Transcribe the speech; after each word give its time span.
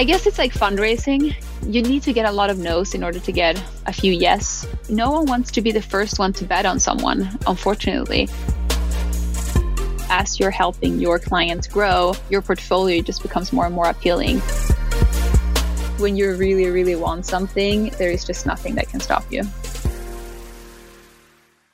I 0.00 0.04
guess 0.04 0.26
it's 0.26 0.38
like 0.38 0.54
fundraising. 0.54 1.34
You 1.66 1.82
need 1.82 2.02
to 2.04 2.14
get 2.14 2.24
a 2.24 2.32
lot 2.32 2.48
of 2.48 2.58
no's 2.58 2.94
in 2.94 3.04
order 3.04 3.20
to 3.20 3.32
get 3.32 3.62
a 3.84 3.92
few 3.92 4.10
yes. 4.10 4.66
No 4.88 5.10
one 5.10 5.26
wants 5.26 5.50
to 5.50 5.60
be 5.60 5.72
the 5.72 5.82
first 5.82 6.18
one 6.18 6.32
to 6.32 6.46
bet 6.46 6.64
on 6.64 6.80
someone, 6.80 7.28
unfortunately. 7.46 8.26
As 10.08 10.40
you're 10.40 10.50
helping 10.50 10.98
your 11.00 11.18
clients 11.18 11.66
grow, 11.66 12.14
your 12.30 12.40
portfolio 12.40 13.02
just 13.02 13.20
becomes 13.20 13.52
more 13.52 13.66
and 13.66 13.74
more 13.74 13.90
appealing. 13.90 14.38
When 15.98 16.16
you 16.16 16.34
really, 16.34 16.70
really 16.70 16.96
want 16.96 17.26
something, 17.26 17.90
there 17.98 18.10
is 18.10 18.24
just 18.24 18.46
nothing 18.46 18.76
that 18.76 18.88
can 18.88 19.00
stop 19.00 19.30
you. 19.30 19.42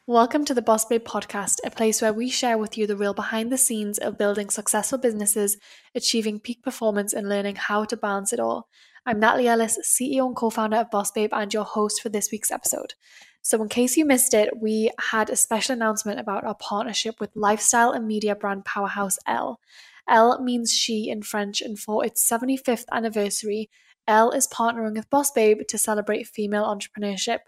Welcome 0.08 0.44
to 0.44 0.54
the 0.54 0.62
Boss 0.62 0.84
Babe 0.84 1.02
podcast, 1.02 1.56
a 1.64 1.70
place 1.72 2.00
where 2.00 2.12
we 2.12 2.30
share 2.30 2.56
with 2.56 2.78
you 2.78 2.86
the 2.86 2.96
real 2.96 3.12
behind 3.12 3.50
the 3.50 3.58
scenes 3.58 3.98
of 3.98 4.16
building 4.16 4.50
successful 4.50 4.98
businesses, 4.98 5.56
achieving 5.96 6.38
peak 6.38 6.62
performance, 6.62 7.12
and 7.12 7.28
learning 7.28 7.56
how 7.56 7.84
to 7.86 7.96
balance 7.96 8.32
it 8.32 8.38
all. 8.38 8.68
I'm 9.04 9.18
Natalie 9.18 9.48
Ellis, 9.48 9.80
CEO 9.82 10.24
and 10.28 10.36
co 10.36 10.48
founder 10.48 10.76
of 10.76 10.92
Boss 10.92 11.10
Babe, 11.10 11.30
and 11.32 11.52
your 11.52 11.64
host 11.64 12.00
for 12.00 12.08
this 12.08 12.28
week's 12.30 12.52
episode. 12.52 12.94
So, 13.42 13.60
in 13.60 13.68
case 13.68 13.96
you 13.96 14.04
missed 14.04 14.32
it, 14.32 14.50
we 14.56 14.92
had 15.10 15.28
a 15.28 15.34
special 15.34 15.72
announcement 15.72 16.20
about 16.20 16.44
our 16.44 16.54
partnership 16.54 17.18
with 17.18 17.34
lifestyle 17.34 17.90
and 17.90 18.06
media 18.06 18.36
brand 18.36 18.64
powerhouse 18.64 19.18
Elle. 19.26 19.58
Elle 20.08 20.40
means 20.40 20.72
she 20.72 21.10
in 21.10 21.22
French, 21.22 21.60
and 21.60 21.76
for 21.76 22.04
its 22.04 22.24
75th 22.30 22.84
anniversary, 22.92 23.70
Elle 24.06 24.30
is 24.30 24.46
partnering 24.46 24.94
with 24.94 25.10
Boss 25.10 25.32
Babe 25.32 25.62
to 25.66 25.76
celebrate 25.76 26.28
female 26.28 26.62
entrepreneurship. 26.62 27.40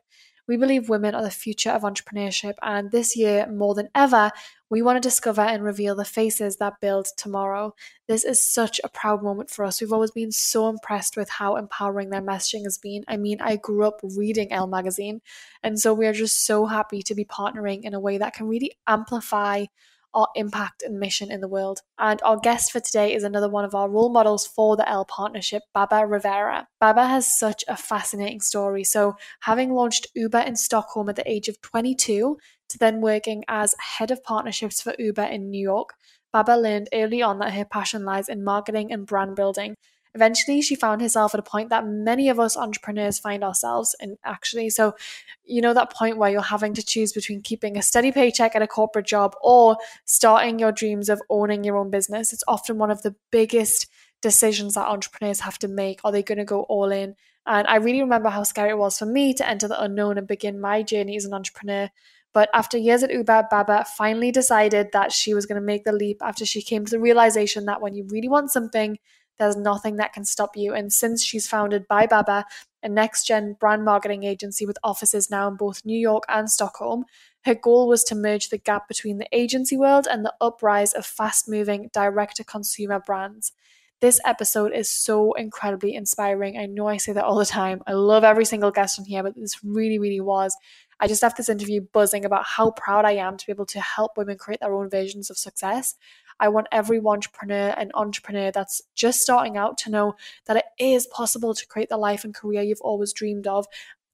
We 0.49 0.57
believe 0.57 0.89
women 0.89 1.15
are 1.15 1.23
the 1.23 1.31
future 1.31 1.71
of 1.71 1.83
entrepreneurship, 1.83 2.55
and 2.63 2.91
this 2.91 3.15
year, 3.15 3.47
more 3.47 3.75
than 3.75 3.91
ever, 3.95 4.33
we 4.71 4.81
want 4.81 4.97
to 4.97 5.07
discover 5.07 5.43
and 5.43 5.63
reveal 5.63 5.95
the 5.95 6.07
faces 6.07 6.57
that 6.57 6.81
build 6.81 7.07
tomorrow. 7.19 7.75
This 8.07 8.25
is 8.25 8.41
such 8.41 8.81
a 8.83 8.89
proud 8.89 9.23
moment 9.23 9.51
for 9.51 9.65
us. 9.65 9.81
We've 9.81 9.93
always 9.93 10.11
been 10.11 10.33
so 10.33 10.71
impressed 10.71 11.19
with 11.19 11.29
how 11.29 11.57
empowering 11.57 12.09
their 12.09 12.23
messaging 12.23 12.65
has 12.65 12.79
been. 12.79 13.05
I 13.07 13.19
mean, 13.19 13.43
I 13.43 13.57
grew 13.57 13.87
up 13.87 14.01
reading 14.03 14.51
Elle 14.51 14.67
magazine, 14.67 15.21
and 15.63 15.79
so 15.79 15.93
we 15.93 16.07
are 16.07 16.15
just 16.15 16.47
so 16.47 16.65
happy 16.65 17.03
to 17.03 17.15
be 17.15 17.27
partnering 17.27 17.83
in 17.83 17.93
a 17.93 18.01
way 18.01 18.17
that 18.17 18.33
can 18.33 18.49
really 18.49 18.73
amplify 18.87 19.67
our 20.15 20.29
impact 20.35 20.83
and 20.83 20.99
mission 20.99 21.31
in 21.31 21.41
the 21.41 21.49
world. 21.49 21.81
And 21.99 22.21
our 22.23 22.39
guest 22.39 22.73
for 22.73 22.81
today 22.81 23.15
is 23.15 23.23
another 23.23 23.49
one 23.49 23.65
of 23.65 23.75
our 23.75 23.89
role 23.89 24.11
models 24.11 24.47
for 24.47 24.77
the 24.77 24.89
Elle 24.89 25.05
partnership, 25.05 25.63
Babba 25.77 26.09
Rivera. 26.09 26.69
Babba 26.83 27.09
has 27.09 27.39
such 27.39 27.65
a 27.69 27.77
fascinating 27.77 28.41
story. 28.41 28.85
So, 28.85 29.17
having 29.41 29.73
launched 29.73 30.07
Uber 30.15 30.41
in 30.41 30.57
Stockholm 30.57 31.09
at 31.09 31.17
the 31.17 31.31
age 31.31 31.49
of 31.49 31.61
22 31.61 32.39
to 32.71 32.79
then 32.79 33.01
working 33.01 33.45
as 33.49 33.75
head 33.79 34.11
of 34.11 34.23
partnerships 34.25 34.81
for 34.81 34.95
Uber 34.99 35.25
in 35.25 35.51
New 35.51 35.63
York, 35.63 35.95
Babba 36.35 36.61
learned 36.61 36.89
early 36.93 37.23
on 37.23 37.39
that 37.39 37.55
her 37.55 37.65
passion 37.65 38.05
lies 38.05 38.29
in 38.29 38.45
marketing 38.45 38.93
and 38.93 39.07
brand 39.07 39.35
building 39.35 39.77
eventually 40.19 40.61
she 40.61 40.75
found 40.75 41.01
herself 41.01 41.33
at 41.33 41.39
a 41.39 41.45
point 41.45 41.71
that 41.71 41.87
many 41.87 42.29
of 42.29 42.41
us 42.41 42.57
entrepreneurs 42.57 43.21
find 43.21 43.45
ourselves 43.45 43.95
in 44.01 44.19
actually. 44.25 44.69
So 44.69 44.97
you 45.45 45.63
know 45.63 45.73
that 45.75 45.93
point 45.93 46.19
where 46.19 46.31
you're 46.31 46.43
having 46.43 46.75
to 46.75 46.85
choose 46.85 47.13
between 47.13 47.41
keeping 47.41 47.77
a 47.77 47.83
steady 47.83 48.11
paycheck 48.11 48.57
at 48.57 48.63
a 48.63 48.67
corporate 48.67 49.07
job 49.07 49.37
or 49.41 49.77
starting 50.07 50.59
your 50.59 50.73
dreams 50.73 51.09
of 51.09 51.23
owning 51.31 51.63
your 51.63 51.77
own 51.77 51.91
business? 51.91 52.33
It's 52.33 52.43
often 52.49 52.79
one 52.79 52.91
of 52.91 53.03
the 53.03 53.15
biggest 53.31 53.87
decisions 54.21 54.75
that 54.75 54.89
entrepreneurs 54.89 55.41
have 55.41 55.59
to 55.61 55.69
make. 55.69 56.01
Are 56.03 56.11
they 56.11 56.25
going 56.25 56.39
to 56.39 56.45
go 56.45 56.63
all 56.63 56.91
in? 56.91 57.15
And 57.47 57.67
i 57.69 57.77
really 57.77 58.03
remember 58.03 58.29
how 58.29 58.43
scary 58.43 58.71
it 58.71 58.79
was 58.79 58.99
for 58.99 59.07
me 59.07 59.33
to 59.35 59.49
enter 59.49 59.69
the 59.69 59.81
unknown 59.81 60.19
and 60.19 60.27
begin 60.27 60.61
my 60.61 60.83
journey 60.83 61.17
as 61.17 61.25
an 61.25 61.33
entrepreneur. 61.33 61.89
But 62.35 62.51
after 62.53 62.77
years 62.77 63.03
at 63.03 63.13
Uber, 63.13 63.49
Babba 63.51 63.87
finally 63.87 64.31
decided 64.31 64.89
that 64.93 65.13
she 65.13 65.33
was 65.33 65.47
going 65.47 65.61
to 65.61 65.67
make 65.67 65.85
the 65.85 65.93
leap 65.93 66.19
after 66.23 66.45
she 66.45 66.61
came 66.61 66.85
to 66.85 66.91
the 66.91 67.01
realization 67.01 67.65
that 67.67 67.81
when 67.81 67.95
you 67.95 68.07
really 68.11 68.29
want 68.29 68.51
something, 68.51 68.99
there's 69.39 69.57
nothing 69.57 69.97
that 69.97 70.13
can 70.13 70.25
stop 70.25 70.57
you. 70.57 70.75
And 70.75 70.93
since 70.93 71.25
she's 71.25 71.47
founded 71.47 71.89
bybabba, 71.89 72.45
a 72.83 72.89
next 72.89 73.27
gen 73.27 73.57
brand 73.59 73.85
marketing 73.85 74.25
agency 74.25 74.67
with 74.67 74.79
offices 74.85 75.31
now 75.31 75.49
in 75.49 75.57
both 75.57 75.85
New 75.85 75.99
York 75.99 76.25
and 76.29 76.51
Stockholm, 76.51 77.05
her 77.45 77.55
goal 77.55 77.89
was 77.89 78.05
to 78.05 78.15
merge 78.15 78.49
the 78.49 78.59
gap 78.59 78.89
between 78.89 79.19
the 79.19 79.29
agency 79.33 79.77
world 79.77 80.07
and 80.11 80.25
the 80.25 80.35
uprise 80.41 80.93
of 80.93 81.07
fast 81.07 81.49
moving 81.49 81.91
direct 81.93 82.37
to 82.37 82.45
consumer 82.45 83.01
brands. 83.01 83.53
This 84.01 84.21
episode 84.25 84.73
is 84.73 84.89
so 84.89 85.33
incredibly 85.33 85.95
inspiring. 85.95 86.57
I 86.57 86.67
know 86.67 86.87
I 86.87 86.99
say 86.99 87.13
that 87.13 87.25
all 87.25 87.39
the 87.39 87.45
time. 87.45 87.83
I 87.87 87.95
love 87.95 88.23
every 88.23 88.45
single 88.45 88.71
guest 88.71 88.99
on 88.99 89.05
here, 89.05 89.25
but 89.25 89.35
this 89.35 89.59
really, 89.65 89.99
really 89.99 90.21
was. 90.21 90.57
I 91.01 91.09
just 91.09 91.23
left 91.23 91.37
this 91.37 91.49
interview 91.49 91.81
buzzing 91.93 92.25
about 92.25 92.45
how 92.45 92.73
proud 92.73 93.05
I 93.05 93.13
am 93.13 93.37
to 93.37 93.47
be 93.47 93.53
able 93.53 93.67
to 93.67 93.81
help 93.81 94.17
women 94.17 94.39
create 94.39 94.61
their 94.61 94.75
own 94.75 94.91
visions 94.91 95.31
of 95.31 95.39
success. 95.39 95.95
I 96.41 96.49
want 96.49 96.69
every 96.73 97.01
entrepreneur 97.05 97.75
and 97.77 97.91
entrepreneur 97.95 98.51
that's 98.51 98.83
just 98.95 99.21
starting 99.21 99.57
out 99.57 99.79
to 99.79 99.91
know 99.91 100.15
that 100.47 100.57
it 100.57 100.65
is 100.79 101.07
possible 101.07 101.55
to 101.55 101.67
create 101.67 101.89
the 101.89 101.97
life 101.97 102.25
and 102.25 102.35
career 102.35 102.63
you've 102.63 102.81
always 102.81 103.13
dreamed 103.13 103.47
of. 103.47 103.67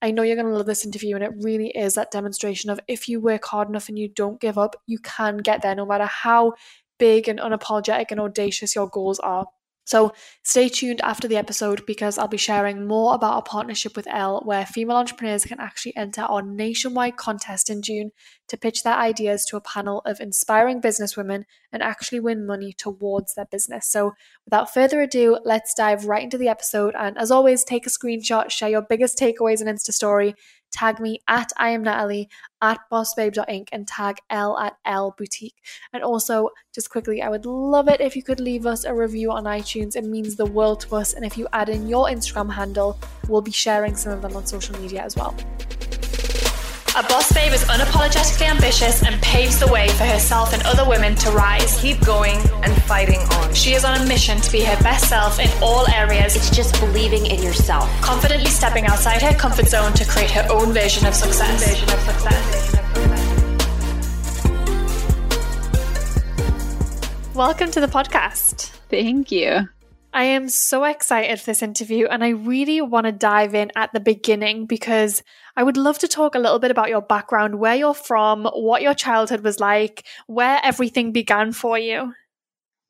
I 0.02 0.10
know 0.10 0.22
you're 0.22 0.36
going 0.36 0.48
to 0.48 0.56
love 0.56 0.66
this 0.66 0.84
interview, 0.84 1.14
and 1.14 1.24
it 1.24 1.32
really 1.38 1.68
is 1.68 1.94
that 1.94 2.10
demonstration 2.10 2.68
of 2.70 2.78
if 2.88 3.08
you 3.08 3.20
work 3.20 3.44
hard 3.46 3.68
enough 3.68 3.88
and 3.88 3.98
you 3.98 4.08
don't 4.08 4.40
give 4.40 4.58
up, 4.58 4.76
you 4.86 4.98
can 4.98 5.38
get 5.38 5.62
there 5.62 5.74
no 5.74 5.86
matter 5.86 6.04
how 6.04 6.54
big 6.98 7.28
and 7.28 7.38
unapologetic 7.38 8.06
and 8.10 8.20
audacious 8.20 8.74
your 8.74 8.88
goals 8.88 9.18
are. 9.20 9.46
So 9.84 10.12
stay 10.42 10.68
tuned 10.68 11.00
after 11.02 11.28
the 11.28 11.36
episode 11.36 11.84
because 11.86 12.18
I'll 12.18 12.26
be 12.26 12.36
sharing 12.36 12.86
more 12.86 13.14
about 13.14 13.34
our 13.34 13.42
partnership 13.42 13.96
with 13.96 14.06
Elle, 14.06 14.40
where 14.44 14.64
female 14.64 14.96
entrepreneurs 14.96 15.44
can 15.44 15.60
actually 15.60 15.96
enter 15.96 16.22
our 16.22 16.42
nationwide 16.42 17.16
contest 17.16 17.68
in 17.68 17.82
June 17.82 18.10
to 18.48 18.56
pitch 18.56 18.82
their 18.82 18.96
ideas 18.96 19.44
to 19.46 19.56
a 19.56 19.60
panel 19.60 20.00
of 20.06 20.20
inspiring 20.20 20.80
businesswomen 20.80 21.44
and 21.72 21.82
actually 21.82 22.20
win 22.20 22.46
money 22.46 22.72
towards 22.72 23.34
their 23.34 23.46
business. 23.46 23.90
So 23.90 24.12
without 24.46 24.72
further 24.72 25.02
ado, 25.02 25.38
let's 25.44 25.74
dive 25.74 26.06
right 26.06 26.22
into 26.22 26.38
the 26.38 26.48
episode. 26.48 26.94
And 26.98 27.18
as 27.18 27.30
always, 27.30 27.64
take 27.64 27.86
a 27.86 27.90
screenshot, 27.90 28.50
share 28.50 28.70
your 28.70 28.82
biggest 28.82 29.18
takeaways 29.18 29.60
and 29.60 29.68
Insta 29.68 29.92
story, 29.92 30.34
tag 30.74 31.00
me 31.00 31.20
at 31.28 31.52
I 31.56 31.70
am 31.70 31.84
Natalie 31.84 32.28
at 32.60 32.78
bossbabe.inc 32.90 33.68
and 33.72 33.86
tag 33.86 34.18
Elle 34.28 34.58
at 34.58 34.76
Elle 34.84 35.14
Boutique. 35.16 35.56
And 35.92 36.02
also, 36.02 36.50
just 36.74 36.90
quickly, 36.90 37.22
I 37.22 37.28
would 37.28 37.46
love 37.46 37.88
it 37.88 38.00
if 38.00 38.16
you 38.16 38.22
could 38.22 38.40
leave 38.40 38.66
us 38.66 38.84
a 38.84 38.92
review 38.92 39.30
on 39.30 39.44
iTunes. 39.44 39.96
It 39.96 40.04
means 40.04 40.36
the 40.36 40.46
world 40.46 40.80
to 40.80 40.96
us. 40.96 41.14
And 41.14 41.24
if 41.24 41.38
you 41.38 41.46
add 41.52 41.68
in 41.68 41.88
your 41.88 42.06
Instagram 42.06 42.52
handle, 42.52 42.98
we'll 43.28 43.40
be 43.40 43.52
sharing 43.52 43.96
some 43.96 44.12
of 44.12 44.22
them 44.22 44.36
on 44.36 44.46
social 44.46 44.78
media 44.80 45.02
as 45.02 45.16
well. 45.16 45.34
A 46.96 47.02
boss 47.02 47.32
babe 47.32 47.52
is 47.52 47.64
unapologetically 47.64 48.46
ambitious 48.46 49.02
and 49.02 49.20
paves 49.20 49.58
the 49.58 49.66
way 49.66 49.88
for 49.88 50.04
herself 50.04 50.54
and 50.54 50.62
other 50.62 50.88
women 50.88 51.16
to 51.16 51.30
rise. 51.32 51.80
Keep 51.80 52.06
going 52.06 52.38
and 52.62 52.72
fighting 52.84 53.18
on. 53.18 53.52
She 53.52 53.72
is 53.72 53.84
on 53.84 54.00
a 54.00 54.06
mission 54.06 54.40
to 54.40 54.52
be 54.52 54.60
her 54.60 54.80
best 54.80 55.08
self 55.08 55.40
in 55.40 55.50
all 55.60 55.90
areas. 55.90 56.36
It's 56.36 56.50
just 56.50 56.78
believing 56.78 57.26
in 57.26 57.42
yourself. 57.42 57.90
Confidently 58.00 58.48
stepping 58.48 58.86
outside 58.86 59.20
her 59.22 59.34
comfort 59.34 59.66
zone 59.66 59.92
to 59.94 60.04
create 60.04 60.30
her 60.30 60.46
own 60.48 60.72
version 60.72 61.04
of 61.04 61.16
success. 61.16 61.68
Version 61.68 61.90
of 61.92 61.98
success. 61.98 62.76
Welcome 67.34 67.72
to 67.72 67.80
the 67.80 67.88
podcast. 67.88 68.68
Thank 68.88 69.32
you. 69.32 69.68
I 70.12 70.22
am 70.26 70.48
so 70.48 70.84
excited 70.84 71.40
for 71.40 71.46
this 71.46 71.60
interview 71.60 72.06
and 72.06 72.22
I 72.22 72.28
really 72.28 72.80
want 72.80 73.06
to 73.06 73.10
dive 73.10 73.52
in 73.52 73.72
at 73.74 73.92
the 73.92 73.98
beginning 73.98 74.66
because 74.66 75.24
I 75.56 75.62
would 75.62 75.76
love 75.76 75.98
to 76.00 76.08
talk 76.08 76.34
a 76.34 76.38
little 76.38 76.58
bit 76.58 76.70
about 76.70 76.88
your 76.88 77.02
background, 77.02 77.58
where 77.58 77.76
you're 77.76 77.94
from, 77.94 78.44
what 78.44 78.82
your 78.82 78.94
childhood 78.94 79.42
was 79.42 79.60
like, 79.60 80.04
where 80.26 80.60
everything 80.62 81.12
began 81.12 81.52
for 81.52 81.78
you. 81.78 82.12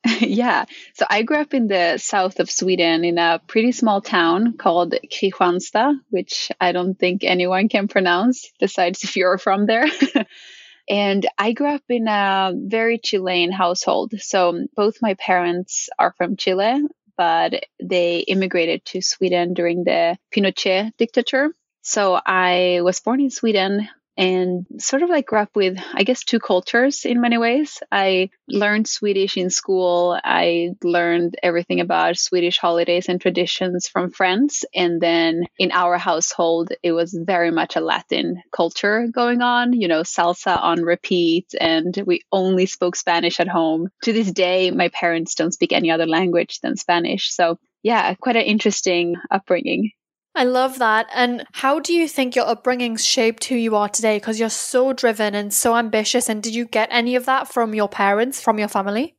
yeah. 0.20 0.64
So 0.94 1.06
I 1.08 1.22
grew 1.22 1.38
up 1.38 1.54
in 1.54 1.66
the 1.66 1.98
south 1.98 2.40
of 2.40 2.50
Sweden 2.50 3.04
in 3.04 3.18
a 3.18 3.40
pretty 3.46 3.72
small 3.72 4.00
town 4.00 4.56
called 4.56 4.94
Kristianstad, 5.12 5.94
which 6.10 6.50
I 6.60 6.72
don't 6.72 6.98
think 6.98 7.24
anyone 7.24 7.68
can 7.68 7.88
pronounce 7.88 8.50
besides 8.60 9.04
if 9.04 9.16
you're 9.16 9.38
from 9.38 9.66
there. 9.66 9.86
and 10.88 11.26
I 11.38 11.52
grew 11.52 11.68
up 11.68 11.84
in 11.88 12.06
a 12.08 12.52
very 12.54 12.98
Chilean 12.98 13.50
household. 13.50 14.12
So 14.18 14.66
both 14.76 14.96
my 15.00 15.14
parents 15.14 15.88
are 15.98 16.14
from 16.18 16.36
Chile 16.36 16.82
but 17.16 17.64
they 17.80 18.18
immigrated 18.18 18.84
to 18.84 19.00
Sweden 19.00 19.54
during 19.54 19.84
the 19.84 20.16
Pinochet 20.34 20.92
dictature. 20.98 21.50
So 21.84 22.18
I 22.24 22.80
was 22.82 23.00
born 23.00 23.20
in 23.20 23.30
Sweden 23.30 23.86
and 24.16 24.64
sort 24.78 25.02
of 25.02 25.10
like 25.10 25.26
grew 25.26 25.40
up 25.40 25.54
with, 25.54 25.76
I 25.92 26.04
guess, 26.04 26.24
two 26.24 26.38
cultures 26.38 27.04
in 27.04 27.20
many 27.20 27.36
ways. 27.36 27.82
I 27.92 28.30
learned 28.48 28.88
Swedish 28.88 29.36
in 29.36 29.50
school. 29.50 30.18
I 30.24 30.70
learned 30.82 31.36
everything 31.42 31.80
about 31.80 32.16
Swedish 32.16 32.56
holidays 32.56 33.08
and 33.08 33.20
traditions 33.20 33.86
from 33.86 34.10
friends. 34.10 34.64
And 34.74 34.98
then 34.98 35.44
in 35.58 35.72
our 35.72 35.98
household, 35.98 36.72
it 36.82 36.92
was 36.92 37.12
very 37.12 37.50
much 37.50 37.76
a 37.76 37.80
Latin 37.80 38.40
culture 38.50 39.06
going 39.12 39.42
on, 39.42 39.74
you 39.74 39.88
know, 39.88 40.02
salsa 40.02 40.58
on 40.58 40.82
repeat. 40.82 41.52
And 41.60 41.94
we 42.06 42.22
only 42.32 42.64
spoke 42.64 42.96
Spanish 42.96 43.40
at 43.40 43.48
home. 43.48 43.88
To 44.04 44.12
this 44.14 44.32
day, 44.32 44.70
my 44.70 44.88
parents 44.88 45.34
don't 45.34 45.52
speak 45.52 45.72
any 45.72 45.90
other 45.90 46.06
language 46.06 46.60
than 46.60 46.76
Spanish. 46.76 47.30
So, 47.30 47.58
yeah, 47.82 48.14
quite 48.14 48.36
an 48.36 48.42
interesting 48.42 49.16
upbringing. 49.30 49.90
I 50.36 50.44
love 50.44 50.78
that. 50.80 51.06
And 51.14 51.44
how 51.52 51.78
do 51.78 51.92
you 51.92 52.08
think 52.08 52.34
your 52.34 52.46
upbringing 52.46 52.96
shaped 52.96 53.44
who 53.44 53.54
you 53.54 53.76
are 53.76 53.88
today? 53.88 54.16
Because 54.16 54.40
you're 54.40 54.50
so 54.50 54.92
driven 54.92 55.34
and 55.34 55.54
so 55.54 55.76
ambitious. 55.76 56.28
And 56.28 56.42
did 56.42 56.54
you 56.54 56.64
get 56.64 56.88
any 56.90 57.14
of 57.14 57.26
that 57.26 57.52
from 57.52 57.74
your 57.74 57.88
parents, 57.88 58.40
from 58.40 58.58
your 58.58 58.68
family? 58.68 59.14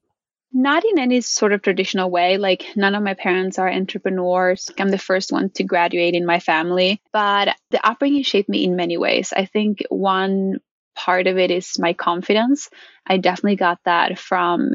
Not 0.52 0.84
in 0.84 1.00
any 1.00 1.22
sort 1.22 1.54
of 1.54 1.62
traditional 1.62 2.10
way. 2.10 2.38
Like, 2.38 2.66
none 2.76 2.96
of 2.96 3.04
my 3.04 3.14
parents 3.14 3.58
are 3.60 3.70
entrepreneurs. 3.70 4.70
I'm 4.78 4.90
the 4.90 4.98
first 4.98 5.32
one 5.32 5.50
to 5.52 5.64
graduate 5.64 6.16
in 6.16 6.26
my 6.26 6.40
family. 6.40 7.02
But 7.14 7.56
the 7.72 7.86
upbringing 7.86 8.24
shaped 8.24 8.50
me 8.50 8.66
in 8.66 8.76
many 8.76 8.98
ways. 8.98 9.34
I 9.36 9.46
think 9.46 9.84
one 9.90 10.60
part 10.96 11.28
of 11.28 11.38
it 11.38 11.52
is 11.52 11.78
my 11.80 11.94
confidence. 11.94 12.70
I 13.06 13.18
definitely 13.18 13.58
got 13.58 13.80
that 13.86 14.18
from 14.18 14.74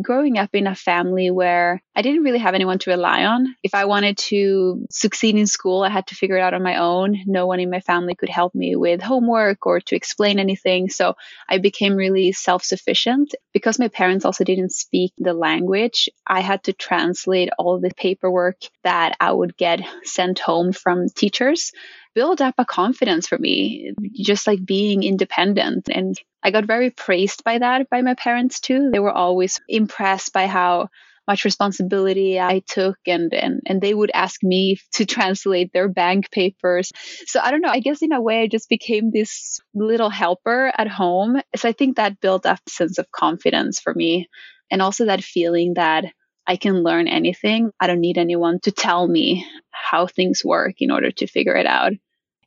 growing 0.00 0.38
up 0.38 0.54
in 0.54 0.66
a 0.66 0.74
family 0.74 1.30
where 1.30 1.82
I 1.94 2.02
didn't 2.02 2.22
really 2.22 2.38
have 2.38 2.54
anyone 2.54 2.78
to 2.78 2.90
rely 2.90 3.24
on. 3.24 3.54
If 3.62 3.74
I 3.74 3.84
wanted 3.84 4.16
to 4.18 4.86
succeed 4.90 5.36
in 5.36 5.46
school, 5.46 5.82
I 5.82 5.90
had 5.90 6.06
to 6.08 6.14
figure 6.14 6.36
it 6.36 6.40
out 6.40 6.54
on 6.54 6.62
my 6.62 6.76
own. 6.76 7.22
No 7.26 7.46
one 7.46 7.60
in 7.60 7.70
my 7.70 7.80
family 7.80 8.14
could 8.14 8.28
help 8.28 8.54
me 8.54 8.76
with 8.76 9.02
homework 9.02 9.66
or 9.66 9.80
to 9.80 9.96
explain 9.96 10.38
anything. 10.38 10.88
So 10.88 11.16
I 11.48 11.58
became 11.58 11.96
really 11.96 12.32
self 12.32 12.64
sufficient. 12.64 13.34
Because 13.52 13.78
my 13.78 13.88
parents 13.88 14.24
also 14.24 14.44
didn't 14.44 14.72
speak 14.72 15.12
the 15.18 15.34
language, 15.34 16.08
I 16.26 16.40
had 16.40 16.64
to 16.64 16.72
translate 16.72 17.50
all 17.58 17.78
the 17.78 17.92
paperwork 17.94 18.56
that 18.84 19.16
I 19.20 19.30
would 19.30 19.56
get 19.56 19.80
sent 20.04 20.38
home 20.38 20.72
from 20.72 21.08
teachers 21.10 21.72
build 22.14 22.42
up 22.42 22.54
a 22.58 22.64
confidence 22.64 23.26
for 23.26 23.38
me, 23.38 23.92
just 24.12 24.46
like 24.46 24.64
being 24.64 25.02
independent. 25.02 25.88
And 25.88 26.16
I 26.42 26.50
got 26.50 26.66
very 26.66 26.90
praised 26.90 27.44
by 27.44 27.58
that 27.58 27.88
by 27.90 28.02
my 28.02 28.14
parents 28.14 28.60
too. 28.60 28.90
They 28.90 28.98
were 28.98 29.12
always 29.12 29.60
impressed 29.68 30.32
by 30.32 30.46
how 30.46 30.88
much 31.28 31.44
responsibility 31.44 32.40
I 32.40 32.62
took 32.66 32.98
and, 33.06 33.32
and 33.32 33.60
and 33.64 33.80
they 33.80 33.94
would 33.94 34.10
ask 34.12 34.42
me 34.42 34.78
to 34.94 35.06
translate 35.06 35.72
their 35.72 35.88
bank 35.88 36.30
papers. 36.30 36.90
So 37.26 37.40
I 37.40 37.50
don't 37.50 37.60
know, 37.60 37.70
I 37.70 37.80
guess 37.80 38.02
in 38.02 38.12
a 38.12 38.20
way 38.20 38.42
I 38.42 38.48
just 38.48 38.68
became 38.68 39.10
this 39.10 39.60
little 39.74 40.10
helper 40.10 40.72
at 40.76 40.88
home. 40.88 41.40
So 41.56 41.68
I 41.68 41.72
think 41.72 41.96
that 41.96 42.20
built 42.20 42.44
up 42.44 42.58
a 42.66 42.70
sense 42.70 42.98
of 42.98 43.10
confidence 43.12 43.78
for 43.78 43.94
me 43.94 44.28
and 44.70 44.82
also 44.82 45.04
that 45.06 45.22
feeling 45.22 45.74
that 45.74 46.06
I 46.46 46.56
can 46.56 46.82
learn 46.82 47.08
anything. 47.08 47.72
I 47.80 47.86
don't 47.86 48.00
need 48.00 48.18
anyone 48.18 48.60
to 48.60 48.72
tell 48.72 49.06
me 49.06 49.46
how 49.70 50.06
things 50.06 50.44
work 50.44 50.74
in 50.80 50.90
order 50.90 51.10
to 51.10 51.26
figure 51.26 51.56
it 51.56 51.66
out. 51.66 51.92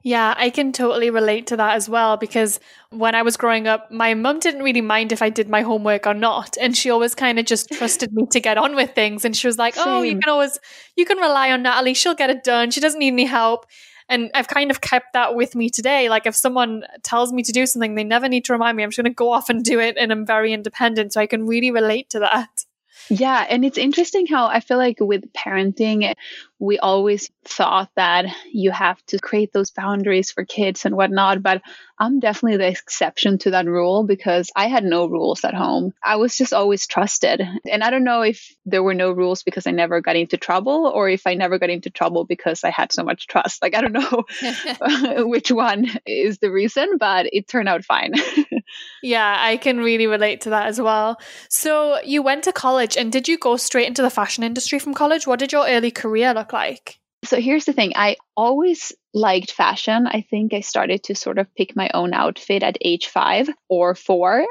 Yeah, 0.06 0.36
I 0.38 0.52
can 0.52 0.72
totally 0.72 1.10
relate 1.10 1.48
to 1.48 1.58
that 1.58 1.74
as 1.76 1.90
well 1.90 2.16
because 2.16 2.60
when 2.92 3.16
I 3.16 3.24
was 3.24 3.38
growing 3.38 3.68
up, 3.68 3.90
my 3.90 4.14
mum 4.14 4.40
didn't 4.40 4.62
really 4.62 4.82
mind 4.82 5.12
if 5.12 5.24
I 5.24 5.32
did 5.32 5.50
my 5.50 5.64
homework 5.64 6.06
or 6.06 6.14
not. 6.14 6.58
And 6.62 6.78
she 6.78 6.92
always 6.92 7.16
kind 7.16 7.40
of 7.40 7.46
just 7.46 7.72
trusted 7.72 8.14
me 8.14 8.28
to 8.28 8.40
get 8.40 8.60
on 8.60 8.76
with 8.76 8.94
things. 8.94 9.26
And 9.26 9.36
she 9.36 9.48
was 9.48 9.58
like, 9.58 9.74
Same. 9.74 9.88
oh, 9.88 10.02
you 10.04 10.20
can 10.20 10.30
always, 10.30 10.60
you 10.96 11.06
can 11.06 11.18
rely 11.18 11.52
on 11.52 11.64
Natalie. 11.64 11.96
She'll 11.96 12.14
get 12.14 12.30
it 12.30 12.44
done. 12.44 12.70
She 12.70 12.82
doesn't 12.82 13.00
need 13.00 13.14
any 13.14 13.26
help. 13.26 13.66
And 14.08 14.30
I've 14.36 14.48
kind 14.48 14.70
of 14.70 14.80
kept 14.80 15.14
that 15.14 15.34
with 15.34 15.56
me 15.56 15.72
today. 15.72 16.08
Like 16.08 16.28
if 16.28 16.36
someone 16.36 16.84
tells 17.02 17.34
me 17.34 17.42
to 17.42 17.52
do 17.52 17.66
something, 17.66 17.96
they 17.96 18.04
never 18.04 18.30
need 18.30 18.46
to 18.46 18.54
remind 18.54 18.78
me. 18.78 18.84
I'm 18.84 18.92
just 18.92 18.98
going 18.98 19.06
to 19.06 19.16
go 19.16 19.32
off 19.32 19.50
and 19.50 19.64
do 19.64 19.80
it. 19.80 19.98
And 19.98 20.12
I'm 20.12 20.24
very 20.24 20.54
independent. 20.54 21.14
So 21.14 21.22
I 21.22 21.26
can 21.26 21.48
really 21.48 21.72
relate 21.72 22.12
to 22.12 22.20
that. 22.20 22.66
Yeah, 23.10 23.46
and 23.48 23.64
it's 23.64 23.78
interesting 23.78 24.26
how 24.26 24.48
I 24.48 24.60
feel 24.60 24.78
like 24.78 24.98
with 25.00 25.32
parenting, 25.34 26.14
we 26.58 26.80
always 26.80 27.30
thought 27.44 27.90
that 27.96 28.26
you 28.52 28.72
have 28.72 29.04
to 29.08 29.20
create 29.20 29.54
those 29.54 29.70
boundaries 29.70 30.32
for 30.32 30.44
kids 30.44 30.86
and 30.86 30.96
whatnot. 30.96 31.44
But 31.44 31.62
I'm 32.00 32.20
definitely 32.20 32.58
the 32.58 32.68
exception 32.68 33.38
to 33.40 33.52
that 33.52 33.68
rule 33.68 34.04
because 34.04 34.50
I 34.56 34.68
had 34.68 34.84
no 34.84 35.06
rules 35.08 35.44
at 35.44 35.54
home. 35.54 35.94
I 36.04 36.16
was 36.16 36.36
just 36.36 36.54
always 36.54 36.88
trusted. 36.88 37.42
And 37.72 37.84
I 37.84 37.92
don't 37.92 38.04
know 38.04 38.22
if 38.22 38.56
there 38.66 38.84
were 38.84 38.94
no 38.96 39.12
rules 39.12 39.44
because 39.44 39.68
I 39.68 39.72
never 39.72 40.02
got 40.02 40.16
into 40.16 40.38
trouble 40.38 40.92
or 40.94 41.08
if 41.08 41.28
I 41.28 41.36
never 41.36 41.60
got 41.60 41.70
into 41.70 41.90
trouble 41.92 42.26
because 42.26 42.64
I 42.64 42.72
had 42.72 42.92
so 42.92 43.04
much 43.04 43.28
trust. 43.28 43.62
Like, 43.62 43.76
I 43.76 43.82
don't 43.82 43.94
know 43.94 44.24
which 45.28 45.52
one 45.52 45.88
is 46.06 46.40
the 46.40 46.52
reason, 46.52 46.98
but 46.98 47.28
it 47.32 47.48
turned 47.48 47.70
out 47.70 47.86
fine. 47.86 48.14
yeah, 49.04 49.38
I 49.40 49.58
can 49.58 49.78
really 49.78 50.08
relate 50.08 50.42
to 50.42 50.50
that 50.52 50.68
as 50.68 50.80
well. 50.80 51.20
So, 51.50 52.00
you 52.04 52.22
went 52.22 52.44
to 52.46 52.52
college 52.52 52.98
and 52.98 53.12
did 53.12 53.28
you 53.28 53.38
go 53.38 53.58
straight 53.58 53.88
into 53.88 54.02
the 54.02 54.10
fashion 54.10 54.44
industry 54.44 54.80
from 54.80 54.94
college? 54.94 55.28
What 55.28 55.40
did 55.40 55.52
your 55.52 55.68
early 55.68 55.92
career 55.92 56.34
look 56.34 56.54
like? 56.54 57.00
So 57.26 57.42
here's 57.42 57.66
the 57.66 57.74
thing 57.74 57.94
I 57.96 58.18
always 58.38 58.94
liked 59.14 59.52
fashion. 59.52 60.08
I 60.08 60.22
think 60.30 60.54
I 60.54 60.60
started 60.60 61.04
to 61.06 61.16
sort 61.16 61.40
of 61.40 61.54
pick 61.56 61.76
my 61.76 61.90
own 61.94 62.14
outfit 62.14 62.62
at 62.62 62.78
age 62.82 63.08
five 63.08 63.50
or 63.68 63.96
four. 63.96 64.46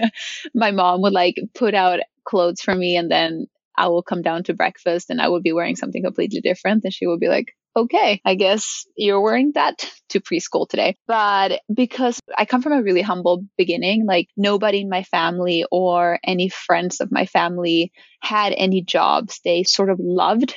my 0.54 0.70
mom 0.70 1.02
would 1.02 1.12
like 1.12 1.36
put 1.54 1.74
out 1.74 2.00
clothes 2.24 2.60
for 2.60 2.74
me 2.74 2.96
and 2.96 3.10
then 3.10 3.46
I 3.76 3.88
will 3.88 4.02
come 4.02 4.20
down 4.20 4.44
to 4.44 4.54
breakfast 4.54 5.08
and 5.08 5.20
I 5.20 5.28
would 5.28 5.42
be 5.42 5.52
wearing 5.52 5.76
something 5.76 6.02
completely 6.02 6.40
different. 6.40 6.84
And 6.84 6.92
she 6.92 7.06
would 7.06 7.20
be 7.20 7.28
like, 7.28 7.54
okay, 7.76 8.20
I 8.24 8.34
guess 8.34 8.86
you're 8.96 9.20
wearing 9.20 9.52
that 9.54 9.84
to 10.10 10.20
preschool 10.20 10.68
today. 10.68 10.96
But 11.06 11.60
because 11.72 12.20
I 12.36 12.44
come 12.44 12.62
from 12.62 12.72
a 12.72 12.82
really 12.82 13.02
humble 13.02 13.44
beginning, 13.56 14.06
like 14.06 14.28
nobody 14.36 14.80
in 14.80 14.88
my 14.88 15.04
family 15.04 15.64
or 15.70 16.18
any 16.24 16.48
friends 16.48 17.00
of 17.00 17.12
my 17.12 17.26
family 17.26 17.92
had 18.22 18.52
any 18.56 18.82
jobs 18.82 19.40
they 19.44 19.62
sort 19.62 19.90
of 19.90 19.98
loved. 20.00 20.54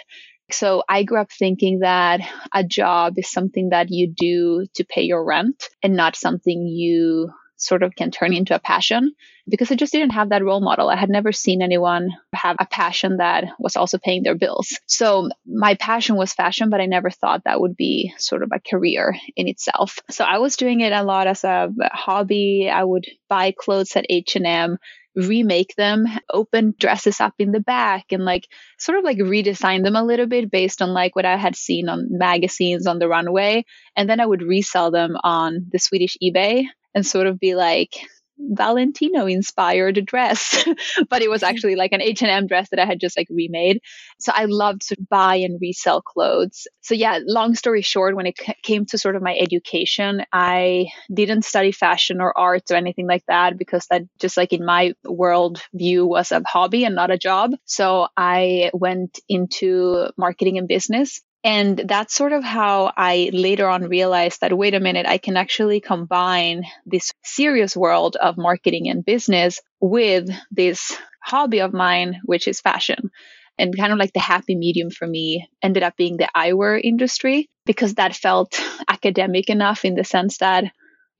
So 0.52 0.84
I 0.90 1.04
grew 1.04 1.20
up 1.20 1.32
thinking 1.32 1.80
that 1.80 2.20
a 2.54 2.64
job 2.64 3.14
is 3.18 3.32
something 3.32 3.70
that 3.70 3.88
you 3.90 4.12
do 4.16 4.68
to 4.76 4.86
pay 4.86 5.04
your 5.04 5.24
rent 5.24 5.64
and 5.82 5.96
not 5.96 6.16
something 6.16 6.68
you 6.68 7.32
sort 7.64 7.84
of 7.84 7.96
can 7.96 8.12
turn 8.12 8.34
into 8.34 8.56
a 8.56 8.60
passion 8.60 9.14
because 9.48 9.72
I 9.72 9.76
just 9.76 9.92
didn't 9.92 10.12
have 10.12 10.30
that 10.30 10.44
role 10.44 10.62
model. 10.62 10.90
I 10.90 10.96
had 10.96 11.10
never 11.10 11.32
seen 11.32 11.62
anyone 11.62 12.10
have 12.34 12.56
a 12.60 12.66
passion 12.66 13.18
that 13.18 13.46
was 13.60 13.76
also 13.76 13.98
paying 13.98 14.24
their 14.24 14.38
bills. 14.38 14.80
So 14.86 15.30
my 15.46 15.76
passion 15.76 16.16
was 16.16 16.34
fashion, 16.34 16.70
but 16.70 16.82
I 16.82 16.86
never 16.86 17.10
thought 17.10 17.44
that 17.46 17.60
would 17.60 17.76
be 17.76 18.14
sort 18.18 18.44
of 18.44 18.52
a 18.54 18.60
career 18.60 19.16
in 19.36 19.48
itself. 19.48 20.00
So 20.10 20.24
I 20.24 20.38
was 20.38 20.56
doing 20.56 20.82
it 20.82 20.94
a 20.94 21.04
lot 21.04 21.28
as 21.28 21.44
a 21.44 21.70
hobby. 21.92 22.70
I 22.74 22.84
would 22.84 23.06
buy 23.28 23.54
clothes 23.58 23.96
at 23.96 24.06
H&M 24.10 24.78
remake 25.16 25.76
them, 25.76 26.08
open 26.32 26.74
dresses 26.80 27.22
up 27.22 27.36
in 27.38 27.52
the 27.52 27.60
back 27.60 28.06
and 28.12 28.26
like 28.26 28.48
sort 28.80 28.98
of 28.98 29.04
like 29.04 29.18
redesign 29.18 29.84
them 29.84 29.96
a 29.96 30.04
little 30.04 30.26
bit 30.26 30.50
based 30.50 30.82
on 30.82 30.90
like 30.94 31.16
what 31.16 31.26
I 31.26 31.38
had 31.38 31.56
seen 31.56 31.90
on 31.90 32.08
magazines 32.10 32.88
on 32.88 33.00
the 33.00 33.08
runway. 33.08 33.66
And 33.96 34.10
then 34.10 34.20
I 34.20 34.26
would 34.26 34.42
resell 34.42 34.92
them 34.92 35.16
on 35.24 35.68
the 35.72 35.80
Swedish 35.80 36.18
eBay 36.22 36.66
and 36.96 37.06
sort 37.06 37.28
of 37.28 37.40
be 37.40 37.56
like, 37.56 37.96
Valentino 38.38 39.26
inspired 39.26 40.04
dress, 40.06 40.66
but 41.10 41.22
it 41.22 41.30
was 41.30 41.44
actually 41.44 41.76
like 41.76 41.92
an 41.92 42.02
H&M 42.02 42.48
dress 42.48 42.70
that 42.70 42.80
I 42.80 42.86
had 42.86 43.00
just 43.00 43.18
like 43.18 43.28
remade. 43.30 43.80
So 44.20 44.32
I 44.36 44.46
loved 44.46 44.90
to 44.90 44.98
buy 45.10 45.36
and 45.36 45.60
resell 45.62 46.02
clothes. 46.02 46.68
So 46.82 46.96
yeah, 46.96 47.20
long 47.26 47.56
story 47.56 47.82
short, 47.82 48.16
when 48.16 48.26
it 48.26 48.38
c- 48.40 48.54
came 48.64 48.86
to 48.88 48.98
sort 48.98 49.16
of 49.16 49.22
my 49.22 49.36
education, 49.36 50.24
I 50.32 50.88
didn't 51.14 51.46
study 51.46 51.72
fashion 51.72 52.22
or 52.22 52.38
arts 52.38 52.72
or 52.72 52.76
anything 52.76 53.08
like 53.08 53.24
that 53.28 53.58
because 53.58 53.86
that 53.90 54.04
just 54.20 54.38
like 54.38 54.54
in 54.54 54.66
my 54.66 54.94
world 55.04 55.62
view 55.74 56.06
was 56.06 56.32
a 56.32 56.42
hobby 56.46 56.86
and 56.86 56.96
not 56.96 57.12
a 57.12 57.18
job. 57.18 57.52
So 57.66 58.08
I 58.18 58.72
went 58.74 59.20
into 59.30 60.08
marketing 60.18 60.58
and 60.58 60.68
business 60.68 61.22
and 61.44 61.78
that's 61.78 62.16
sort 62.16 62.32
of 62.32 62.44
how 62.44 62.92
I 62.96 63.30
later 63.34 63.68
on 63.68 63.84
realized 63.84 64.42
that, 64.42 64.58
wait 64.58 64.74
a 64.74 64.80
minute, 64.80 65.06
I 65.06 65.18
can 65.18 65.36
actually 65.36 65.82
combine 65.82 66.64
this 66.86 67.12
serious 67.24 67.76
world 67.76 68.16
of 68.16 68.38
marketing 68.38 68.88
and 68.88 69.04
business 69.04 69.60
with 69.82 70.30
this 70.52 70.98
hobby 71.22 71.60
of 71.60 71.74
mine, 71.74 72.22
which 72.24 72.48
is 72.48 72.62
fashion. 72.62 73.12
And 73.60 73.78
kind 73.78 73.92
of 73.92 74.00
like 74.00 74.14
the 74.14 74.20
happy 74.20 74.56
medium 74.56 74.90
for 74.90 75.06
me 75.06 75.48
ended 75.62 75.84
up 75.84 75.96
being 75.98 76.18
the 76.18 76.30
eyewear 76.36 76.80
industry 76.82 77.50
because 77.66 77.96
that 77.96 78.16
felt 78.16 78.60
academic 78.88 79.50
enough 79.50 79.86
in 79.86 79.96
the 79.96 80.04
sense 80.04 80.38
that 80.38 80.64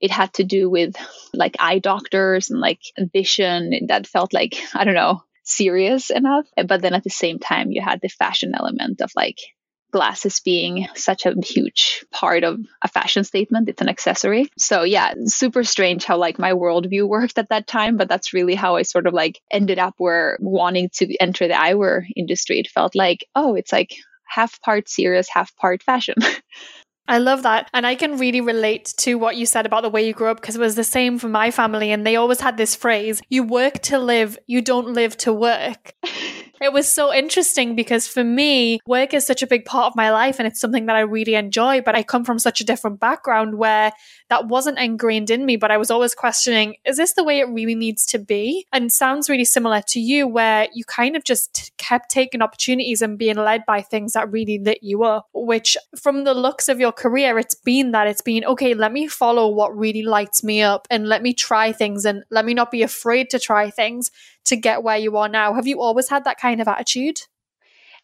it 0.00 0.10
had 0.10 0.32
to 0.34 0.44
do 0.44 0.68
with 0.68 0.96
like 1.32 1.56
eye 1.60 1.78
doctors 1.78 2.50
and 2.50 2.60
like 2.60 2.80
vision 3.12 3.86
that 3.88 4.06
felt 4.06 4.32
like, 4.32 4.56
I 4.74 4.84
don't 4.84 4.94
know, 4.94 5.22
serious 5.44 6.10
enough. 6.10 6.46
But 6.66 6.82
then 6.82 6.94
at 6.94 7.04
the 7.04 7.10
same 7.10 7.38
time, 7.38 7.70
you 7.70 7.82
had 7.82 8.00
the 8.00 8.08
fashion 8.08 8.52
element 8.58 9.00
of 9.00 9.12
like 9.14 9.38
glasses 9.94 10.40
being 10.40 10.88
such 10.96 11.24
a 11.24 11.34
huge 11.40 12.04
part 12.10 12.42
of 12.42 12.58
a 12.82 12.88
fashion 12.88 13.22
statement. 13.22 13.68
It's 13.68 13.80
an 13.80 13.88
accessory. 13.88 14.48
So 14.58 14.82
yeah, 14.82 15.14
super 15.26 15.62
strange 15.62 16.04
how 16.04 16.16
like 16.16 16.36
my 16.36 16.50
worldview 16.50 17.06
worked 17.06 17.38
at 17.38 17.50
that 17.50 17.68
time, 17.68 17.96
but 17.96 18.08
that's 18.08 18.34
really 18.34 18.56
how 18.56 18.74
I 18.74 18.82
sort 18.82 19.06
of 19.06 19.14
like 19.14 19.40
ended 19.52 19.78
up 19.78 19.94
where 19.98 20.36
wanting 20.40 20.90
to 20.94 21.16
enter 21.18 21.46
the 21.46 21.54
eyewear 21.54 22.06
industry. 22.16 22.58
It 22.58 22.66
felt 22.66 22.96
like, 22.96 23.24
oh, 23.36 23.54
it's 23.54 23.70
like 23.70 23.94
half 24.26 24.60
part 24.62 24.88
serious, 24.88 25.28
half 25.32 25.54
part 25.54 25.80
fashion. 25.80 26.16
I 27.06 27.18
love 27.18 27.44
that. 27.44 27.70
And 27.72 27.86
I 27.86 27.94
can 27.94 28.18
really 28.18 28.40
relate 28.40 28.94
to 28.98 29.14
what 29.14 29.36
you 29.36 29.46
said 29.46 29.66
about 29.66 29.82
the 29.82 29.90
way 29.90 30.04
you 30.04 30.12
grew 30.12 30.28
up 30.28 30.40
because 30.40 30.56
it 30.56 30.60
was 30.60 30.74
the 30.74 30.82
same 30.82 31.18
for 31.18 31.28
my 31.28 31.52
family. 31.52 31.92
And 31.92 32.04
they 32.04 32.16
always 32.16 32.40
had 32.40 32.56
this 32.56 32.74
phrase 32.74 33.22
you 33.28 33.44
work 33.44 33.74
to 33.90 33.98
live, 33.98 34.38
you 34.48 34.60
don't 34.60 34.88
live 34.88 35.16
to 35.18 35.32
work. 35.32 35.94
It 36.60 36.72
was 36.72 36.90
so 36.90 37.12
interesting 37.12 37.74
because 37.74 38.06
for 38.06 38.22
me, 38.22 38.80
work 38.86 39.12
is 39.12 39.26
such 39.26 39.42
a 39.42 39.46
big 39.46 39.64
part 39.64 39.86
of 39.86 39.96
my 39.96 40.10
life 40.10 40.38
and 40.38 40.46
it's 40.46 40.60
something 40.60 40.86
that 40.86 40.96
I 40.96 41.00
really 41.00 41.34
enjoy. 41.34 41.80
But 41.80 41.96
I 41.96 42.02
come 42.02 42.24
from 42.24 42.38
such 42.38 42.60
a 42.60 42.64
different 42.64 43.00
background 43.00 43.58
where 43.58 43.92
that 44.30 44.46
wasn't 44.46 44.78
ingrained 44.78 45.30
in 45.30 45.44
me, 45.44 45.56
but 45.56 45.70
I 45.70 45.76
was 45.76 45.90
always 45.90 46.14
questioning, 46.14 46.76
is 46.84 46.96
this 46.96 47.14
the 47.14 47.24
way 47.24 47.40
it 47.40 47.48
really 47.48 47.74
needs 47.74 48.06
to 48.06 48.18
be? 48.18 48.66
And 48.72 48.92
sounds 48.92 49.28
really 49.28 49.44
similar 49.44 49.82
to 49.88 50.00
you, 50.00 50.26
where 50.26 50.68
you 50.72 50.84
kind 50.84 51.16
of 51.16 51.24
just 51.24 51.72
kept 51.76 52.10
taking 52.10 52.40
opportunities 52.40 53.02
and 53.02 53.18
being 53.18 53.36
led 53.36 53.66
by 53.66 53.82
things 53.82 54.12
that 54.12 54.30
really 54.30 54.58
lit 54.58 54.78
you 54.80 55.04
up, 55.04 55.28
which 55.34 55.76
from 56.00 56.24
the 56.24 56.34
looks 56.34 56.68
of 56.68 56.80
your 56.80 56.92
career, 56.92 57.38
it's 57.38 57.54
been 57.54 57.90
that 57.92 58.06
it's 58.06 58.22
been, 58.22 58.44
okay, 58.44 58.74
let 58.74 58.92
me 58.92 59.06
follow 59.06 59.48
what 59.48 59.76
really 59.76 60.02
lights 60.02 60.44
me 60.44 60.62
up 60.62 60.86
and 60.90 61.08
let 61.08 61.22
me 61.22 61.34
try 61.34 61.72
things 61.72 62.04
and 62.04 62.24
let 62.30 62.44
me 62.44 62.54
not 62.54 62.70
be 62.70 62.82
afraid 62.82 63.28
to 63.30 63.38
try 63.38 63.70
things 63.70 64.10
to 64.46 64.56
get 64.56 64.82
where 64.82 64.98
you 64.98 65.16
are 65.16 65.28
now. 65.28 65.54
Have 65.54 65.66
you 65.66 65.80
always 65.80 66.08
had 66.08 66.24
that 66.24 66.38
kind 66.38 66.60
of 66.60 66.68
attitude? 66.68 67.18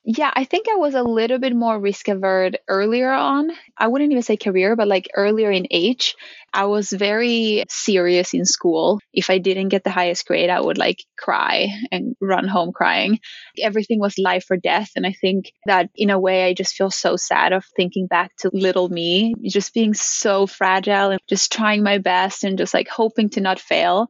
Yeah, 0.02 0.30
I 0.34 0.44
think 0.44 0.66
I 0.66 0.76
was 0.76 0.94
a 0.94 1.02
little 1.02 1.38
bit 1.38 1.54
more 1.54 1.78
risk 1.78 2.08
averse 2.08 2.54
earlier 2.68 3.10
on. 3.10 3.50
I 3.76 3.88
wouldn't 3.88 4.10
even 4.10 4.22
say 4.22 4.38
career, 4.38 4.74
but 4.74 4.88
like 4.88 5.10
earlier 5.14 5.50
in 5.50 5.66
age, 5.70 6.16
I 6.54 6.64
was 6.64 6.90
very 6.90 7.64
serious 7.68 8.32
in 8.32 8.46
school. 8.46 9.00
If 9.12 9.28
I 9.28 9.36
didn't 9.36 9.68
get 9.68 9.84
the 9.84 9.90
highest 9.90 10.26
grade, 10.26 10.48
I 10.48 10.58
would 10.58 10.78
like 10.78 11.04
cry 11.18 11.68
and 11.92 12.16
run 12.18 12.48
home 12.48 12.72
crying. 12.72 13.20
Everything 13.60 14.00
was 14.00 14.16
life 14.16 14.46
or 14.50 14.56
death. 14.56 14.90
And 14.96 15.06
I 15.06 15.12
think 15.12 15.52
that 15.66 15.90
in 15.94 16.08
a 16.08 16.18
way, 16.18 16.46
I 16.46 16.54
just 16.54 16.74
feel 16.74 16.90
so 16.90 17.16
sad 17.16 17.52
of 17.52 17.66
thinking 17.76 18.06
back 18.06 18.34
to 18.38 18.50
little 18.54 18.88
me, 18.88 19.34
just 19.50 19.74
being 19.74 19.92
so 19.92 20.46
fragile 20.46 21.10
and 21.10 21.20
just 21.28 21.52
trying 21.52 21.82
my 21.82 21.98
best 21.98 22.42
and 22.42 22.56
just 22.56 22.72
like 22.72 22.88
hoping 22.88 23.28
to 23.30 23.42
not 23.42 23.60
fail. 23.60 24.08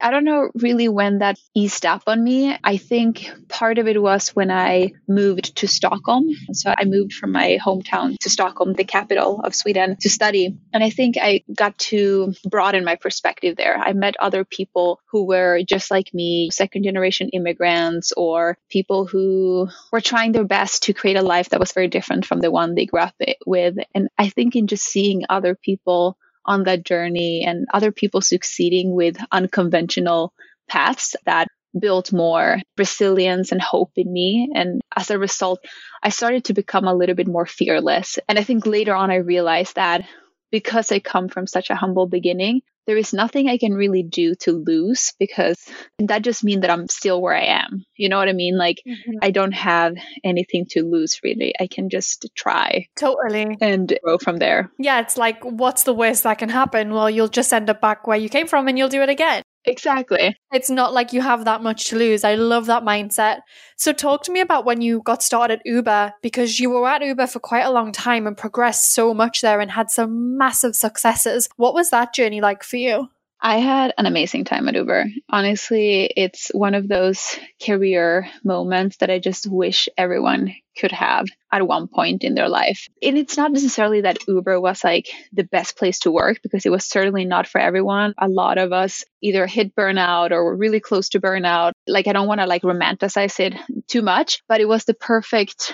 I 0.00 0.10
don't 0.10 0.24
know 0.24 0.50
really 0.54 0.88
when 0.88 1.18
that 1.18 1.38
eased 1.54 1.84
up 1.84 2.04
on 2.06 2.22
me. 2.24 2.56
I 2.64 2.76
think 2.78 3.30
part 3.48 3.78
of 3.78 3.86
it 3.86 4.00
was 4.00 4.30
when 4.30 4.50
I 4.50 4.92
moved 5.06 5.56
to 5.56 5.68
Stockholm. 5.68 6.28
So 6.52 6.72
I 6.76 6.84
moved 6.84 7.12
from 7.12 7.32
my 7.32 7.58
hometown 7.64 8.16
to 8.18 8.30
Stockholm, 8.30 8.72
the 8.72 8.84
capital 8.84 9.40
of 9.44 9.54
Sweden, 9.54 9.96
to 10.00 10.08
study. 10.08 10.56
And 10.72 10.82
I 10.82 10.90
think 10.90 11.16
I 11.20 11.42
got 11.54 11.76
to 11.90 12.34
broaden 12.48 12.84
my 12.84 12.96
perspective 12.96 13.56
there. 13.56 13.76
I 13.76 13.92
met 13.92 14.14
other 14.18 14.44
people 14.44 15.00
who 15.10 15.26
were 15.26 15.60
just 15.62 15.90
like 15.90 16.14
me, 16.14 16.50
second 16.50 16.84
generation 16.84 17.28
immigrants, 17.30 18.12
or 18.16 18.56
people 18.70 19.04
who 19.06 19.68
were 19.92 20.00
trying 20.00 20.32
their 20.32 20.44
best 20.44 20.84
to 20.84 20.94
create 20.94 21.16
a 21.16 21.22
life 21.22 21.50
that 21.50 21.60
was 21.60 21.72
very 21.72 21.88
different 21.88 22.24
from 22.24 22.40
the 22.40 22.50
one 22.50 22.74
they 22.74 22.86
grew 22.86 23.00
up 23.00 23.14
with. 23.46 23.76
And 23.94 24.08
I 24.16 24.30
think 24.30 24.56
in 24.56 24.66
just 24.66 24.84
seeing 24.84 25.24
other 25.28 25.54
people 25.54 26.16
on 26.44 26.64
that 26.64 26.84
journey 26.84 27.44
and 27.46 27.66
other 27.72 27.92
people 27.92 28.20
succeeding 28.20 28.94
with 28.94 29.16
unconventional 29.30 30.32
paths 30.68 31.16
that 31.26 31.48
built 31.78 32.12
more 32.12 32.58
resilience 32.76 33.52
and 33.52 33.60
hope 33.60 33.92
in 33.96 34.12
me. 34.12 34.50
And 34.54 34.80
as 34.96 35.10
a 35.10 35.18
result, 35.18 35.60
I 36.02 36.08
started 36.08 36.44
to 36.44 36.54
become 36.54 36.84
a 36.86 36.94
little 36.94 37.14
bit 37.14 37.28
more 37.28 37.46
fearless. 37.46 38.18
And 38.28 38.38
I 38.38 38.44
think 38.44 38.66
later 38.66 38.94
on, 38.94 39.10
I 39.10 39.16
realized 39.16 39.76
that 39.76 40.02
because 40.50 40.90
I 40.90 40.98
come 40.98 41.28
from 41.28 41.46
such 41.46 41.70
a 41.70 41.76
humble 41.76 42.06
beginning, 42.06 42.62
there 42.86 42.96
is 42.96 43.12
nothing 43.12 43.48
I 43.48 43.58
can 43.58 43.74
really 43.74 44.02
do 44.02 44.34
to 44.40 44.52
lose 44.52 45.12
because 45.18 45.58
that 45.98 46.22
just 46.22 46.44
means 46.44 46.62
that 46.62 46.70
I'm 46.70 46.88
still 46.88 47.20
where 47.20 47.34
I 47.34 47.44
am. 47.44 47.84
You 47.96 48.08
know 48.08 48.18
what 48.18 48.28
I 48.28 48.32
mean? 48.32 48.56
Like 48.56 48.82
mm-hmm. 48.86 49.18
I 49.22 49.30
don't 49.30 49.52
have 49.52 49.94
anything 50.24 50.66
to 50.70 50.82
lose 50.82 51.20
really. 51.22 51.54
I 51.60 51.66
can 51.66 51.88
just 51.90 52.28
try. 52.34 52.86
Totally. 52.98 53.56
And 53.60 53.92
grow 54.02 54.18
from 54.18 54.38
there. 54.38 54.70
Yeah, 54.78 55.00
it's 55.00 55.16
like 55.16 55.42
what's 55.44 55.84
the 55.84 55.94
worst 55.94 56.22
that 56.24 56.38
can 56.38 56.48
happen? 56.48 56.92
Well, 56.92 57.10
you'll 57.10 57.28
just 57.28 57.52
end 57.52 57.70
up 57.70 57.80
back 57.80 58.06
where 58.06 58.18
you 58.18 58.28
came 58.28 58.46
from 58.46 58.68
and 58.68 58.78
you'll 58.78 58.88
do 58.88 59.02
it 59.02 59.08
again. 59.08 59.42
Exactly. 59.66 60.34
It's 60.52 60.70
not 60.70 60.94
like 60.94 61.12
you 61.12 61.20
have 61.20 61.44
that 61.44 61.62
much 61.62 61.84
to 61.86 61.96
lose. 61.96 62.24
I 62.24 62.34
love 62.34 62.66
that 62.66 62.82
mindset. 62.82 63.40
So, 63.76 63.92
talk 63.92 64.22
to 64.24 64.32
me 64.32 64.40
about 64.40 64.64
when 64.64 64.80
you 64.80 65.02
got 65.04 65.22
started 65.22 65.60
at 65.60 65.66
Uber 65.66 66.14
because 66.22 66.58
you 66.58 66.70
were 66.70 66.88
at 66.88 67.02
Uber 67.02 67.26
for 67.26 67.40
quite 67.40 67.66
a 67.66 67.70
long 67.70 67.92
time 67.92 68.26
and 68.26 68.36
progressed 68.36 68.94
so 68.94 69.12
much 69.12 69.42
there 69.42 69.60
and 69.60 69.70
had 69.70 69.90
some 69.90 70.38
massive 70.38 70.74
successes. 70.74 71.48
What 71.56 71.74
was 71.74 71.90
that 71.90 72.14
journey 72.14 72.40
like 72.40 72.62
for 72.62 72.76
you? 72.78 73.08
I 73.42 73.58
had 73.58 73.94
an 73.96 74.04
amazing 74.04 74.44
time 74.44 74.68
at 74.68 74.74
Uber. 74.74 75.06
Honestly, 75.30 76.04
it's 76.14 76.50
one 76.52 76.74
of 76.74 76.86
those 76.86 77.38
career 77.64 78.28
moments 78.44 78.98
that 78.98 79.08
I 79.08 79.18
just 79.18 79.50
wish 79.50 79.88
everyone 79.96 80.54
could 80.76 80.92
have 80.92 81.26
at 81.50 81.66
one 81.66 81.88
point 81.88 82.22
in 82.22 82.34
their 82.34 82.50
life. 82.50 82.86
And 83.02 83.16
it's 83.16 83.38
not 83.38 83.52
necessarily 83.52 84.02
that 84.02 84.28
Uber 84.28 84.60
was 84.60 84.84
like 84.84 85.08
the 85.32 85.44
best 85.44 85.78
place 85.78 86.00
to 86.00 86.10
work 86.10 86.40
because 86.42 86.66
it 86.66 86.72
was 86.72 86.84
certainly 86.84 87.24
not 87.24 87.46
for 87.46 87.58
everyone. 87.60 88.12
A 88.18 88.28
lot 88.28 88.58
of 88.58 88.72
us 88.72 89.04
either 89.22 89.46
hit 89.46 89.74
burnout 89.74 90.32
or 90.32 90.44
were 90.44 90.56
really 90.56 90.80
close 90.80 91.08
to 91.10 91.20
burnout. 91.20 91.72
Like 91.86 92.08
I 92.08 92.12
don't 92.12 92.28
want 92.28 92.40
to 92.40 92.46
like 92.46 92.62
romanticize 92.62 93.40
it 93.40 93.54
too 93.88 94.02
much, 94.02 94.42
but 94.48 94.60
it 94.60 94.68
was 94.68 94.84
the 94.84 94.94
perfect 94.94 95.72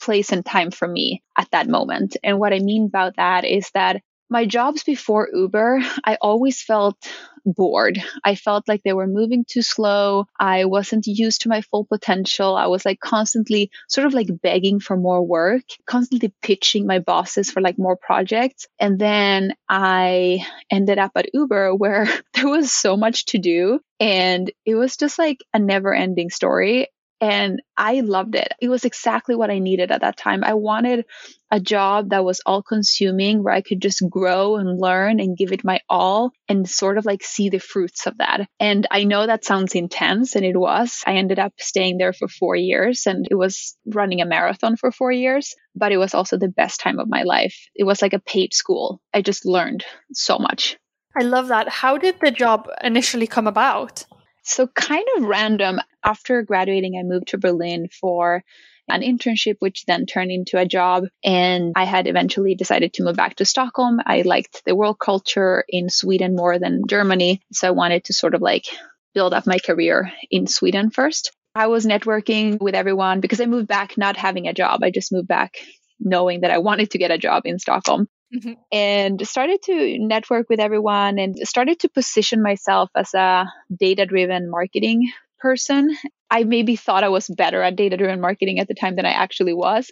place 0.00 0.32
and 0.32 0.44
time 0.44 0.72
for 0.72 0.88
me 0.88 1.22
at 1.38 1.48
that 1.52 1.68
moment. 1.68 2.16
And 2.24 2.40
what 2.40 2.52
I 2.52 2.58
mean 2.58 2.86
about 2.86 3.16
that 3.16 3.44
is 3.44 3.70
that 3.74 4.02
my 4.30 4.46
jobs 4.46 4.82
before 4.82 5.28
Uber, 5.32 5.80
I 6.04 6.16
always 6.20 6.62
felt 6.62 6.96
bored. 7.44 8.02
I 8.24 8.34
felt 8.34 8.68
like 8.68 8.82
they 8.82 8.92
were 8.92 9.06
moving 9.06 9.44
too 9.46 9.62
slow. 9.62 10.26
I 10.38 10.64
wasn't 10.64 11.06
used 11.06 11.42
to 11.42 11.48
my 11.48 11.60
full 11.60 11.84
potential. 11.84 12.56
I 12.56 12.66
was 12.66 12.84
like 12.84 13.00
constantly 13.00 13.70
sort 13.88 14.06
of 14.06 14.14
like 14.14 14.28
begging 14.42 14.80
for 14.80 14.96
more 14.96 15.22
work, 15.22 15.62
constantly 15.86 16.32
pitching 16.42 16.86
my 16.86 16.98
bosses 16.98 17.50
for 17.50 17.60
like 17.60 17.78
more 17.78 17.96
projects. 17.96 18.66
And 18.78 18.98
then 18.98 19.54
I 19.68 20.46
ended 20.70 20.98
up 20.98 21.12
at 21.16 21.34
Uber 21.34 21.74
where 21.76 22.08
there 22.34 22.48
was 22.48 22.72
so 22.72 22.96
much 22.96 23.26
to 23.26 23.38
do. 23.38 23.80
And 24.00 24.50
it 24.64 24.74
was 24.74 24.96
just 24.96 25.18
like 25.18 25.38
a 25.52 25.58
never 25.58 25.94
ending 25.94 26.30
story. 26.30 26.88
And 27.24 27.62
I 27.74 28.00
loved 28.00 28.34
it. 28.34 28.52
It 28.60 28.68
was 28.68 28.84
exactly 28.84 29.34
what 29.34 29.50
I 29.50 29.58
needed 29.58 29.90
at 29.90 30.02
that 30.02 30.18
time. 30.18 30.44
I 30.44 30.52
wanted 30.52 31.06
a 31.50 31.58
job 31.58 32.10
that 32.10 32.22
was 32.22 32.42
all 32.44 32.62
consuming 32.62 33.42
where 33.42 33.54
I 33.54 33.62
could 33.62 33.80
just 33.80 34.02
grow 34.10 34.56
and 34.56 34.78
learn 34.78 35.20
and 35.20 35.34
give 35.34 35.50
it 35.50 35.64
my 35.64 35.80
all 35.88 36.32
and 36.50 36.68
sort 36.68 36.98
of 36.98 37.06
like 37.06 37.24
see 37.24 37.48
the 37.48 37.60
fruits 37.60 38.06
of 38.06 38.18
that. 38.18 38.46
And 38.60 38.86
I 38.90 39.04
know 39.04 39.26
that 39.26 39.46
sounds 39.46 39.74
intense 39.74 40.36
and 40.36 40.44
it 40.44 40.54
was. 40.54 41.02
I 41.06 41.14
ended 41.14 41.38
up 41.38 41.54
staying 41.58 41.96
there 41.96 42.12
for 42.12 42.28
four 42.28 42.56
years 42.56 43.06
and 43.06 43.26
it 43.30 43.36
was 43.36 43.74
running 43.86 44.20
a 44.20 44.26
marathon 44.26 44.76
for 44.76 44.92
four 44.92 45.10
years, 45.10 45.54
but 45.74 45.92
it 45.92 45.96
was 45.96 46.12
also 46.12 46.36
the 46.36 46.48
best 46.48 46.80
time 46.80 46.98
of 46.98 47.08
my 47.08 47.22
life. 47.22 47.56
It 47.74 47.84
was 47.84 48.02
like 48.02 48.12
a 48.12 48.20
paid 48.20 48.52
school. 48.52 49.00
I 49.14 49.22
just 49.22 49.46
learned 49.46 49.82
so 50.12 50.38
much. 50.38 50.76
I 51.18 51.22
love 51.22 51.48
that. 51.48 51.70
How 51.70 51.96
did 51.96 52.16
the 52.20 52.32
job 52.32 52.68
initially 52.82 53.26
come 53.26 53.46
about? 53.46 54.04
So, 54.44 54.66
kind 54.66 55.04
of 55.16 55.24
random. 55.24 55.80
After 56.04 56.42
graduating, 56.42 56.96
I 56.98 57.02
moved 57.02 57.28
to 57.28 57.38
Berlin 57.38 57.88
for 57.88 58.44
an 58.88 59.00
internship, 59.00 59.56
which 59.60 59.84
then 59.86 60.06
turned 60.06 60.30
into 60.30 60.58
a 60.58 60.66
job. 60.66 61.04
And 61.24 61.72
I 61.74 61.84
had 61.84 62.06
eventually 62.06 62.54
decided 62.54 62.92
to 62.94 63.04
move 63.04 63.16
back 63.16 63.36
to 63.36 63.44
Stockholm. 63.44 64.00
I 64.04 64.22
liked 64.22 64.62
the 64.64 64.76
world 64.76 64.98
culture 64.98 65.64
in 65.68 65.88
Sweden 65.88 66.36
more 66.36 66.58
than 66.58 66.82
Germany. 66.86 67.40
So 67.52 67.68
I 67.68 67.72
wanted 67.72 68.04
to 68.04 68.12
sort 68.12 68.34
of 68.34 68.42
like 68.42 68.66
build 69.14 69.32
up 69.32 69.46
my 69.46 69.58
career 69.58 70.12
in 70.30 70.46
Sweden 70.46 70.90
first. 70.90 71.32
I 71.54 71.68
was 71.68 71.86
networking 71.86 72.60
with 72.60 72.74
everyone 72.74 73.20
because 73.20 73.40
I 73.40 73.46
moved 73.46 73.68
back 73.68 73.96
not 73.96 74.16
having 74.16 74.48
a 74.48 74.54
job. 74.54 74.82
I 74.82 74.90
just 74.90 75.12
moved 75.12 75.28
back 75.28 75.54
knowing 76.00 76.40
that 76.40 76.50
I 76.50 76.58
wanted 76.58 76.90
to 76.90 76.98
get 76.98 77.12
a 77.12 77.18
job 77.18 77.42
in 77.46 77.58
Stockholm. 77.58 78.08
Mm-hmm. 78.34 78.52
And 78.72 79.26
started 79.26 79.62
to 79.64 79.98
network 79.98 80.48
with 80.48 80.60
everyone 80.60 81.18
and 81.18 81.36
started 81.38 81.80
to 81.80 81.88
position 81.88 82.42
myself 82.42 82.90
as 82.96 83.14
a 83.14 83.46
data 83.74 84.06
driven 84.06 84.50
marketing 84.50 85.12
person. 85.38 85.94
I 86.30 86.44
maybe 86.44 86.74
thought 86.74 87.04
I 87.04 87.10
was 87.10 87.28
better 87.28 87.62
at 87.62 87.76
data 87.76 87.96
driven 87.96 88.20
marketing 88.20 88.58
at 88.58 88.66
the 88.66 88.74
time 88.74 88.96
than 88.96 89.04
I 89.04 89.10
actually 89.10 89.52
was. 89.52 89.90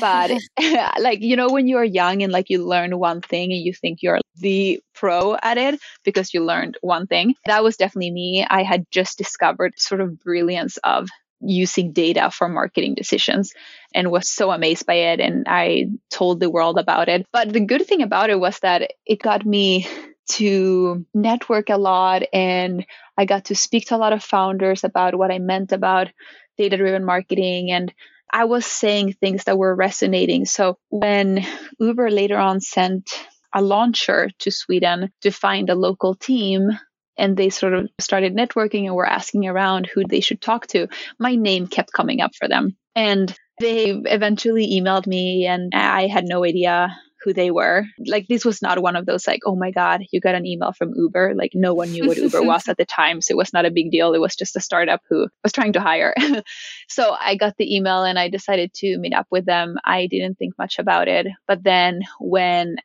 But 0.00 0.32
like, 0.98 1.20
you 1.20 1.36
know, 1.36 1.50
when 1.50 1.68
you're 1.68 1.84
young 1.84 2.22
and 2.22 2.32
like 2.32 2.48
you 2.48 2.66
learn 2.66 2.98
one 2.98 3.20
thing 3.20 3.52
and 3.52 3.60
you 3.60 3.74
think 3.74 3.98
you're 4.02 4.20
the 4.36 4.80
pro 4.94 5.36
at 5.40 5.58
it 5.58 5.78
because 6.04 6.32
you 6.34 6.42
learned 6.42 6.78
one 6.80 7.06
thing, 7.06 7.34
that 7.46 7.62
was 7.62 7.76
definitely 7.76 8.10
me. 8.10 8.46
I 8.48 8.62
had 8.62 8.86
just 8.90 9.18
discovered 9.18 9.74
sort 9.78 10.00
of 10.00 10.18
brilliance 10.18 10.78
of 10.78 11.10
using 11.40 11.92
data 11.92 12.30
for 12.30 12.48
marketing 12.48 12.94
decisions 12.94 13.52
and 13.94 14.10
was 14.10 14.28
so 14.28 14.50
amazed 14.50 14.86
by 14.86 14.94
it. 14.94 15.20
And 15.20 15.46
I 15.48 15.86
told 16.10 16.40
the 16.40 16.50
world 16.50 16.78
about 16.78 17.08
it. 17.08 17.26
But 17.32 17.52
the 17.52 17.60
good 17.60 17.86
thing 17.86 18.02
about 18.02 18.30
it 18.30 18.40
was 18.40 18.58
that 18.60 18.92
it 19.06 19.20
got 19.20 19.44
me 19.44 19.86
to 20.26 21.04
network 21.12 21.68
a 21.68 21.76
lot 21.76 22.22
and 22.32 22.86
I 23.18 23.26
got 23.26 23.46
to 23.46 23.54
speak 23.54 23.88
to 23.88 23.96
a 23.96 23.98
lot 23.98 24.12
of 24.12 24.24
founders 24.24 24.82
about 24.84 25.14
what 25.14 25.30
I 25.30 25.38
meant 25.38 25.72
about 25.72 26.08
data 26.56 26.76
driven 26.76 27.04
marketing 27.04 27.70
and 27.70 27.92
I 28.32 28.44
was 28.44 28.66
saying 28.66 29.12
things 29.12 29.44
that 29.44 29.58
were 29.58 29.74
resonating. 29.74 30.44
So 30.44 30.78
when 30.88 31.46
Uber 31.78 32.10
later 32.10 32.38
on 32.38 32.60
sent 32.60 33.10
a 33.54 33.62
launcher 33.62 34.28
to 34.40 34.50
Sweden 34.50 35.12
to 35.20 35.30
find 35.30 35.70
a 35.70 35.76
local 35.76 36.16
team 36.16 36.70
and 37.16 37.36
they 37.36 37.50
sort 37.50 37.74
of 37.74 37.88
started 38.00 38.34
networking 38.34 38.86
and 38.86 38.94
were 38.94 39.06
asking 39.06 39.46
around 39.46 39.86
who 39.86 40.04
they 40.08 40.20
should 40.20 40.40
talk 40.40 40.66
to, 40.68 40.88
my 41.18 41.34
name 41.34 41.66
kept 41.66 41.92
coming 41.92 42.20
up 42.20 42.34
for 42.34 42.48
them. 42.48 42.76
And 42.94 43.34
they 43.60 43.90
eventually 43.90 44.68
emailed 44.72 45.06
me 45.06 45.46
and 45.46 45.72
I 45.74 46.08
had 46.08 46.24
no 46.24 46.44
idea 46.44 46.96
who 47.24 47.32
they 47.32 47.50
were. 47.50 47.84
Like 48.06 48.28
this 48.28 48.44
was 48.44 48.60
not 48.60 48.82
one 48.82 48.96
of 48.96 49.06
those 49.06 49.26
like, 49.26 49.40
oh 49.46 49.56
my 49.56 49.70
God, 49.70 50.02
you 50.12 50.20
got 50.20 50.34
an 50.34 50.46
email 50.46 50.72
from 50.72 50.92
Uber. 50.94 51.34
Like 51.34 51.52
no 51.54 51.72
one 51.72 51.90
knew 51.90 52.06
what 52.06 52.18
Uber 52.18 52.42
was 52.44 52.68
at 52.68 52.76
the 52.76 52.84
time. 52.84 53.22
So 53.22 53.32
it 53.32 53.36
was 53.36 53.52
not 53.52 53.64
a 53.64 53.70
big 53.70 53.90
deal. 53.90 54.12
It 54.12 54.20
was 54.20 54.36
just 54.36 54.56
a 54.56 54.60
startup 54.60 55.00
who 55.08 55.28
was 55.42 55.52
trying 55.52 55.72
to 55.72 55.80
hire. 55.80 56.14
so 56.88 57.16
I 57.18 57.36
got 57.36 57.56
the 57.56 57.74
email 57.74 58.04
and 58.04 58.18
I 58.18 58.28
decided 58.28 58.74
to 58.74 58.98
meet 58.98 59.14
up 59.14 59.26
with 59.30 59.46
them. 59.46 59.76
I 59.84 60.06
didn't 60.06 60.36
think 60.36 60.54
much 60.58 60.78
about 60.78 61.08
it. 61.08 61.26
But 61.48 61.64
then 61.64 62.02
when 62.20 62.76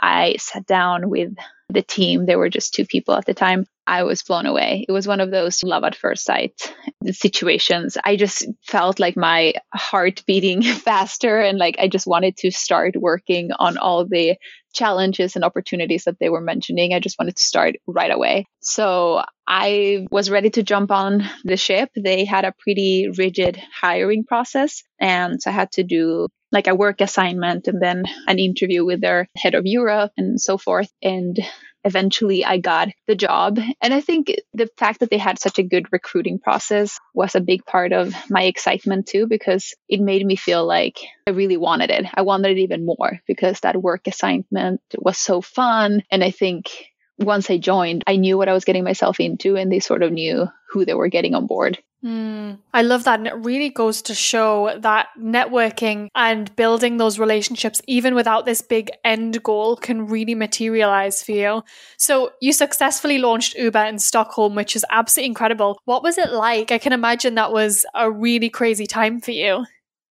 I 0.00 0.36
sat 0.38 0.66
down 0.66 1.08
with 1.08 1.32
the 1.68 1.82
team, 1.82 2.26
there 2.26 2.38
were 2.38 2.50
just 2.50 2.74
two 2.74 2.84
people 2.84 3.14
at 3.14 3.26
the 3.26 3.34
time. 3.34 3.66
I 3.86 4.04
was 4.04 4.22
blown 4.22 4.46
away. 4.46 4.84
It 4.88 4.92
was 4.92 5.06
one 5.06 5.20
of 5.20 5.30
those 5.30 5.62
love 5.62 5.84
at 5.84 5.94
first 5.94 6.24
sight 6.24 6.72
situations. 7.10 7.98
I 8.02 8.16
just 8.16 8.46
felt 8.62 8.98
like 8.98 9.16
my 9.16 9.54
heart 9.74 10.22
beating 10.26 10.62
faster 10.62 11.40
and 11.40 11.58
like 11.58 11.76
I 11.78 11.88
just 11.88 12.06
wanted 12.06 12.36
to 12.38 12.50
start 12.50 12.94
working 12.96 13.50
on 13.58 13.76
all 13.76 14.06
the 14.06 14.36
challenges 14.74 15.36
and 15.36 15.44
opportunities 15.44 16.04
that 16.04 16.18
they 16.18 16.28
were 16.28 16.40
mentioning. 16.40 16.94
I 16.94 17.00
just 17.00 17.18
wanted 17.18 17.36
to 17.36 17.42
start 17.42 17.76
right 17.86 18.10
away. 18.10 18.46
So 18.60 19.22
I 19.46 20.06
was 20.10 20.30
ready 20.30 20.50
to 20.50 20.62
jump 20.62 20.90
on 20.90 21.22
the 21.44 21.56
ship. 21.56 21.90
They 21.94 22.24
had 22.24 22.44
a 22.44 22.54
pretty 22.58 23.08
rigid 23.16 23.60
hiring 23.72 24.24
process. 24.24 24.82
And 25.00 25.40
so 25.40 25.50
I 25.50 25.54
had 25.54 25.70
to 25.72 25.84
do 25.84 26.28
like 26.50 26.66
a 26.66 26.74
work 26.74 27.00
assignment 27.00 27.68
and 27.68 27.80
then 27.80 28.04
an 28.26 28.38
interview 28.38 28.84
with 28.84 29.00
their 29.00 29.28
head 29.36 29.54
of 29.54 29.66
Europe 29.66 30.12
and 30.16 30.40
so 30.40 30.56
forth. 30.58 30.90
And 31.02 31.38
eventually 31.84 32.44
I 32.44 32.58
got 32.58 32.88
the 33.06 33.14
job. 33.14 33.58
And 33.80 33.94
I 33.94 34.00
think 34.00 34.34
the 34.52 34.68
fact 34.78 35.00
that 35.00 35.10
they 35.10 35.18
had 35.18 35.38
such 35.38 35.58
a 35.58 35.62
good 35.62 35.92
recruiting 35.92 36.38
process 36.38 36.98
was 37.14 37.34
a 37.34 37.40
big 37.40 37.64
part 37.64 37.92
of 37.92 38.14
my 38.30 38.44
excitement 38.44 39.06
too, 39.06 39.26
because 39.26 39.74
it 39.88 40.00
made 40.00 40.24
me 40.24 40.36
feel 40.36 40.66
like 40.66 40.98
I 41.26 41.30
really 41.30 41.56
wanted 41.56 41.90
it. 41.90 42.06
I 42.14 42.22
wanted 42.22 42.52
it 42.52 42.62
even 42.62 42.86
more 42.86 43.20
because 43.26 43.60
that 43.60 43.80
work 43.80 44.06
assignment 44.06 44.80
was 44.96 45.18
so 45.18 45.40
fun. 45.40 46.02
And 46.10 46.24
I 46.24 46.30
think 46.30 46.70
once 47.18 47.50
I 47.50 47.58
joined, 47.58 48.02
I 48.06 48.16
knew 48.16 48.36
what 48.36 48.48
I 48.48 48.54
was 48.54 48.64
getting 48.64 48.84
myself 48.84 49.20
into 49.20 49.56
and 49.56 49.70
they 49.70 49.80
sort 49.80 50.02
of 50.02 50.12
knew 50.12 50.48
who 50.70 50.84
they 50.84 50.94
were 50.94 51.08
getting 51.08 51.34
on 51.34 51.46
board. 51.46 51.78
Mm, 52.04 52.58
I 52.74 52.82
love 52.82 53.04
that. 53.04 53.18
And 53.18 53.26
it 53.26 53.34
really 53.34 53.70
goes 53.70 54.02
to 54.02 54.14
show 54.14 54.78
that 54.78 55.08
networking 55.18 56.08
and 56.14 56.54
building 56.54 56.98
those 56.98 57.18
relationships, 57.18 57.80
even 57.86 58.14
without 58.14 58.44
this 58.44 58.60
big 58.60 58.90
end 59.04 59.42
goal, 59.42 59.76
can 59.76 60.06
really 60.06 60.34
materialize 60.34 61.22
for 61.22 61.32
you. 61.32 61.62
So, 61.96 62.32
you 62.42 62.52
successfully 62.52 63.16
launched 63.16 63.56
Uber 63.56 63.84
in 63.84 63.98
Stockholm, 63.98 64.54
which 64.54 64.76
is 64.76 64.84
absolutely 64.90 65.28
incredible. 65.28 65.80
What 65.86 66.02
was 66.02 66.18
it 66.18 66.30
like? 66.30 66.70
I 66.70 66.78
can 66.78 66.92
imagine 66.92 67.36
that 67.36 67.52
was 67.52 67.86
a 67.94 68.10
really 68.10 68.50
crazy 68.50 68.86
time 68.86 69.22
for 69.22 69.30
you. 69.30 69.64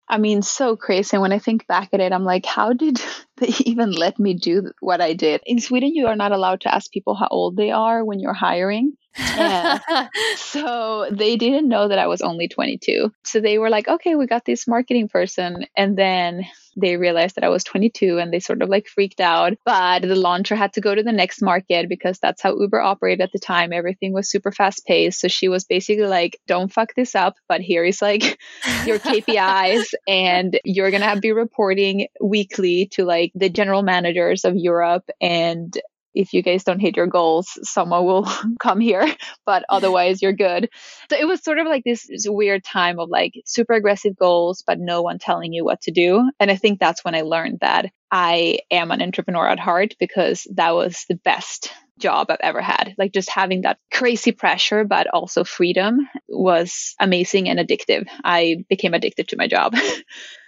I 0.08 0.16
mean, 0.18 0.42
so 0.42 0.76
crazy. 0.76 1.14
And 1.14 1.22
when 1.22 1.32
I 1.32 1.38
think 1.38 1.66
back 1.66 1.90
at 1.92 2.00
it, 2.00 2.12
I'm 2.12 2.24
like, 2.24 2.46
how 2.46 2.72
did 2.72 3.02
they 3.36 3.52
even 3.66 3.92
let 3.92 4.18
me 4.18 4.32
do 4.32 4.70
what 4.80 5.02
I 5.02 5.12
did? 5.12 5.42
In 5.44 5.60
Sweden, 5.60 5.94
you 5.94 6.06
are 6.06 6.16
not 6.16 6.32
allowed 6.32 6.62
to 6.62 6.74
ask 6.74 6.90
people 6.90 7.14
how 7.14 7.28
old 7.30 7.56
they 7.56 7.70
are 7.70 8.02
when 8.02 8.18
you're 8.18 8.32
hiring. 8.32 8.94
So 10.36 11.08
they 11.10 11.36
didn't 11.36 11.68
know 11.68 11.88
that 11.88 11.98
I 11.98 12.06
was 12.06 12.22
only 12.22 12.48
22. 12.48 13.12
So 13.24 13.40
they 13.40 13.58
were 13.58 13.70
like, 13.70 13.88
okay, 13.88 14.14
we 14.14 14.26
got 14.26 14.44
this 14.44 14.68
marketing 14.68 15.08
person. 15.08 15.66
And 15.76 15.96
then 15.96 16.46
they 16.76 16.96
realized 16.96 17.34
that 17.34 17.44
I 17.44 17.48
was 17.48 17.64
22 17.64 18.18
and 18.18 18.32
they 18.32 18.40
sort 18.40 18.62
of 18.62 18.68
like 18.68 18.86
freaked 18.86 19.20
out. 19.20 19.54
But 19.64 20.02
the 20.02 20.16
launcher 20.16 20.54
had 20.54 20.72
to 20.74 20.80
go 20.80 20.94
to 20.94 21.02
the 21.02 21.12
next 21.12 21.42
market 21.42 21.88
because 21.88 22.18
that's 22.18 22.42
how 22.42 22.58
Uber 22.58 22.80
operated 22.80 23.20
at 23.22 23.32
the 23.32 23.38
time. 23.38 23.72
Everything 23.72 24.12
was 24.12 24.30
super 24.30 24.52
fast 24.52 24.86
paced. 24.86 25.20
So 25.20 25.28
she 25.28 25.48
was 25.48 25.64
basically 25.64 26.06
like, 26.06 26.38
don't 26.46 26.72
fuck 26.72 26.94
this 26.94 27.14
up, 27.14 27.34
but 27.48 27.60
here 27.60 27.84
is 27.84 28.00
like 28.00 28.22
your 28.86 28.98
KPIs 28.98 29.92
and 30.08 30.58
you're 30.64 30.90
going 30.90 31.02
to 31.02 31.20
be 31.20 31.32
reporting 31.32 32.08
weekly 32.20 32.86
to 32.92 33.04
like 33.04 33.32
the 33.34 33.50
general 33.50 33.82
managers 33.82 34.44
of 34.44 34.56
Europe 34.56 35.08
and 35.20 35.78
if 36.14 36.32
you 36.32 36.42
guys 36.42 36.64
don't 36.64 36.80
hit 36.80 36.96
your 36.96 37.06
goals, 37.06 37.48
someone 37.62 38.04
will 38.04 38.28
come 38.60 38.80
here, 38.80 39.06
but 39.46 39.64
otherwise 39.68 40.22
you're 40.22 40.32
good. 40.32 40.68
So 41.10 41.16
it 41.16 41.26
was 41.26 41.42
sort 41.42 41.58
of 41.58 41.66
like 41.66 41.84
this, 41.84 42.06
this, 42.06 42.26
weird 42.28 42.64
time 42.64 42.98
of 42.98 43.10
like 43.10 43.34
super 43.44 43.74
aggressive 43.74 44.16
goals, 44.16 44.62
but 44.66 44.78
no 44.78 45.02
one 45.02 45.18
telling 45.18 45.52
you 45.52 45.64
what 45.64 45.82
to 45.82 45.90
do. 45.90 46.30
And 46.40 46.50
I 46.50 46.56
think 46.56 46.78
that's 46.78 47.04
when 47.04 47.14
I 47.14 47.22
learned 47.22 47.58
that 47.60 47.86
I 48.10 48.58
am 48.70 48.90
an 48.90 49.02
entrepreneur 49.02 49.46
at 49.48 49.58
heart 49.58 49.94
because 49.98 50.46
that 50.54 50.74
was 50.74 51.04
the 51.08 51.14
best 51.16 51.72
job 51.98 52.26
I've 52.30 52.38
ever 52.40 52.60
had. 52.60 52.94
Like 52.98 53.12
just 53.12 53.30
having 53.30 53.62
that 53.62 53.78
crazy 53.92 54.32
pressure, 54.32 54.84
but 54.84 55.06
also 55.08 55.44
freedom 55.44 56.08
was 56.28 56.94
amazing 57.00 57.48
and 57.48 57.58
addictive. 57.58 58.06
I 58.24 58.64
became 58.68 58.94
addicted 58.94 59.28
to 59.28 59.36
my 59.36 59.46
job. 59.46 59.74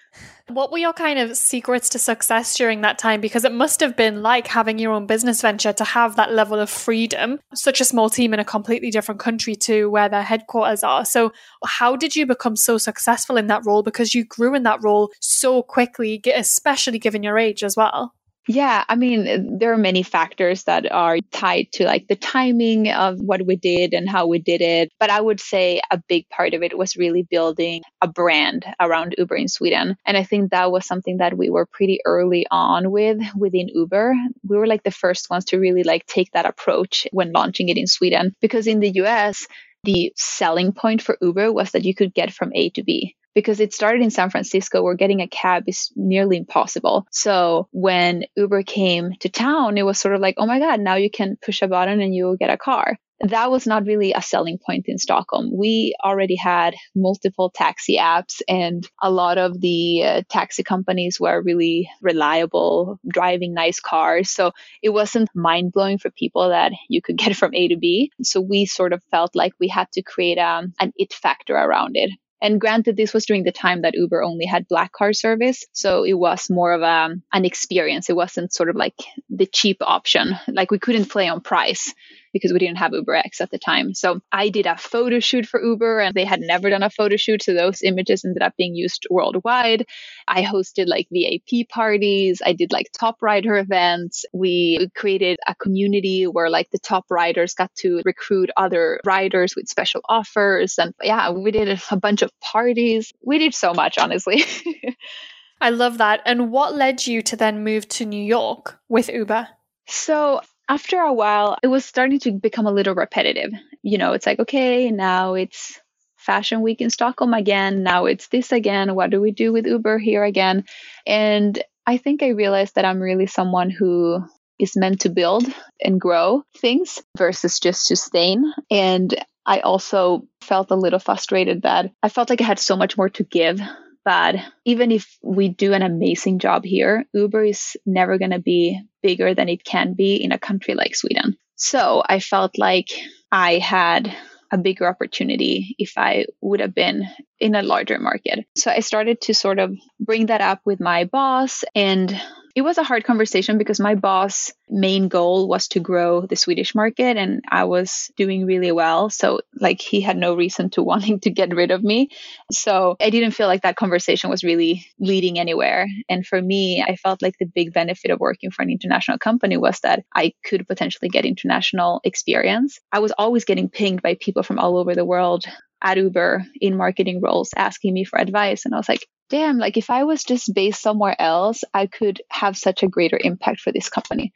What 0.48 0.70
were 0.70 0.78
your 0.78 0.92
kind 0.92 1.18
of 1.18 1.36
secrets 1.36 1.88
to 1.90 1.98
success 1.98 2.54
during 2.56 2.82
that 2.82 2.98
time? 2.98 3.20
Because 3.20 3.44
it 3.44 3.52
must 3.52 3.80
have 3.80 3.96
been 3.96 4.22
like 4.22 4.46
having 4.46 4.78
your 4.78 4.92
own 4.92 5.06
business 5.06 5.40
venture 5.40 5.72
to 5.72 5.84
have 5.84 6.16
that 6.16 6.32
level 6.32 6.58
of 6.60 6.68
freedom, 6.68 7.40
such 7.54 7.80
a 7.80 7.84
small 7.84 8.10
team 8.10 8.34
in 8.34 8.40
a 8.40 8.44
completely 8.44 8.90
different 8.90 9.20
country 9.20 9.54
to 9.56 9.88
where 9.88 10.08
their 10.08 10.22
headquarters 10.22 10.82
are. 10.82 11.04
So, 11.04 11.32
how 11.64 11.96
did 11.96 12.14
you 12.14 12.26
become 12.26 12.56
so 12.56 12.76
successful 12.76 13.36
in 13.38 13.46
that 13.46 13.64
role? 13.64 13.82
Because 13.82 14.14
you 14.14 14.24
grew 14.24 14.54
in 14.54 14.64
that 14.64 14.82
role 14.82 15.10
so 15.20 15.62
quickly, 15.62 16.20
especially 16.34 16.98
given 16.98 17.22
your 17.22 17.38
age 17.38 17.64
as 17.64 17.76
well. 17.76 18.12
Yeah, 18.46 18.84
I 18.86 18.96
mean, 18.96 19.58
there 19.58 19.72
are 19.72 19.78
many 19.78 20.02
factors 20.02 20.64
that 20.64 20.90
are 20.92 21.18
tied 21.32 21.68
to 21.72 21.84
like 21.84 22.08
the 22.08 22.16
timing 22.16 22.90
of 22.90 23.18
what 23.18 23.46
we 23.46 23.56
did 23.56 23.94
and 23.94 24.08
how 24.08 24.26
we 24.26 24.38
did 24.38 24.60
it. 24.60 24.92
But 25.00 25.08
I 25.08 25.18
would 25.18 25.40
say 25.40 25.80
a 25.90 26.02
big 26.08 26.28
part 26.28 26.52
of 26.52 26.62
it 26.62 26.76
was 26.76 26.96
really 26.96 27.22
building 27.22 27.82
a 28.02 28.08
brand 28.08 28.66
around 28.78 29.14
Uber 29.16 29.36
in 29.36 29.48
Sweden. 29.48 29.96
And 30.04 30.16
I 30.16 30.24
think 30.24 30.50
that 30.50 30.70
was 30.70 30.86
something 30.86 31.18
that 31.18 31.38
we 31.38 31.48
were 31.48 31.64
pretty 31.64 32.00
early 32.04 32.46
on 32.50 32.90
with 32.90 33.18
within 33.34 33.68
Uber. 33.68 34.14
We 34.46 34.58
were 34.58 34.66
like 34.66 34.82
the 34.82 34.90
first 34.90 35.30
ones 35.30 35.46
to 35.46 35.58
really 35.58 35.82
like 35.82 36.04
take 36.04 36.30
that 36.32 36.46
approach 36.46 37.06
when 37.12 37.32
launching 37.32 37.70
it 37.70 37.78
in 37.78 37.86
Sweden 37.86 38.36
because 38.42 38.66
in 38.66 38.80
the 38.80 38.90
US, 39.04 39.46
the 39.84 40.12
selling 40.16 40.72
point 40.72 41.00
for 41.00 41.16
Uber 41.22 41.50
was 41.50 41.70
that 41.70 41.84
you 41.84 41.94
could 41.94 42.12
get 42.12 42.32
from 42.32 42.52
A 42.54 42.68
to 42.70 42.82
B 42.82 43.16
because 43.34 43.60
it 43.60 43.74
started 43.74 44.02
in 44.02 44.10
San 44.10 44.30
Francisco 44.30 44.82
where 44.82 44.94
getting 44.94 45.20
a 45.20 45.28
cab 45.28 45.64
is 45.66 45.90
nearly 45.96 46.36
impossible. 46.36 47.06
So 47.10 47.68
when 47.72 48.24
Uber 48.36 48.62
came 48.62 49.12
to 49.20 49.28
town, 49.28 49.78
it 49.78 49.84
was 49.84 49.98
sort 49.98 50.14
of 50.14 50.20
like, 50.20 50.36
oh 50.38 50.46
my 50.46 50.58
God, 50.58 50.80
now 50.80 50.94
you 50.94 51.10
can 51.10 51.36
push 51.44 51.62
a 51.62 51.68
button 51.68 52.00
and 52.00 52.14
you 52.14 52.24
will 52.24 52.36
get 52.36 52.50
a 52.50 52.56
car. 52.56 52.98
That 53.20 53.50
was 53.50 53.66
not 53.66 53.86
really 53.86 54.12
a 54.12 54.20
selling 54.20 54.58
point 54.58 54.86
in 54.86 54.98
Stockholm. 54.98 55.50
We 55.56 55.94
already 56.04 56.34
had 56.34 56.74
multiple 56.96 57.48
taxi 57.48 57.96
apps, 57.96 58.42
and 58.48 58.86
a 59.00 59.10
lot 59.10 59.38
of 59.38 59.60
the 59.60 60.02
uh, 60.02 60.22
taxi 60.28 60.62
companies 60.64 61.20
were 61.20 61.40
really 61.40 61.88
reliable, 62.02 62.98
driving 63.08 63.54
nice 63.54 63.78
cars. 63.78 64.30
So 64.30 64.50
it 64.82 64.90
wasn't 64.90 65.30
mind 65.34 65.72
blowing 65.72 65.98
for 65.98 66.10
people 66.10 66.48
that 66.48 66.72
you 66.88 67.00
could 67.00 67.16
get 67.24 67.36
from 67.36 67.54
A 67.54 67.68
to 67.68 67.76
B. 67.76 68.10
So 68.22 68.40
we 68.40 68.66
sort 68.66 68.92
of 68.92 69.02
felt 69.10 69.34
like 69.34 69.52
we 69.60 69.68
had 69.68 69.90
to 69.92 70.02
create 70.02 70.38
a, 70.38 70.44
um, 70.44 70.74
an 70.80 70.92
it 70.96 71.14
factor 71.14 71.54
around 71.54 71.96
it. 71.96 72.10
And 72.44 72.60
granted, 72.60 72.98
this 72.98 73.14
was 73.14 73.24
during 73.24 73.44
the 73.44 73.52
time 73.52 73.80
that 73.82 73.94
Uber 73.94 74.22
only 74.22 74.44
had 74.44 74.68
black 74.68 74.92
car 74.92 75.14
service. 75.14 75.64
So 75.72 76.04
it 76.04 76.12
was 76.12 76.50
more 76.50 76.74
of 76.74 76.82
a, 76.82 77.16
an 77.32 77.44
experience. 77.46 78.10
It 78.10 78.16
wasn't 78.16 78.52
sort 78.52 78.68
of 78.68 78.76
like 78.76 78.96
the 79.30 79.46
cheap 79.46 79.78
option. 79.80 80.36
Like 80.46 80.70
we 80.70 80.78
couldn't 80.78 81.06
play 81.06 81.26
on 81.26 81.40
price 81.40 81.94
because 82.34 82.52
we 82.52 82.58
didn't 82.58 82.78
have 82.78 82.92
UberX 82.92 83.40
at 83.40 83.50
the 83.50 83.58
time. 83.58 83.94
So 83.94 84.20
I 84.32 84.50
did 84.50 84.66
a 84.66 84.76
photo 84.76 85.20
shoot 85.20 85.46
for 85.46 85.62
Uber 85.62 86.00
and 86.00 86.14
they 86.14 86.24
had 86.24 86.40
never 86.40 86.68
done 86.68 86.82
a 86.82 86.90
photo 86.90 87.16
shoot. 87.16 87.42
So 87.42 87.54
those 87.54 87.80
images 87.82 88.24
ended 88.24 88.42
up 88.42 88.52
being 88.58 88.74
used 88.74 89.06
worldwide. 89.08 89.86
I 90.28 90.42
hosted 90.42 90.88
like 90.88 91.06
VIP 91.10 91.68
parties. 91.68 92.42
I 92.44 92.52
did 92.52 92.72
like 92.72 92.88
top 92.92 93.22
rider 93.22 93.56
events. 93.56 94.24
We 94.34 94.90
created 94.94 95.38
a 95.46 95.54
community 95.54 96.24
where 96.24 96.50
like 96.50 96.68
the 96.70 96.80
top 96.80 97.04
riders 97.08 97.54
got 97.54 97.72
to 97.76 98.02
recruit 98.04 98.50
other 98.56 99.00
riders 99.06 99.54
with 99.56 99.68
special 99.68 100.02
offers. 100.08 100.74
And 100.76 100.92
yeah, 101.00 101.30
we 101.30 101.52
did 101.52 101.80
a 101.90 101.96
bunch 101.96 102.22
of 102.22 102.30
parties. 102.40 103.12
We 103.24 103.38
did 103.38 103.54
so 103.54 103.72
much, 103.72 103.96
honestly. 103.96 104.44
I 105.60 105.70
love 105.70 105.98
that. 105.98 106.20
And 106.26 106.50
what 106.50 106.74
led 106.74 107.06
you 107.06 107.22
to 107.22 107.36
then 107.36 107.62
move 107.62 107.88
to 107.90 108.04
New 108.04 108.22
York 108.22 108.78
with 108.88 109.08
Uber? 109.08 109.48
So 109.86 110.40
after 110.68 110.98
a 110.98 111.12
while, 111.12 111.58
it 111.62 111.68
was 111.68 111.84
starting 111.84 112.20
to 112.20 112.32
become 112.32 112.66
a 112.66 112.72
little 112.72 112.94
repetitive. 112.94 113.52
You 113.82 113.98
know, 113.98 114.12
it's 114.12 114.26
like, 114.26 114.40
okay, 114.40 114.90
now 114.90 115.34
it's 115.34 115.80
Fashion 116.16 116.62
Week 116.62 116.80
in 116.80 116.90
Stockholm 116.90 117.34
again. 117.34 117.82
Now 117.82 118.06
it's 118.06 118.28
this 118.28 118.50
again. 118.50 118.94
What 118.94 119.10
do 119.10 119.20
we 119.20 119.30
do 119.30 119.52
with 119.52 119.66
Uber 119.66 119.98
here 119.98 120.24
again? 120.24 120.64
And 121.06 121.62
I 121.86 121.98
think 121.98 122.22
I 122.22 122.28
realized 122.28 122.76
that 122.76 122.86
I'm 122.86 123.00
really 123.00 123.26
someone 123.26 123.68
who 123.68 124.24
is 124.58 124.76
meant 124.76 125.00
to 125.00 125.10
build 125.10 125.44
and 125.82 126.00
grow 126.00 126.44
things 126.56 127.02
versus 127.18 127.58
just 127.58 127.84
sustain. 127.84 128.52
And 128.70 129.14
I 129.44 129.60
also 129.60 130.26
felt 130.40 130.70
a 130.70 130.76
little 130.76 130.98
frustrated 130.98 131.62
that 131.62 131.90
I 132.02 132.08
felt 132.08 132.30
like 132.30 132.40
I 132.40 132.44
had 132.44 132.58
so 132.58 132.76
much 132.76 132.96
more 132.96 133.10
to 133.10 133.24
give 133.24 133.60
but 134.04 134.36
even 134.64 134.90
if 134.92 135.18
we 135.22 135.48
do 135.48 135.72
an 135.72 135.82
amazing 135.82 136.38
job 136.38 136.64
here, 136.64 137.04
Uber 137.14 137.44
is 137.44 137.76
never 137.86 138.18
going 138.18 138.32
to 138.32 138.38
be 138.38 138.80
bigger 139.02 139.34
than 139.34 139.48
it 139.48 139.64
can 139.64 139.94
be 139.94 140.16
in 140.16 140.32
a 140.32 140.38
country 140.38 140.74
like 140.74 140.94
Sweden. 140.94 141.36
So 141.56 142.02
I 142.06 142.20
felt 142.20 142.58
like 142.58 142.88
I 143.32 143.58
had 143.58 144.14
a 144.52 144.58
bigger 144.58 144.86
opportunity 144.86 145.74
if 145.78 145.94
I 145.96 146.26
would 146.40 146.60
have 146.60 146.74
been 146.74 147.08
in 147.40 147.54
a 147.54 147.62
larger 147.62 147.98
market. 147.98 148.46
So 148.56 148.70
I 148.70 148.80
started 148.80 149.20
to 149.22 149.34
sort 149.34 149.58
of 149.58 149.76
bring 150.00 150.26
that 150.26 150.40
up 150.40 150.60
with 150.64 150.80
my 150.80 151.04
boss 151.04 151.64
and 151.74 152.20
it 152.54 152.62
was 152.62 152.78
a 152.78 152.84
hard 152.84 153.02
conversation 153.02 153.58
because 153.58 153.80
my 153.80 153.96
boss' 153.96 154.52
main 154.68 155.08
goal 155.08 155.48
was 155.48 155.66
to 155.68 155.80
grow 155.80 156.24
the 156.24 156.36
Swedish 156.36 156.72
market 156.72 157.16
and 157.16 157.42
I 157.50 157.64
was 157.64 158.12
doing 158.16 158.46
really 158.46 158.70
well. 158.70 159.10
So, 159.10 159.40
like, 159.60 159.80
he 159.80 160.00
had 160.00 160.16
no 160.16 160.36
reason 160.36 160.70
to 160.70 160.82
wanting 160.90 161.18
to 161.20 161.30
get 161.30 161.54
rid 161.54 161.72
of 161.72 161.82
me. 161.82 162.10
So, 162.52 162.94
I 163.00 163.10
didn't 163.10 163.32
feel 163.32 163.48
like 163.48 163.62
that 163.62 163.76
conversation 163.76 164.30
was 164.30 164.44
really 164.44 164.86
leading 165.00 165.38
anywhere. 165.38 165.88
And 166.08 166.24
for 166.24 166.40
me, 166.40 166.80
I 166.80 166.94
felt 166.94 167.22
like 167.22 167.34
the 167.40 167.46
big 167.46 167.72
benefit 167.72 168.12
of 168.12 168.20
working 168.20 168.52
for 168.52 168.62
an 168.62 168.70
international 168.70 169.18
company 169.18 169.56
was 169.56 169.80
that 169.80 170.04
I 170.14 170.32
could 170.44 170.68
potentially 170.68 171.08
get 171.08 171.24
international 171.24 172.00
experience. 172.04 172.78
I 172.92 173.00
was 173.00 173.12
always 173.18 173.44
getting 173.44 173.68
pinged 173.68 174.00
by 174.00 174.16
people 174.20 174.44
from 174.44 174.60
all 174.60 174.76
over 174.76 174.94
the 174.94 175.04
world 175.04 175.44
at 175.82 175.98
Uber 175.98 176.44
in 176.60 176.76
marketing 176.76 177.20
roles 177.20 177.50
asking 177.56 177.94
me 177.94 178.04
for 178.04 178.18
advice. 178.18 178.64
And 178.64 178.74
I 178.74 178.78
was 178.78 178.88
like, 178.88 179.06
damn, 179.30 179.58
like 179.58 179.76
if 179.76 179.90
I 179.90 180.04
was 180.04 180.24
just 180.24 180.54
based 180.54 180.82
somewhere 180.82 181.16
else, 181.20 181.62
I 181.72 181.86
could 181.86 182.22
have 182.30 182.56
such 182.56 182.82
a 182.82 182.88
greater 182.88 183.18
impact 183.20 183.60
for 183.60 183.72
this 183.72 183.88
company. 183.88 184.32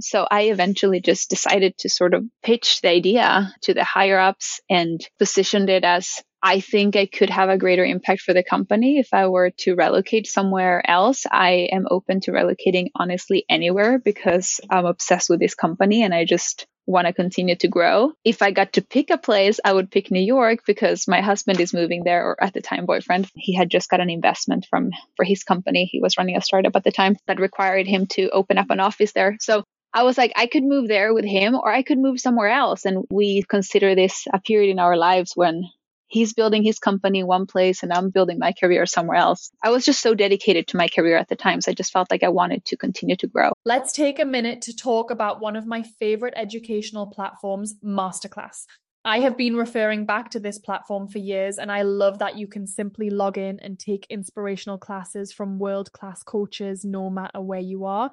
So 0.00 0.26
I 0.30 0.42
eventually 0.42 1.00
just 1.00 1.28
decided 1.28 1.76
to 1.78 1.88
sort 1.88 2.14
of 2.14 2.24
pitch 2.42 2.80
the 2.80 2.88
idea 2.88 3.52
to 3.62 3.74
the 3.74 3.84
higher 3.84 4.18
ups 4.18 4.60
and 4.70 5.00
positioned 5.18 5.68
it 5.68 5.84
as 5.84 6.22
I 6.42 6.60
think 6.60 6.96
I 6.96 7.06
could 7.06 7.30
have 7.30 7.48
a 7.48 7.58
greater 7.58 7.84
impact 7.84 8.22
for 8.22 8.34
the 8.34 8.42
company 8.42 8.98
if 8.98 9.08
I 9.12 9.28
were 9.28 9.50
to 9.58 9.74
relocate 9.74 10.26
somewhere 10.26 10.82
else. 10.88 11.24
I 11.30 11.68
am 11.70 11.86
open 11.88 12.20
to 12.22 12.32
relocating 12.32 12.88
honestly 12.96 13.44
anywhere 13.48 14.00
because 14.00 14.60
I'm 14.68 14.86
obsessed 14.86 15.30
with 15.30 15.38
this 15.38 15.54
company 15.54 16.02
and 16.02 16.12
I 16.12 16.24
just 16.24 16.66
want 16.86 17.06
to 17.06 17.12
continue 17.12 17.56
to 17.56 17.68
grow. 17.68 18.12
If 18.24 18.42
I 18.42 18.50
got 18.50 18.74
to 18.74 18.82
pick 18.82 19.10
a 19.10 19.18
place, 19.18 19.60
I 19.64 19.72
would 19.72 19.90
pick 19.90 20.10
New 20.10 20.20
York 20.20 20.60
because 20.66 21.06
my 21.08 21.20
husband 21.20 21.60
is 21.60 21.72
moving 21.72 22.04
there 22.04 22.26
or 22.26 22.42
at 22.42 22.54
the 22.54 22.60
time 22.60 22.86
boyfriend. 22.86 23.28
He 23.34 23.54
had 23.54 23.70
just 23.70 23.88
got 23.88 24.00
an 24.00 24.10
investment 24.10 24.66
from 24.68 24.90
for 25.16 25.24
his 25.24 25.44
company. 25.44 25.88
He 25.90 26.00
was 26.00 26.18
running 26.18 26.36
a 26.36 26.40
startup 26.40 26.76
at 26.76 26.84
the 26.84 26.92
time 26.92 27.16
that 27.26 27.40
required 27.40 27.86
him 27.86 28.06
to 28.12 28.30
open 28.30 28.58
up 28.58 28.70
an 28.70 28.80
office 28.80 29.12
there. 29.12 29.36
So 29.40 29.64
I 29.94 30.04
was 30.04 30.16
like, 30.16 30.32
I 30.36 30.46
could 30.46 30.64
move 30.64 30.88
there 30.88 31.12
with 31.12 31.24
him 31.24 31.54
or 31.54 31.70
I 31.70 31.82
could 31.82 31.98
move 31.98 32.18
somewhere 32.18 32.48
else. 32.48 32.84
And 32.84 33.04
we 33.10 33.42
consider 33.48 33.94
this 33.94 34.26
a 34.32 34.40
period 34.40 34.70
in 34.70 34.78
our 34.78 34.96
lives 34.96 35.32
when 35.34 35.64
he's 36.12 36.34
building 36.34 36.62
his 36.62 36.78
company 36.78 37.24
one 37.24 37.46
place 37.46 37.82
and 37.82 37.92
I'm 37.92 38.10
building 38.10 38.38
my 38.38 38.52
career 38.52 38.86
somewhere 38.86 39.16
else. 39.16 39.50
I 39.62 39.70
was 39.70 39.84
just 39.84 40.00
so 40.00 40.14
dedicated 40.14 40.68
to 40.68 40.76
my 40.76 40.86
career 40.88 41.16
at 41.16 41.28
the 41.28 41.36
time. 41.36 41.60
So 41.60 41.70
I 41.70 41.74
just 41.74 41.92
felt 41.92 42.10
like 42.10 42.22
I 42.22 42.28
wanted 42.28 42.64
to 42.66 42.76
continue 42.76 43.16
to 43.16 43.26
grow. 43.26 43.52
Let's 43.64 43.92
take 43.92 44.18
a 44.20 44.24
minute 44.24 44.62
to 44.62 44.76
talk 44.76 45.10
about 45.10 45.40
one 45.40 45.56
of 45.56 45.66
my 45.66 45.82
favorite 45.82 46.34
educational 46.36 47.06
platforms, 47.06 47.74
Masterclass. 47.82 48.66
I 49.04 49.18
have 49.20 49.36
been 49.36 49.56
referring 49.56 50.06
back 50.06 50.30
to 50.30 50.38
this 50.38 50.60
platform 50.60 51.08
for 51.08 51.18
years, 51.18 51.58
and 51.58 51.72
I 51.72 51.82
love 51.82 52.20
that 52.20 52.38
you 52.38 52.46
can 52.46 52.68
simply 52.68 53.10
log 53.10 53.36
in 53.36 53.58
and 53.58 53.76
take 53.76 54.06
inspirational 54.08 54.78
classes 54.78 55.32
from 55.32 55.58
world 55.58 55.90
class 55.92 56.22
coaches 56.22 56.84
no 56.84 57.10
matter 57.10 57.40
where 57.40 57.58
you 57.58 57.84
are. 57.84 58.12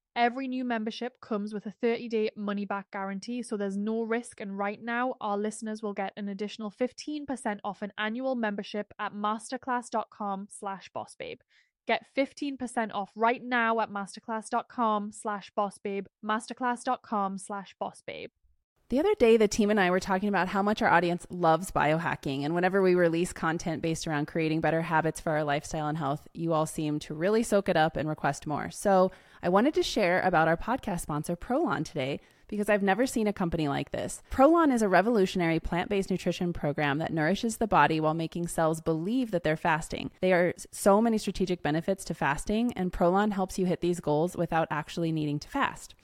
Every 0.15 0.49
new 0.49 0.65
membership 0.65 1.21
comes 1.21 1.53
with 1.53 1.65
a 1.65 1.71
30 1.71 2.09
day 2.09 2.29
money 2.35 2.65
back 2.65 2.91
guarantee, 2.91 3.41
so 3.43 3.55
there's 3.55 3.77
no 3.77 4.03
risk. 4.03 4.41
And 4.41 4.57
right 4.57 4.81
now, 4.81 5.15
our 5.21 5.37
listeners 5.37 5.81
will 5.81 5.93
get 5.93 6.11
an 6.17 6.27
additional 6.27 6.69
15% 6.69 7.59
off 7.63 7.81
an 7.81 7.93
annual 7.97 8.35
membership 8.35 8.93
at 8.99 9.13
masterclass.com 9.13 10.47
slash 10.49 10.89
bossbabe. 10.93 11.39
Get 11.87 12.05
15% 12.15 12.91
off 12.93 13.11
right 13.15 13.41
now 13.41 13.79
at 13.79 13.89
masterclass.com 13.89 15.11
slash 15.13 15.51
bossbabe, 15.57 16.05
masterclass.com 16.23 17.37
slash 17.37 17.73
bossbabe. 17.81 18.29
The 18.89 18.99
other 18.99 19.15
day, 19.15 19.37
the 19.37 19.47
team 19.47 19.69
and 19.69 19.79
I 19.79 19.89
were 19.89 20.01
talking 20.01 20.27
about 20.27 20.49
how 20.49 20.61
much 20.61 20.81
our 20.81 20.89
audience 20.89 21.25
loves 21.29 21.71
biohacking. 21.71 22.43
And 22.43 22.53
whenever 22.53 22.81
we 22.81 22.93
release 22.93 23.31
content 23.31 23.81
based 23.81 24.05
around 24.05 24.27
creating 24.27 24.59
better 24.59 24.81
habits 24.81 25.21
for 25.21 25.31
our 25.31 25.45
lifestyle 25.45 25.87
and 25.87 25.97
health, 25.97 26.27
you 26.33 26.51
all 26.51 26.65
seem 26.65 26.99
to 26.99 27.13
really 27.13 27.41
soak 27.41 27.69
it 27.69 27.77
up 27.77 27.95
and 27.95 28.09
request 28.09 28.45
more. 28.45 28.69
So 28.69 29.09
I 29.43 29.49
wanted 29.49 29.73
to 29.73 29.83
share 29.83 30.21
about 30.21 30.47
our 30.47 30.57
podcast 30.57 31.01
sponsor, 31.01 31.35
Prolon, 31.35 31.83
today 31.83 32.19
because 32.47 32.69
I've 32.69 32.83
never 32.83 33.07
seen 33.07 33.27
a 33.27 33.33
company 33.33 33.67
like 33.69 33.91
this. 33.91 34.21
Prolon 34.29 34.73
is 34.73 34.81
a 34.81 34.89
revolutionary 34.89 35.59
plant 35.59 35.89
based 35.89 36.11
nutrition 36.11 36.51
program 36.53 36.99
that 36.99 37.13
nourishes 37.13 37.57
the 37.57 37.65
body 37.65 37.99
while 37.99 38.13
making 38.13 38.49
cells 38.49 38.81
believe 38.81 39.31
that 39.31 39.43
they're 39.43 39.57
fasting. 39.57 40.11
There 40.19 40.49
are 40.49 40.53
so 40.69 41.01
many 41.01 41.17
strategic 41.17 41.63
benefits 41.63 42.03
to 42.05 42.13
fasting, 42.13 42.73
and 42.73 42.91
Prolon 42.91 43.31
helps 43.31 43.57
you 43.57 43.65
hit 43.65 43.79
these 43.79 44.01
goals 44.01 44.35
without 44.35 44.67
actually 44.69 45.13
needing 45.13 45.39
to 45.39 45.47
fast. 45.47 45.95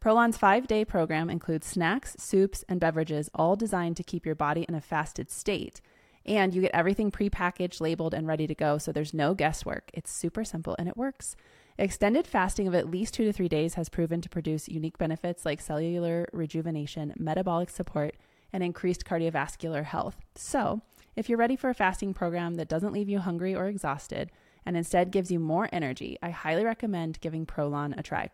Prolon's 0.00 0.36
five 0.36 0.66
day 0.66 0.84
program 0.84 1.30
includes 1.30 1.66
snacks, 1.66 2.14
soups, 2.18 2.64
and 2.68 2.78
beverages, 2.78 3.30
all 3.34 3.56
designed 3.56 3.96
to 3.96 4.04
keep 4.04 4.26
your 4.26 4.34
body 4.34 4.66
in 4.68 4.74
a 4.74 4.80
fasted 4.82 5.30
state. 5.30 5.80
And 6.26 6.54
you 6.54 6.60
get 6.60 6.70
everything 6.74 7.10
prepackaged, 7.10 7.80
labeled, 7.80 8.12
and 8.12 8.26
ready 8.28 8.46
to 8.46 8.54
go, 8.54 8.76
so 8.76 8.92
there's 8.92 9.14
no 9.14 9.34
guesswork. 9.34 9.90
It's 9.94 10.12
super 10.12 10.44
simple 10.44 10.76
and 10.78 10.88
it 10.88 10.96
works. 10.96 11.34
Extended 11.76 12.26
fasting 12.26 12.68
of 12.68 12.74
at 12.74 12.88
least 12.88 13.14
two 13.14 13.24
to 13.24 13.32
three 13.32 13.48
days 13.48 13.74
has 13.74 13.88
proven 13.88 14.20
to 14.20 14.28
produce 14.28 14.68
unique 14.68 14.96
benefits 14.96 15.44
like 15.44 15.60
cellular 15.60 16.28
rejuvenation, 16.32 17.12
metabolic 17.18 17.68
support, 17.68 18.14
and 18.52 18.62
increased 18.62 19.04
cardiovascular 19.04 19.84
health. 19.84 20.20
So, 20.36 20.82
if 21.16 21.28
you're 21.28 21.38
ready 21.38 21.56
for 21.56 21.70
a 21.70 21.74
fasting 21.74 22.14
program 22.14 22.54
that 22.54 22.68
doesn't 22.68 22.92
leave 22.92 23.08
you 23.08 23.18
hungry 23.18 23.56
or 23.56 23.66
exhausted 23.66 24.30
and 24.64 24.76
instead 24.76 25.10
gives 25.10 25.32
you 25.32 25.40
more 25.40 25.68
energy, 25.72 26.16
I 26.22 26.30
highly 26.30 26.64
recommend 26.64 27.20
giving 27.20 27.44
Prolon 27.44 27.98
a 27.98 28.02
try. 28.02 28.30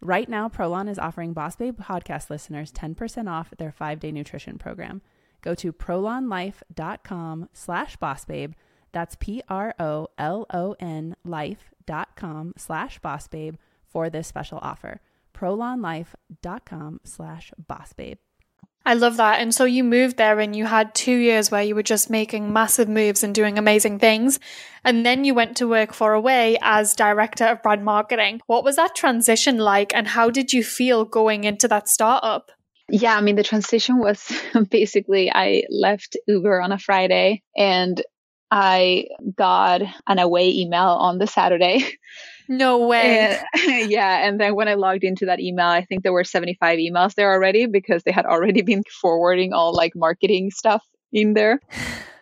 Right 0.00 0.28
now, 0.28 0.48
Prolon 0.48 0.88
is 0.88 0.98
offering 0.98 1.32
Boss 1.32 1.56
Babe 1.56 1.80
podcast 1.80 2.30
listeners 2.30 2.70
10% 2.70 3.28
off 3.28 3.52
their 3.58 3.72
five-day 3.72 4.12
nutrition 4.12 4.56
program. 4.56 5.02
Go 5.42 5.56
to 5.56 5.72
prolonlife.com 5.72 7.48
slash 7.52 7.96
bossbabe. 7.96 8.54
That's 8.92 9.16
P-R-O-L-O-N 9.16 11.16
life.com 11.88 12.54
slash 12.56 13.00
bossbabe 13.00 13.56
for 13.86 14.10
this 14.10 14.26
special 14.26 14.58
offer. 14.62 15.00
prolonlife.com 15.34 17.00
slash 17.04 17.52
bossbabe. 17.68 18.18
I 18.86 18.94
love 18.94 19.18
that. 19.18 19.40
And 19.40 19.54
so 19.54 19.64
you 19.64 19.84
moved 19.84 20.16
there 20.16 20.40
and 20.40 20.56
you 20.56 20.64
had 20.64 20.94
two 20.94 21.14
years 21.14 21.50
where 21.50 21.62
you 21.62 21.74
were 21.74 21.82
just 21.82 22.08
making 22.08 22.52
massive 22.52 22.88
moves 22.88 23.22
and 23.22 23.34
doing 23.34 23.58
amazing 23.58 23.98
things. 23.98 24.40
And 24.82 25.04
then 25.04 25.24
you 25.24 25.34
went 25.34 25.58
to 25.58 25.68
work 25.68 25.92
for 25.92 26.14
Away 26.14 26.56
as 26.62 26.94
director 26.94 27.44
of 27.44 27.62
brand 27.62 27.84
marketing. 27.84 28.40
What 28.46 28.64
was 28.64 28.76
that 28.76 28.94
transition 28.94 29.58
like 29.58 29.94
and 29.94 30.08
how 30.08 30.30
did 30.30 30.52
you 30.52 30.64
feel 30.64 31.04
going 31.04 31.44
into 31.44 31.68
that 31.68 31.88
startup? 31.88 32.50
Yeah, 32.90 33.14
I 33.14 33.20
mean, 33.20 33.36
the 33.36 33.44
transition 33.44 33.98
was 33.98 34.32
basically 34.70 35.30
I 35.30 35.64
left 35.68 36.16
Uber 36.26 36.60
on 36.60 36.72
a 36.72 36.78
Friday 36.78 37.42
and 37.54 38.02
I 38.50 39.06
got 39.36 39.82
an 40.06 40.18
away 40.18 40.50
email 40.50 40.88
on 40.88 41.18
the 41.18 41.26
Saturday 41.26 41.84
No 42.48 42.86
way. 42.86 43.38
And, 43.54 43.90
yeah. 43.90 44.26
And 44.26 44.40
then 44.40 44.54
when 44.54 44.68
I 44.68 44.74
logged 44.74 45.04
into 45.04 45.26
that 45.26 45.40
email, 45.40 45.66
I 45.66 45.84
think 45.84 46.02
there 46.02 46.12
were 46.12 46.24
75 46.24 46.78
emails 46.78 47.14
there 47.14 47.32
already 47.32 47.66
because 47.66 48.02
they 48.02 48.12
had 48.12 48.24
already 48.24 48.62
been 48.70 48.82
forwarding 49.00 49.52
all 49.52 49.74
like 49.74 49.92
marketing 49.94 50.50
stuff 50.50 50.84
in 51.12 51.34
there. 51.34 51.60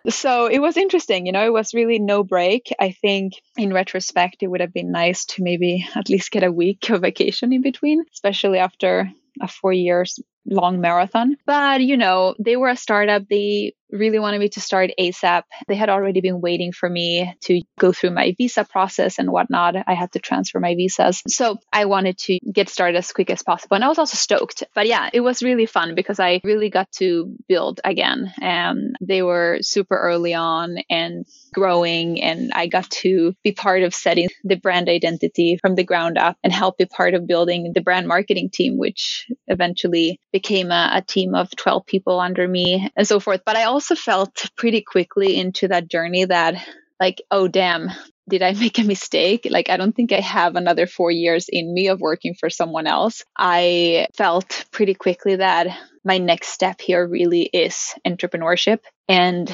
So 0.09 0.47
it 0.47 0.61
was 0.61 0.77
interesting, 0.77 1.27
you 1.27 1.33
know, 1.33 1.45
it 1.45 1.53
was 1.53 1.75
really 1.75 1.99
no 1.99 2.23
break. 2.23 2.73
I 2.79 2.93
think 2.93 3.33
in 3.57 3.73
retrospect, 3.73 4.37
it 4.41 4.47
would 4.47 4.61
have 4.61 4.73
been 4.73 4.93
nice 4.93 5.25
to 5.27 5.43
maybe 5.43 5.85
at 5.97 6.09
least 6.09 6.31
get 6.31 6.45
a 6.45 6.53
week 6.53 6.91
of 6.91 7.01
vacation 7.01 7.53
in 7.53 7.61
between, 7.61 8.05
especially 8.13 8.59
after 8.59 9.11
a 9.43 9.49
four 9.49 9.73
years 9.73 10.21
long 10.49 10.81
marathon. 10.81 11.37
But, 11.45 11.81
you 11.81 11.97
know, 11.97 12.37
they 12.39 12.57
were 12.57 12.69
a 12.69 12.77
startup. 12.77 13.25
They 13.29 13.75
really 13.99 14.19
wanted 14.19 14.41
me 14.41 14.49
to 14.51 14.61
start 14.61 14.91
ASAP. 14.99 15.43
They 15.69 15.75
had 15.75 15.89
already 15.89 16.21
been 16.21 16.41
waiting 16.41 16.73
for 16.73 16.89
me 16.89 17.35
to 17.43 17.63
go 17.79 17.93
through 17.93 18.11
my 18.11 18.35
visa 18.37 18.65
process 18.65 19.19
and 19.19 19.31
whatnot. 19.31 19.77
I 19.87 19.95
had 19.95 20.13
to 20.13 20.19
transfer 20.19 20.61
my 20.61 20.75
visas. 20.75 21.23
So 21.29 21.59
I 21.73 21.87
wanted 21.87 22.19
to 22.19 22.39
get 22.53 22.69
started 22.69 22.99
as 22.99 23.13
quick 23.13 23.31
as 23.31 23.43
possible. 23.43 23.75
And 23.75 23.85
I 23.85 23.89
was 23.89 23.99
also 23.99 24.17
stoked. 24.17 24.65
But 24.75 24.87
yeah, 24.87 25.11
it 25.13 25.21
was 25.21 25.43
really 25.43 25.67
fun 25.67 25.95
because 25.95 26.21
I 26.21 26.41
really 26.45 26.71
got 26.71 26.91
to 26.93 27.35
build 27.49 27.81
again. 27.85 28.33
And 28.41 28.97
they 29.01 29.23
were 29.23 29.59
super 29.63 29.97
early 29.97 30.35
on 30.35 30.79
and 30.91 31.25
growing. 31.53 32.23
And 32.23 32.53
I 32.55 32.67
got 32.67 32.91
to 33.03 33.35
be 33.43 33.53
part 33.53 33.83
of 33.83 33.95
setting 33.95 34.29
the 34.45 34.57
brand 34.57 34.89
identity 34.89 35.59
from 35.61 35.75
the 35.75 35.85
ground 35.85 36.19
up 36.19 36.37
and 36.43 36.53
help 36.53 36.79
be 36.79 36.87
part 36.87 37.15
of 37.15 37.27
building 37.27 37.73
the 37.75 37.81
brand 37.81 38.09
marketing 38.09 38.51
team, 38.53 38.79
which 38.79 39.27
eventually 39.47 40.21
became 40.33 40.71
a, 40.71 40.91
a 40.95 41.03
team 41.03 41.35
of 41.35 41.55
12 41.57 41.87
people 41.87 42.21
under 42.21 42.47
me 42.47 42.91
and 42.97 43.07
so 43.07 43.21
forth. 43.21 43.43
But 43.45 43.57
I 43.57 43.65
also 43.65 43.86
felt 43.95 44.51
pretty 44.57 44.83
quickly 44.83 45.37
into 45.37 45.69
that 45.69 45.89
journey 45.89 46.25
that, 46.25 46.55
like, 46.99 47.23
oh, 47.31 47.49
damn, 47.49 47.91
did 48.29 48.43
I 48.43 48.53
make 48.61 48.79
a 48.79 48.85
mistake? 48.85 49.47
Like, 49.51 49.71
I 49.71 49.77
don't 49.77 49.95
think 49.95 50.13
I 50.13 50.21
have 50.21 50.57
another 50.57 50.87
four 50.87 51.11
years 51.11 51.47
in 51.49 51.73
me 51.73 51.89
of 51.89 52.01
working 52.01 52.35
for 52.35 52.51
someone 52.51 52.87
else. 52.87 53.25
I 53.37 54.09
felt 54.17 54.65
pretty 54.71 54.95
quickly 54.95 55.37
that 55.37 55.69
my 56.05 56.19
next 56.19 56.49
step 56.49 56.81
here 56.81 57.07
really 57.07 57.43
is 57.43 57.95
entrepreneurship. 58.07 58.79
And 59.09 59.53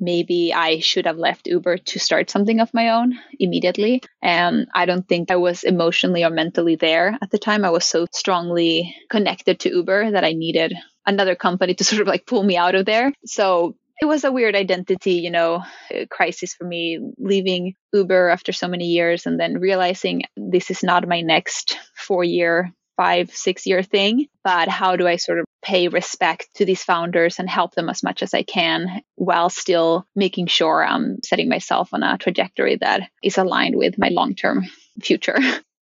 maybe 0.00 0.52
I 0.54 0.78
should 0.78 1.06
have 1.06 1.16
left 1.16 1.48
Uber 1.48 1.78
to 1.78 1.98
start 1.98 2.30
something 2.30 2.60
of 2.60 2.72
my 2.72 2.90
own 2.90 3.18
immediately. 3.38 4.02
And 4.22 4.68
I 4.74 4.86
don't 4.86 5.08
think 5.08 5.30
I 5.30 5.36
was 5.36 5.64
emotionally 5.64 6.24
or 6.24 6.30
mentally 6.30 6.76
there 6.76 7.18
at 7.20 7.30
the 7.30 7.38
time. 7.38 7.64
I 7.64 7.70
was 7.70 7.84
so 7.84 8.06
strongly 8.12 8.94
connected 9.10 9.60
to 9.60 9.70
Uber 9.70 10.12
that 10.12 10.24
I 10.24 10.32
needed 10.32 10.74
another 11.08 11.34
company 11.34 11.74
to 11.74 11.84
sort 11.90 12.02
of 12.02 12.06
like 12.06 12.26
pull 12.26 12.42
me 12.42 12.56
out 12.56 12.74
of 12.74 12.86
there. 12.86 13.12
So 13.24 13.74
it 14.00 14.06
was 14.06 14.22
a 14.22 14.30
weird 14.30 14.54
identity, 14.54 15.14
you 15.14 15.30
know, 15.30 15.64
uh, 15.92 16.04
crisis 16.08 16.54
for 16.54 16.64
me 16.64 17.00
leaving 17.18 17.74
Uber 17.92 18.28
after 18.28 18.52
so 18.52 18.68
many 18.68 18.86
years 18.86 19.26
and 19.26 19.40
then 19.40 19.58
realizing 19.58 20.22
this 20.36 20.70
is 20.70 20.84
not 20.84 21.08
my 21.08 21.20
next 21.20 21.76
four 21.96 22.22
year, 22.22 22.72
five, 22.96 23.30
six 23.30 23.66
year 23.66 23.82
thing, 23.82 24.26
but 24.44 24.68
how 24.68 24.94
do 24.94 25.08
I 25.08 25.16
sort 25.16 25.40
of 25.40 25.46
pay 25.62 25.88
respect 25.88 26.46
to 26.54 26.64
these 26.64 26.84
founders 26.84 27.40
and 27.40 27.50
help 27.50 27.74
them 27.74 27.88
as 27.88 28.04
much 28.04 28.22
as 28.22 28.34
I 28.34 28.44
can 28.44 29.02
while 29.16 29.50
still 29.50 30.06
making 30.14 30.46
sure 30.46 30.84
I'm 30.84 31.18
setting 31.24 31.48
myself 31.48 31.90
on 31.92 32.04
a 32.04 32.18
trajectory 32.18 32.76
that 32.80 33.10
is 33.22 33.38
aligned 33.38 33.76
with 33.76 33.98
my 33.98 34.08
long 34.10 34.36
term 34.36 34.64
future. 35.02 35.38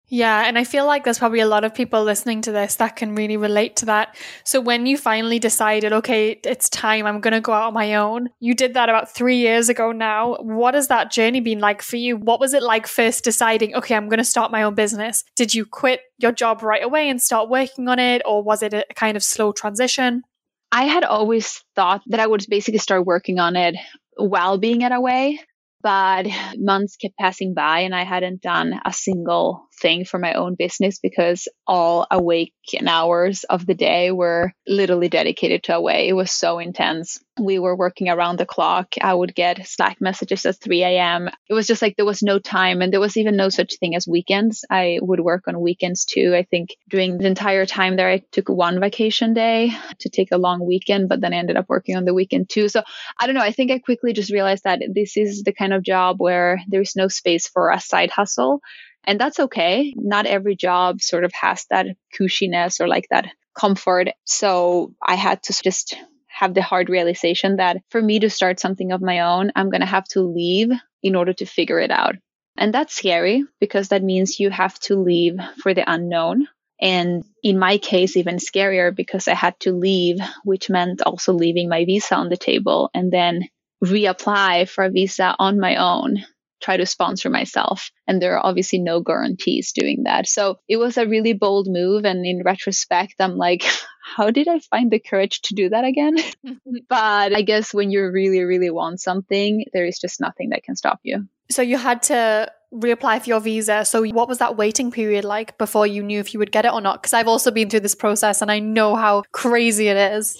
Yeah, 0.09 0.45
and 0.47 0.57
I 0.57 0.63
feel 0.63 0.87
like 0.87 1.03
there's 1.03 1.19
probably 1.19 1.41
a 1.41 1.49
lot 1.49 1.65
of 1.65 1.75
people 1.75 2.05
listening 2.05 2.41
to 2.43 2.53
this 2.53 2.77
that 2.77 2.95
can 2.95 3.17
really 3.17 3.37
relate 3.37 3.75
to 3.77 3.87
that. 3.87 4.17
So 4.45 4.61
when 4.61 4.87
you 4.87 4.97
finally 4.97 5.41
decided, 5.41 5.93
okay, 5.93 6.39
it's 6.45 6.69
time, 6.69 7.07
I'm 7.07 7.21
going 7.21 7.33
to 7.33 7.41
go 7.41 7.53
out 7.53 7.69
on 7.69 7.75
my 7.75 7.97
own, 7.97 8.29
you 8.39 8.55
did 8.55 8.75
that 8.75 8.89
about 8.89 9.13
three 9.13 9.39
years 9.39 9.69
ago 9.69 9.91
now. 9.91 10.37
What 10.37 10.75
has 10.75 10.87
that 10.89 11.11
journey 11.11 11.41
been 11.41 11.59
like 11.59 11.83
for 11.83 11.97
you? 11.97 12.17
What 12.17 12.39
was 12.39 12.55
it 12.55 12.63
like 12.63 12.87
first 12.87 13.25
deciding, 13.25 13.75
okay, 13.75 13.97
I'm 13.97 14.09
going 14.09 14.19
to 14.19 14.25
start 14.25 14.53
my 14.53 14.63
own 14.63 14.77
business? 14.77 15.25
Did 15.35 15.53
you 15.53 15.67
quit 15.67 16.03
your 16.19 16.33
job 16.33 16.63
right 16.63 16.85
away 16.85 17.11
and 17.11 17.21
start 17.21 17.51
working 17.51 17.89
on 17.89 17.99
it, 17.99 18.23
or 18.25 18.45
was 18.45 18.63
it 18.63 18.75
a 18.75 18.85
kind 18.95 19.17
of 19.17 19.25
slow 19.25 19.51
transition? 19.51 20.23
I 20.71 20.85
had 20.85 21.03
always 21.03 21.65
thought 21.75 22.03
that 22.07 22.21
I 22.21 22.29
would 22.29 22.45
basically 22.49 22.79
start 22.79 23.07
working 23.07 23.41
on 23.41 23.57
it 23.57 23.75
while 24.17 24.57
being 24.57 24.85
at 24.85 24.93
away 24.93 25.41
but 25.87 26.27
months 26.57 26.97
kept 26.97 27.17
passing 27.17 27.55
by 27.55 27.79
and 27.81 27.95
I 27.95 28.03
hadn't 28.03 28.43
done 28.43 28.81
a 28.85 28.93
single 28.93 29.66
thing 29.81 30.05
for 30.05 30.19
my 30.19 30.35
own 30.35 30.55
business 30.55 30.99
because 30.99 31.49
all 31.67 32.07
awake 32.11 32.53
hours 32.87 33.45
of 33.45 33.67
the 33.67 33.75
day 33.75 34.11
were 34.11 34.53
literally 34.67 35.09
dedicated 35.09 35.63
to 35.63 35.77
away. 35.77 36.09
It 36.09 36.15
was 36.15 36.33
so 36.33 36.59
intense. 36.59 37.21
We 37.39 37.59
were 37.59 37.77
working 37.77 38.09
around 38.09 38.39
the 38.39 38.47
clock. 38.47 38.95
I 39.01 39.13
would 39.13 39.35
get 39.35 39.67
Slack 39.67 40.01
messages 40.01 40.47
at 40.47 40.57
3 40.61 40.83
a.m. 40.83 41.29
It 41.49 41.55
was 41.55 41.67
just 41.67 41.83
like 41.83 41.97
there 41.97 42.07
was 42.07 42.23
no 42.23 42.39
time 42.39 42.83
and 42.83 42.93
there 42.93 43.01
was 43.01 43.17
even 43.17 43.37
no 43.37 43.51
such 43.51 43.77
thing 43.77 43.95
as 43.95 44.09
weekends. 44.09 44.65
I 44.71 44.99
would 45.03 45.21
work 45.21 45.45
on 45.47 45.61
weekends 45.61 46.05
too. 46.05 46.35
I 46.35 46.43
think 46.45 46.71
during 46.89 47.19
the 47.19 47.27
entire 47.27 47.67
time 47.67 47.97
there, 47.97 48.09
I 48.09 48.23
took 48.33 48.49
one 48.49 48.81
vacation 48.81 49.35
day 49.35 49.73
to 50.01 50.09
take 50.09 50.33
a 50.33 50.39
long 50.39 50.67
weekend, 50.67 51.09
but 51.09 51.21
then 51.21 51.33
I 51.33 51.37
ended 51.37 51.57
up 51.57 51.69
working 51.69 51.97
on 51.97 52.05
the 52.05 52.15
weekend 52.15 52.49
too. 52.49 52.69
So 52.69 52.83
I 53.19 53.27
don't 53.27 53.35
know. 53.35 53.43
I 53.43 53.53
think 53.53 53.71
I 53.71 53.79
quickly 53.79 54.13
just 54.13 54.33
realized 54.33 54.65
that 54.65 54.81
this 54.93 55.17
is 55.17 55.43
the 55.43 55.53
kind 55.53 55.73
of 55.73 55.83
job 55.83 56.17
where 56.19 56.61
there's 56.69 56.97
no 56.97 57.09
space 57.09 57.47
for 57.47 57.71
a 57.71 57.81
side 57.81 58.11
hustle. 58.11 58.61
And 59.07 59.21
that's 59.21 59.39
okay. 59.39 59.95
Not 59.97 60.27
every 60.27 60.57
job 60.57 61.01
sort 61.01 61.25
of 61.25 61.33
has 61.41 61.65
that 61.71 61.87
cushiness 62.19 62.81
or 62.81 62.89
like 62.89 63.07
that 63.11 63.27
comfort. 63.59 64.09
So 64.25 64.95
I 65.03 65.15
had 65.15 65.43
to 65.45 65.55
just 65.63 65.97
have 66.27 66.55
the 66.55 66.63
hard 66.63 66.91
realization 66.91 67.57
that 67.57 67.79
for 67.91 68.03
me 68.03 68.21
to 68.21 68.31
start 68.31 68.61
something 68.61 68.93
of 68.93 69.01
my 69.01 69.21
own, 69.21 69.53
I'm 69.57 69.71
going 69.71 69.81
to 69.81 69.87
have 69.87 70.05
to 70.09 70.21
leave 70.21 70.71
in 71.03 71.17
order 71.17 71.33
to 71.35 71.47
figure 71.47 71.81
it 71.81 71.91
out. 71.91 72.17
And 72.59 72.75
that's 72.75 72.97
scary 72.97 73.45
because 73.61 73.89
that 73.89 74.03
means 74.03 74.41
you 74.41 74.51
have 74.51 74.79
to 74.81 74.97
leave 74.97 75.39
for 75.63 75.73
the 75.73 75.91
unknown. 75.91 76.49
And 76.81 77.25
in 77.43 77.59
my 77.59 77.79
case, 77.79 78.17
even 78.17 78.37
scarier 78.37 78.95
because 78.95 79.29
I 79.29 79.35
had 79.35 79.59
to 79.61 79.73
leave, 79.73 80.19
which 80.45 80.69
meant 80.69 81.01
also 81.03 81.33
leaving 81.33 81.69
my 81.69 81.85
visa 81.85 82.17
on 82.17 82.29
the 82.29 82.37
table 82.37 82.91
and 82.93 83.11
then 83.11 83.43
reapply 83.83 84.69
for 84.69 84.85
a 84.85 84.91
visa 84.91 85.35
on 85.39 85.61
my 85.61 85.77
own 85.77 86.25
try 86.61 86.77
to 86.77 86.87
sponsor 86.87 87.31
myself. 87.31 87.91
And 88.07 88.21
there 88.21 88.37
are 88.37 88.47
obviously 88.47 88.79
no 88.79 89.01
guarantees 89.01 89.73
doing 89.73 90.05
that. 90.05 90.29
So 90.29 90.59
it 90.69 90.77
was 90.77 90.97
a 90.97 91.07
really 91.07 91.33
bold 91.33 91.67
move. 91.69 92.05
And 92.05 92.25
in 92.25 92.43
retrospect, 92.45 93.15
I'm 93.21 93.37
like, 93.37 93.65
how 94.17 94.31
did 94.31 94.49
I 94.49 94.61
find 94.61 94.91
the 94.91 94.99
courage 94.99 95.43
to 95.43 95.55
do 95.55 95.69
that 95.69 95.85
again? 95.85 96.17
but 96.89 97.35
I 97.35 97.43
guess 97.43 97.75
when 97.75 97.91
you 97.91 98.09
really, 98.11 98.43
really 98.43 98.71
want 98.71 99.01
something, 99.01 99.65
there 99.73 99.87
is 99.87 99.99
just 99.99 100.21
nothing 100.21 100.51
that 100.51 100.63
can 100.63 100.77
stop 100.77 101.01
you. 101.03 101.29
So 101.51 101.63
you 101.63 101.77
had 101.77 102.03
to 102.05 102.51
reapply 102.75 103.23
for 103.23 103.29
your 103.29 103.41
visa. 103.41 103.85
So 103.85 104.05
what 104.07 104.29
was 104.29 104.39
that 104.39 104.57
waiting 104.57 104.91
period 104.91 105.25
like 105.25 105.57
before 105.59 105.87
you 105.87 106.03
knew 106.03 106.21
if 106.21 106.35
you 106.35 106.41
would 106.41 106.53
get 106.53 106.65
it 106.65 106.73
or 106.73 106.81
not? 106.81 107.03
Because 107.03 107.13
I've 107.13 107.29
also 107.29 107.51
been 107.51 107.71
through 107.71 107.81
this 107.81 107.95
process 107.95 108.43
and 108.43 108.51
I 108.51 108.59
know 108.59 108.97
how 108.97 109.23
crazy 109.33 109.89
it 109.89 109.97
is. 109.97 110.37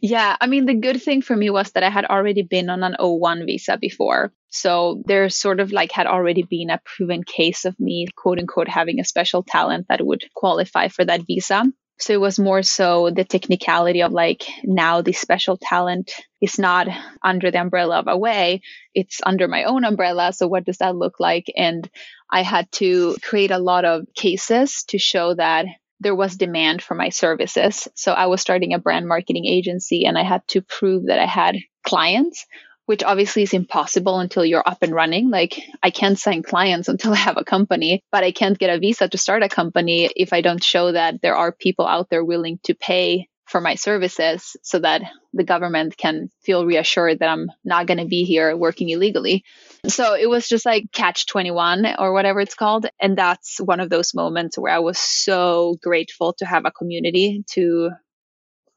Yeah, 0.00 0.36
I 0.40 0.46
mean, 0.46 0.66
the 0.66 0.74
good 0.74 1.02
thing 1.02 1.22
for 1.22 1.36
me 1.36 1.50
was 1.50 1.70
that 1.72 1.82
I 1.82 1.90
had 1.90 2.04
already 2.04 2.42
been 2.42 2.68
on 2.70 2.82
an 2.82 2.96
O1 2.98 3.46
visa 3.46 3.76
before. 3.76 4.32
So 4.48 5.02
there 5.06 5.28
sort 5.28 5.60
of 5.60 5.72
like 5.72 5.92
had 5.92 6.06
already 6.06 6.42
been 6.42 6.70
a 6.70 6.80
proven 6.84 7.22
case 7.24 7.64
of 7.64 7.78
me, 7.78 8.06
quote 8.16 8.38
unquote, 8.38 8.68
having 8.68 9.00
a 9.00 9.04
special 9.04 9.42
talent 9.42 9.86
that 9.88 10.04
would 10.04 10.24
qualify 10.34 10.88
for 10.88 11.04
that 11.04 11.26
visa. 11.26 11.64
So 11.98 12.12
it 12.12 12.20
was 12.20 12.38
more 12.38 12.62
so 12.62 13.10
the 13.10 13.24
technicality 13.24 14.02
of 14.02 14.12
like 14.12 14.42
now 14.64 15.00
the 15.00 15.12
special 15.12 15.56
talent 15.56 16.12
is 16.40 16.58
not 16.58 16.88
under 17.22 17.50
the 17.50 17.60
umbrella 17.60 18.00
of 18.00 18.08
Away, 18.08 18.62
it's 18.94 19.20
under 19.24 19.46
my 19.46 19.64
own 19.64 19.84
umbrella. 19.84 20.32
So 20.32 20.48
what 20.48 20.64
does 20.64 20.78
that 20.78 20.96
look 20.96 21.20
like? 21.20 21.46
And 21.56 21.88
I 22.28 22.42
had 22.42 22.70
to 22.72 23.16
create 23.22 23.52
a 23.52 23.58
lot 23.58 23.84
of 23.84 24.06
cases 24.14 24.84
to 24.88 24.98
show 24.98 25.34
that 25.34 25.66
there 26.04 26.14
was 26.14 26.36
demand 26.36 26.82
for 26.82 26.94
my 26.94 27.08
services. 27.08 27.88
So 27.96 28.12
I 28.12 28.26
was 28.26 28.40
starting 28.40 28.72
a 28.72 28.78
brand 28.78 29.08
marketing 29.08 29.46
agency 29.46 30.04
and 30.04 30.16
I 30.16 30.22
had 30.22 30.46
to 30.48 30.62
prove 30.62 31.06
that 31.06 31.18
I 31.18 31.26
had 31.26 31.56
clients, 31.84 32.46
which 32.86 33.02
obviously 33.02 33.42
is 33.42 33.54
impossible 33.54 34.20
until 34.20 34.44
you're 34.44 34.68
up 34.68 34.82
and 34.82 34.94
running. 34.94 35.30
Like 35.30 35.60
I 35.82 35.90
can't 35.90 36.18
sign 36.18 36.44
clients 36.44 36.88
until 36.92 37.12
I 37.12 37.16
have 37.16 37.38
a 37.38 37.44
company, 37.44 38.04
but 38.12 38.22
I 38.22 38.30
can't 38.30 38.58
get 38.58 38.70
a 38.70 38.78
visa 38.78 39.08
to 39.08 39.18
start 39.18 39.42
a 39.42 39.48
company 39.48 40.10
if 40.14 40.32
I 40.32 40.42
don't 40.42 40.62
show 40.62 40.92
that 40.92 41.20
there 41.22 41.34
are 41.34 41.50
people 41.50 41.86
out 41.86 42.08
there 42.10 42.24
willing 42.24 42.60
to 42.64 42.74
pay 42.74 43.28
for 43.46 43.60
my 43.60 43.74
services 43.74 44.56
so 44.62 44.78
that 44.78 45.02
the 45.32 45.44
government 45.44 45.96
can 45.96 46.30
feel 46.42 46.64
reassured 46.64 47.18
that 47.18 47.28
I'm 47.28 47.50
not 47.64 47.86
going 47.86 47.98
to 47.98 48.06
be 48.06 48.24
here 48.24 48.56
working 48.56 48.88
illegally. 48.88 49.44
So 49.86 50.14
it 50.14 50.28
was 50.28 50.48
just 50.48 50.64
like 50.64 50.90
catch 50.92 51.26
21 51.26 51.96
or 51.98 52.12
whatever 52.12 52.40
it's 52.40 52.54
called. 52.54 52.86
And 53.00 53.18
that's 53.18 53.58
one 53.58 53.80
of 53.80 53.90
those 53.90 54.14
moments 54.14 54.56
where 54.56 54.72
I 54.72 54.78
was 54.78 54.98
so 54.98 55.76
grateful 55.82 56.32
to 56.38 56.46
have 56.46 56.64
a 56.64 56.70
community 56.70 57.44
to 57.52 57.90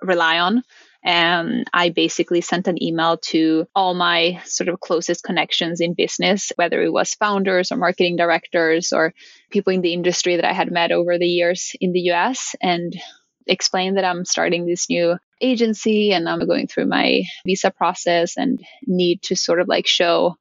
rely 0.01 0.39
on. 0.39 0.63
And 1.03 1.65
I 1.73 1.89
basically 1.89 2.41
sent 2.41 2.67
an 2.67 2.83
email 2.83 3.17
to 3.29 3.65
all 3.73 3.93
my 3.93 4.41
sort 4.43 4.67
of 4.67 4.81
closest 4.81 5.23
connections 5.23 5.79
in 5.79 5.93
business, 5.93 6.51
whether 6.57 6.81
it 6.81 6.91
was 6.91 7.13
founders 7.13 7.71
or 7.71 7.77
marketing 7.77 8.17
directors 8.17 8.91
or 8.91 9.13
people 9.49 9.71
in 9.71 9.81
the 9.81 9.93
industry 9.93 10.35
that 10.35 10.43
I 10.43 10.51
had 10.51 10.71
met 10.71 10.91
over 10.91 11.17
the 11.17 11.27
years 11.27 11.71
in 11.79 11.93
the 11.93 12.11
US. 12.11 12.55
And 12.61 12.93
explain 13.47 13.95
that 13.95 14.05
I'm 14.05 14.25
starting 14.25 14.65
this 14.65 14.89
new 14.89 15.17
agency 15.41 16.11
and 16.11 16.27
I'm 16.27 16.45
going 16.47 16.67
through 16.67 16.87
my 16.87 17.23
visa 17.45 17.71
process 17.71 18.37
and 18.37 18.59
need 18.85 19.21
to 19.23 19.35
sort 19.35 19.59
of 19.59 19.67
like 19.67 19.87
show 19.87 20.35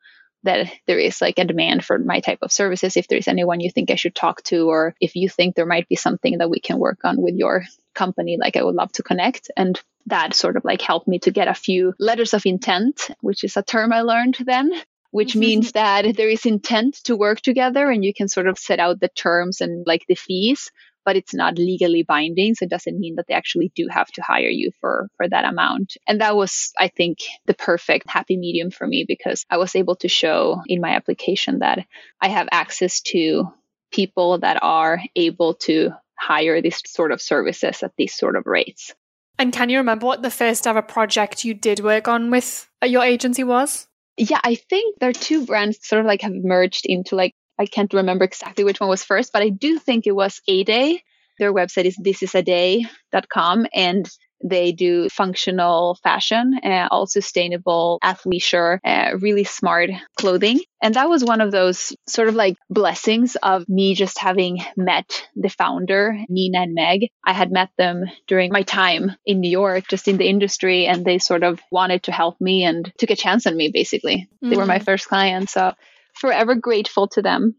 that 0.47 0.73
there 0.87 0.99
is 0.99 1.21
like 1.21 1.38
a 1.38 1.45
demand 1.45 1.85
for 1.85 1.99
my 1.99 2.21
type 2.21 2.38
of 2.42 2.53
services. 2.53 2.97
If 2.97 3.09
there's 3.09 3.29
anyone 3.29 3.61
you 3.61 3.71
think 3.71 3.90
I 3.90 3.97
should 3.97 4.14
talk 4.14 4.42
to, 4.45 4.69
or 4.69 4.95
if 5.01 5.16
you 5.16 5.29
think 5.29 5.55
there 5.55 5.66
might 5.66 5.88
be 5.88 5.97
something 5.97 6.38
that 6.38 6.51
we 6.51 6.61
can 6.61 6.79
work 6.79 7.01
on 7.05 7.21
with 7.21 7.35
your 7.35 7.64
company, 7.95 8.38
like 8.40 8.57
I 8.57 8.62
would 8.62 8.75
love 8.75 8.92
to 8.92 9.03
connect. 9.03 9.51
And 9.57 9.81
that 10.07 10.35
sort 10.35 10.57
of 10.57 10.64
like 10.64 10.81
helped 10.81 11.09
me 11.09 11.19
to 11.21 11.31
get 11.31 11.49
a 11.49 11.55
few 11.55 11.95
letters 11.99 12.33
of 12.33 12.47
intent, 12.47 13.09
which 13.21 13.45
is 13.45 13.57
a 13.57 13.62
term 13.62 13.92
I 13.92 14.03
learned 14.03 14.38
then. 14.40 14.73
Which 15.12 15.31
mm-hmm. 15.31 15.40
means 15.40 15.73
that 15.73 16.16
there 16.16 16.29
is 16.29 16.45
intent 16.45 16.97
to 17.05 17.16
work 17.16 17.40
together 17.40 17.90
and 17.90 18.05
you 18.05 18.12
can 18.12 18.29
sort 18.29 18.49
of 18.49 18.59
set 18.59 18.81
out 18.81 19.01
the 19.01 19.09
terms 19.09 19.61
and 19.61 19.87
like 19.87 20.05
the 20.09 20.14
fees 20.14 20.71
but 21.07 21.16
it's 21.16 21.33
not 21.33 21.57
legally 21.57 22.03
binding. 22.03 22.55
So 22.55 22.64
it 22.64 22.71
doesn't 22.71 22.99
mean 22.99 23.14
that 23.14 23.27
they 23.29 23.35
actually 23.35 23.73
do 23.75 23.87
have 23.88 24.09
to 24.09 24.23
hire 24.23 24.51
you 24.51 24.73
for, 24.81 25.09
for 25.16 25.29
that 25.29 25.45
amount. 25.47 25.97
And 26.07 26.21
that 26.21 26.37
was, 26.37 26.73
I 26.79 26.88
think, 26.88 27.19
the 27.47 27.55
perfect 27.55 28.11
happy 28.11 28.37
medium 28.37 28.71
for 28.71 28.87
me 28.87 29.05
because 29.07 29.47
I 29.49 29.57
was 29.57 29.77
able 29.77 29.97
to 29.97 30.09
show 30.09 30.61
in 30.66 30.83
my 30.83 30.90
application 30.90 31.61
that 31.61 31.87
I 32.21 32.29
have 32.29 32.49
access 32.51 33.01
to 33.12 33.45
people 33.92 34.40
that 34.40 34.59
are 34.62 35.01
able 35.14 35.55
to 35.55 35.92
hire 36.19 36.61
these 36.61 36.83
sort 36.85 37.12
of 37.12 37.23
services 37.23 37.83
at 37.85 37.92
these 37.97 38.14
sort 38.14 38.37
of 38.37 38.47
rates. 38.47 38.92
And 39.38 39.53
can 39.53 39.69
you 39.69 39.79
remember 39.79 40.07
what 40.07 40.23
the 40.23 40.31
first 40.31 40.66
ever 40.66 40.83
project 40.83 41.45
you 41.45 41.55
did 41.55 41.81
work 41.81 42.09
on 42.09 42.31
with 42.31 42.69
uh, 42.83 42.87
your 42.87 43.05
agency 43.05 43.45
was? 43.45 43.87
Yeah, 44.16 44.40
I 44.42 44.55
think 44.55 44.99
there 44.99 45.11
are 45.11 45.12
two 45.12 45.47
brands 45.47 45.79
sort 45.87 46.01
of 46.01 46.07
like 46.07 46.23
have 46.23 46.33
merged 46.33 46.87
into 46.87 47.16
like 47.16 47.35
I 47.59 47.66
can't 47.66 47.92
remember 47.92 48.25
exactly 48.25 48.64
which 48.64 48.81
one 48.81 48.88
was 48.88 49.05
first, 49.05 49.33
but 49.33 49.42
I 49.42 49.49
do 49.49 49.79
think 49.79 50.07
it 50.07 50.14
was 50.14 50.40
A 50.49 50.64
Day. 50.64 51.03
Their 51.38 51.53
website 51.53 51.85
is 51.85 51.99
thisisaday.com 51.99 53.66
and 53.75 54.09
they 54.45 54.73
do 54.73 55.09
functional 55.09 55.97
fashion, 56.03 56.59
uh, 56.62 56.88
all 56.90 57.07
sustainable 57.07 57.99
athleisure, 58.05 58.79
uh, 58.85 59.16
really 59.19 59.45
smart 59.45 59.90
clothing. 60.19 60.61
And 60.83 60.95
that 60.95 61.09
was 61.09 61.25
one 61.25 61.40
of 61.40 61.53
those 61.53 61.97
sort 62.07 62.29
of 62.29 62.35
like 62.35 62.57
blessings 62.69 63.37
of 63.37 63.69
me 63.69 63.95
just 63.95 64.19
having 64.19 64.62
met 64.77 65.27
the 65.35 65.49
founder, 65.49 66.19
Nina 66.29 66.61
and 66.61 66.75
Meg. 66.75 67.09
I 67.25 67.33
had 67.33 67.51
met 67.51 67.71
them 67.79 68.05
during 68.27 68.53
my 68.53 68.62
time 68.62 69.12
in 69.25 69.40
New 69.40 69.51
York, 69.51 69.88
just 69.88 70.07
in 70.07 70.19
the 70.19 70.29
industry, 70.29 70.87
and 70.87 71.05
they 71.05 71.19
sort 71.19 71.42
of 71.42 71.61
wanted 71.71 72.05
to 72.05 72.12
help 72.12 72.40
me 72.40 72.64
and 72.64 72.92
took 72.99 73.11
a 73.11 73.16
chance 73.16 73.47
on 73.47 73.57
me, 73.57 73.71
basically. 73.73 74.29
Mm-hmm. 74.35 74.51
They 74.51 74.57
were 74.57 74.66
my 74.66 74.79
mm. 74.81 74.85
first 74.85 75.09
client. 75.09 75.49
So 75.49 75.73
forever 76.18 76.55
grateful 76.55 77.09
to 77.09 77.22
them. 77.22 77.57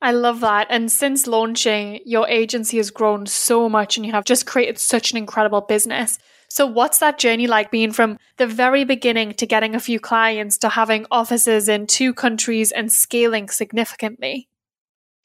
I 0.00 0.10
love 0.10 0.40
that. 0.40 0.66
And 0.68 0.90
since 0.90 1.26
launching, 1.26 2.00
your 2.04 2.28
agency 2.28 2.78
has 2.78 2.90
grown 2.90 3.26
so 3.26 3.68
much 3.68 3.96
and 3.96 4.04
you 4.04 4.12
have 4.12 4.24
just 4.24 4.46
created 4.46 4.78
such 4.78 5.12
an 5.12 5.18
incredible 5.18 5.60
business. 5.60 6.18
So, 6.48 6.66
what's 6.66 6.98
that 6.98 7.18
journey 7.18 7.46
like 7.46 7.70
being 7.70 7.92
from 7.92 8.18
the 8.36 8.46
very 8.46 8.84
beginning 8.84 9.34
to 9.34 9.46
getting 9.46 9.74
a 9.74 9.80
few 9.80 10.00
clients 10.00 10.58
to 10.58 10.68
having 10.68 11.06
offices 11.10 11.68
in 11.68 11.86
two 11.86 12.12
countries 12.12 12.72
and 12.72 12.92
scaling 12.92 13.48
significantly? 13.48 14.48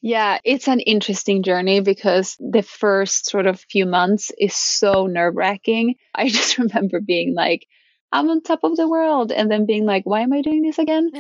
Yeah, 0.02 0.38
it's 0.46 0.68
an 0.68 0.80
interesting 0.80 1.44
journey 1.44 1.82
because 1.82 2.38
the 2.40 2.62
first 2.62 3.26
sort 3.26 3.48
of 3.48 3.60
few 3.60 3.86
months 3.86 4.32
is 4.38 4.56
so 4.56 5.08
nerve 5.08 5.36
wracking. 5.36 5.96
I 6.16 6.30
just 6.30 6.60
remember 6.60 7.02
being 7.02 7.34
like, 7.34 7.68
I'm 8.12 8.30
on 8.30 8.42
top 8.42 8.60
of 8.64 8.76
the 8.76 8.88
world. 8.88 9.32
And 9.32 9.52
then 9.52 9.66
being 9.66 9.86
like, 9.86 10.06
why 10.06 10.22
am 10.22 10.34
I 10.34 10.42
doing 10.42 10.62
this 10.62 10.80
again? 10.80 11.12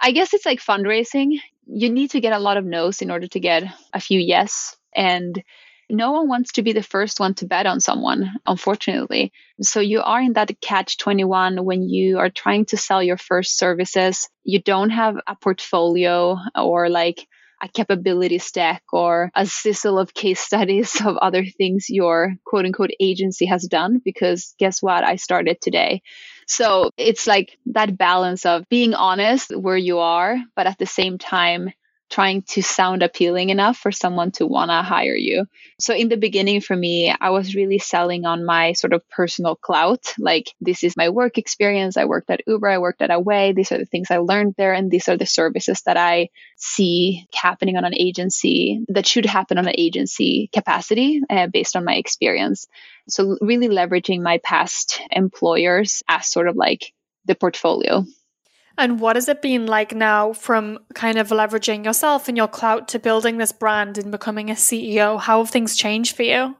I 0.00 0.12
guess 0.12 0.32
it's 0.34 0.46
like 0.46 0.60
fundraising. 0.60 1.40
You 1.66 1.90
need 1.90 2.12
to 2.12 2.20
get 2.20 2.32
a 2.32 2.38
lot 2.38 2.56
of 2.56 2.64
no's 2.64 3.02
in 3.02 3.10
order 3.10 3.26
to 3.28 3.40
get 3.40 3.64
a 3.92 4.00
few 4.00 4.18
yes. 4.18 4.76
And 4.94 5.42
no 5.88 6.12
one 6.12 6.28
wants 6.28 6.52
to 6.52 6.62
be 6.62 6.72
the 6.72 6.82
first 6.82 7.20
one 7.20 7.34
to 7.34 7.46
bet 7.46 7.66
on 7.66 7.80
someone, 7.80 8.32
unfortunately. 8.46 9.32
So 9.60 9.80
you 9.80 10.00
are 10.02 10.20
in 10.20 10.32
that 10.32 10.60
catch 10.60 10.98
21 10.98 11.64
when 11.64 11.88
you 11.88 12.18
are 12.18 12.30
trying 12.30 12.66
to 12.66 12.76
sell 12.76 13.02
your 13.02 13.16
first 13.16 13.56
services. 13.56 14.28
You 14.42 14.60
don't 14.60 14.90
have 14.90 15.16
a 15.26 15.36
portfolio 15.36 16.38
or 16.54 16.88
like 16.88 17.28
a 17.62 17.68
capability 17.68 18.38
stack 18.38 18.82
or 18.92 19.30
a 19.34 19.46
sizzle 19.46 19.98
of 19.98 20.14
case 20.14 20.40
studies 20.40 21.00
of 21.04 21.16
other 21.16 21.44
things 21.44 21.86
your 21.88 22.34
quote 22.44 22.64
unquote 22.64 22.90
agency 23.00 23.46
has 23.46 23.64
done 23.64 24.00
because 24.04 24.54
guess 24.58 24.82
what? 24.82 25.04
I 25.04 25.16
started 25.16 25.60
today. 25.60 26.02
So 26.46 26.90
it's 26.96 27.26
like 27.26 27.58
that 27.66 27.98
balance 27.98 28.46
of 28.46 28.68
being 28.68 28.94
honest 28.94 29.56
where 29.56 29.76
you 29.76 29.98
are, 29.98 30.36
but 30.54 30.66
at 30.66 30.78
the 30.78 30.86
same 30.86 31.18
time, 31.18 31.72
trying 32.10 32.42
to 32.42 32.62
sound 32.62 33.02
appealing 33.02 33.50
enough 33.50 33.76
for 33.76 33.90
someone 33.90 34.30
to 34.30 34.46
want 34.46 34.70
to 34.70 34.82
hire 34.82 35.16
you. 35.16 35.44
So 35.80 35.94
in 35.94 36.08
the 36.08 36.16
beginning 36.16 36.60
for 36.60 36.76
me, 36.76 37.14
I 37.20 37.30
was 37.30 37.54
really 37.54 37.78
selling 37.78 38.24
on 38.24 38.44
my 38.44 38.72
sort 38.74 38.92
of 38.92 39.08
personal 39.08 39.56
clout. 39.56 40.14
Like 40.18 40.46
this 40.60 40.84
is 40.84 40.96
my 40.96 41.08
work 41.08 41.36
experience. 41.36 41.96
I 41.96 42.04
worked 42.04 42.30
at 42.30 42.42
Uber, 42.46 42.68
I 42.68 42.78
worked 42.78 43.02
at 43.02 43.10
Away. 43.10 43.52
These 43.52 43.72
are 43.72 43.78
the 43.78 43.86
things 43.86 44.10
I 44.10 44.18
learned 44.18 44.54
there 44.56 44.72
and 44.72 44.90
these 44.90 45.08
are 45.08 45.16
the 45.16 45.26
services 45.26 45.82
that 45.86 45.96
I 45.96 46.28
see 46.56 47.26
happening 47.34 47.76
on 47.76 47.84
an 47.84 47.94
agency 47.94 48.84
that 48.88 49.06
should 49.06 49.26
happen 49.26 49.58
on 49.58 49.66
an 49.66 49.74
agency 49.76 50.48
capacity 50.52 51.20
uh, 51.28 51.48
based 51.48 51.76
on 51.76 51.84
my 51.84 51.96
experience. 51.96 52.66
So 53.08 53.36
really 53.40 53.68
leveraging 53.68 54.22
my 54.22 54.38
past 54.38 55.00
employers 55.10 56.02
as 56.08 56.30
sort 56.30 56.48
of 56.48 56.56
like 56.56 56.92
the 57.24 57.34
portfolio. 57.34 58.04
And 58.78 59.00
what 59.00 59.16
has 59.16 59.28
it 59.28 59.40
been 59.40 59.66
like 59.66 59.94
now 59.94 60.32
from 60.32 60.80
kind 60.94 61.18
of 61.18 61.28
leveraging 61.28 61.84
yourself 61.84 62.28
and 62.28 62.36
your 62.36 62.48
clout 62.48 62.88
to 62.88 62.98
building 62.98 63.38
this 63.38 63.52
brand 63.52 63.96
and 63.96 64.10
becoming 64.10 64.50
a 64.50 64.54
CEO? 64.54 65.18
How 65.18 65.38
have 65.38 65.50
things 65.50 65.76
changed 65.76 66.14
for 66.14 66.24
you? 66.24 66.56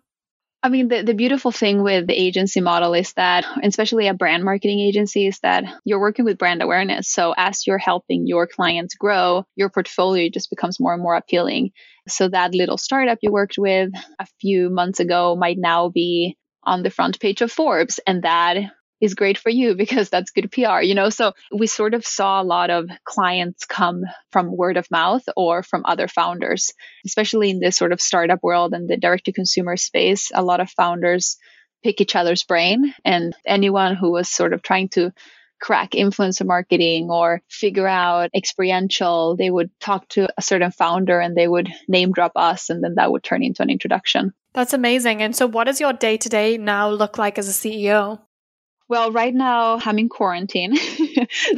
I 0.63 0.69
mean, 0.69 0.89
the, 0.89 1.03
the 1.03 1.15
beautiful 1.15 1.53
thing 1.53 1.83
with 1.83 2.07
the 2.07 2.21
agency 2.21 2.61
model 2.61 2.95
is 2.95 3.13
that, 3.13 3.45
especially 3.63 4.09
a 4.09 4.15
brand 4.15 4.43
marketing 4.43 4.81
agency, 4.81 5.27
is 5.27 5.39
that 5.41 5.65
you're 5.85 6.01
working 6.01 6.25
with 6.25 6.39
brand 6.39 6.63
awareness. 6.63 7.09
So 7.09 7.35
as 7.37 7.67
you're 7.67 7.79
helping 7.79 8.27
your 8.27 8.47
clients 8.47 8.95
grow, 8.95 9.45
your 9.55 9.69
portfolio 9.69 10.29
just 10.29 10.51
becomes 10.51 10.81
more 10.81 10.95
and 10.95 11.03
more 11.03 11.15
appealing. 11.15 11.71
So 12.09 12.29
that 12.29 12.55
little 12.55 12.79
startup 12.79 13.19
you 13.21 13.31
worked 13.31 13.59
with 13.59 13.91
a 14.19 14.27
few 14.41 14.71
months 14.71 14.99
ago 14.99 15.37
might 15.37 15.59
now 15.59 15.91
be 15.91 16.37
on 16.65 16.83
the 16.83 16.91
front 16.91 17.21
page 17.21 17.43
of 17.43 17.53
Forbes. 17.53 18.01
And 18.07 18.23
that 18.23 18.57
is 19.01 19.15
great 19.15 19.39
for 19.39 19.51
you 19.51 19.75
because 19.77 20.11
that's 20.11 20.31
good 20.31 20.51
PR, 20.51 20.81
you 20.81 20.95
know? 20.95 21.11
So 21.11 21.33
we 21.53 21.67
sort 21.67 21.95
of 21.95 22.07
saw 22.07 22.41
a 22.41 22.45
lot 22.45 22.71
of 22.71 22.89
clients 23.05 23.65
come 23.65 24.05
from 24.31 24.57
word 24.57 24.77
of 24.77 24.91
mouth 24.91 25.25
or 25.37 25.63
from 25.63 25.83
other 25.85 26.09
founders, 26.09 26.73
especially 27.05 27.51
in 27.51 27.61
this 27.61 27.77
sort 27.77 27.93
of 27.93 28.01
startup 28.01 28.43
world 28.43 28.73
and 28.73 28.89
the 28.89 28.97
direct 28.97 29.27
to 29.27 29.33
consumer 29.33 29.77
space. 29.77 30.31
A 30.35 30.43
lot 30.43 30.61
of 30.61 30.71
founders 30.71 31.37
pick 31.83 32.01
each 32.01 32.17
other's 32.17 32.43
brain 32.43 32.95
and 33.05 33.37
anyone 33.47 33.95
who 33.95 34.11
was 34.11 34.29
sort 34.29 34.53
of 34.53 34.63
trying 34.63 34.89
to 34.89 35.13
crack 35.61 35.93
influencer 35.93 36.45
marketing 36.45 37.09
or 37.11 37.41
figure 37.49 37.87
out 37.87 38.31
experiential, 38.35 39.37
they 39.37 39.51
would 39.51 39.71
talk 39.81 40.07
to 40.09 40.29
a 40.37 40.43
certain 40.43 40.71
founder 40.71 41.19
and 41.19 41.37
they 41.37 41.49
would 41.49 41.73
name 41.89 42.13
drop 42.13 42.33
us 42.37 42.69
and 42.71 42.83
then 42.85 42.95
that 42.97 43.11
would 43.11 43.23
turn 43.23 43.43
into 43.43 43.63
an 43.63 43.71
introduction. 43.71 44.33
That's 44.53 44.73
amazing. 44.73 45.23
And 45.23 45.35
so 45.35 45.47
what 45.47 45.65
does 45.65 45.81
your 45.81 45.93
day 45.93 46.17
to 46.19 46.29
day 46.29 46.59
now 46.59 46.91
look 46.91 47.19
like 47.19 47.39
as 47.39 47.49
a 47.49 47.53
CEO? 47.53 48.21
Well, 48.89 49.11
right 49.11 49.35
now 49.35 49.81
I'm 49.85 49.99
in 49.99 50.09
quarantine, 50.09 50.77
so 50.77 50.87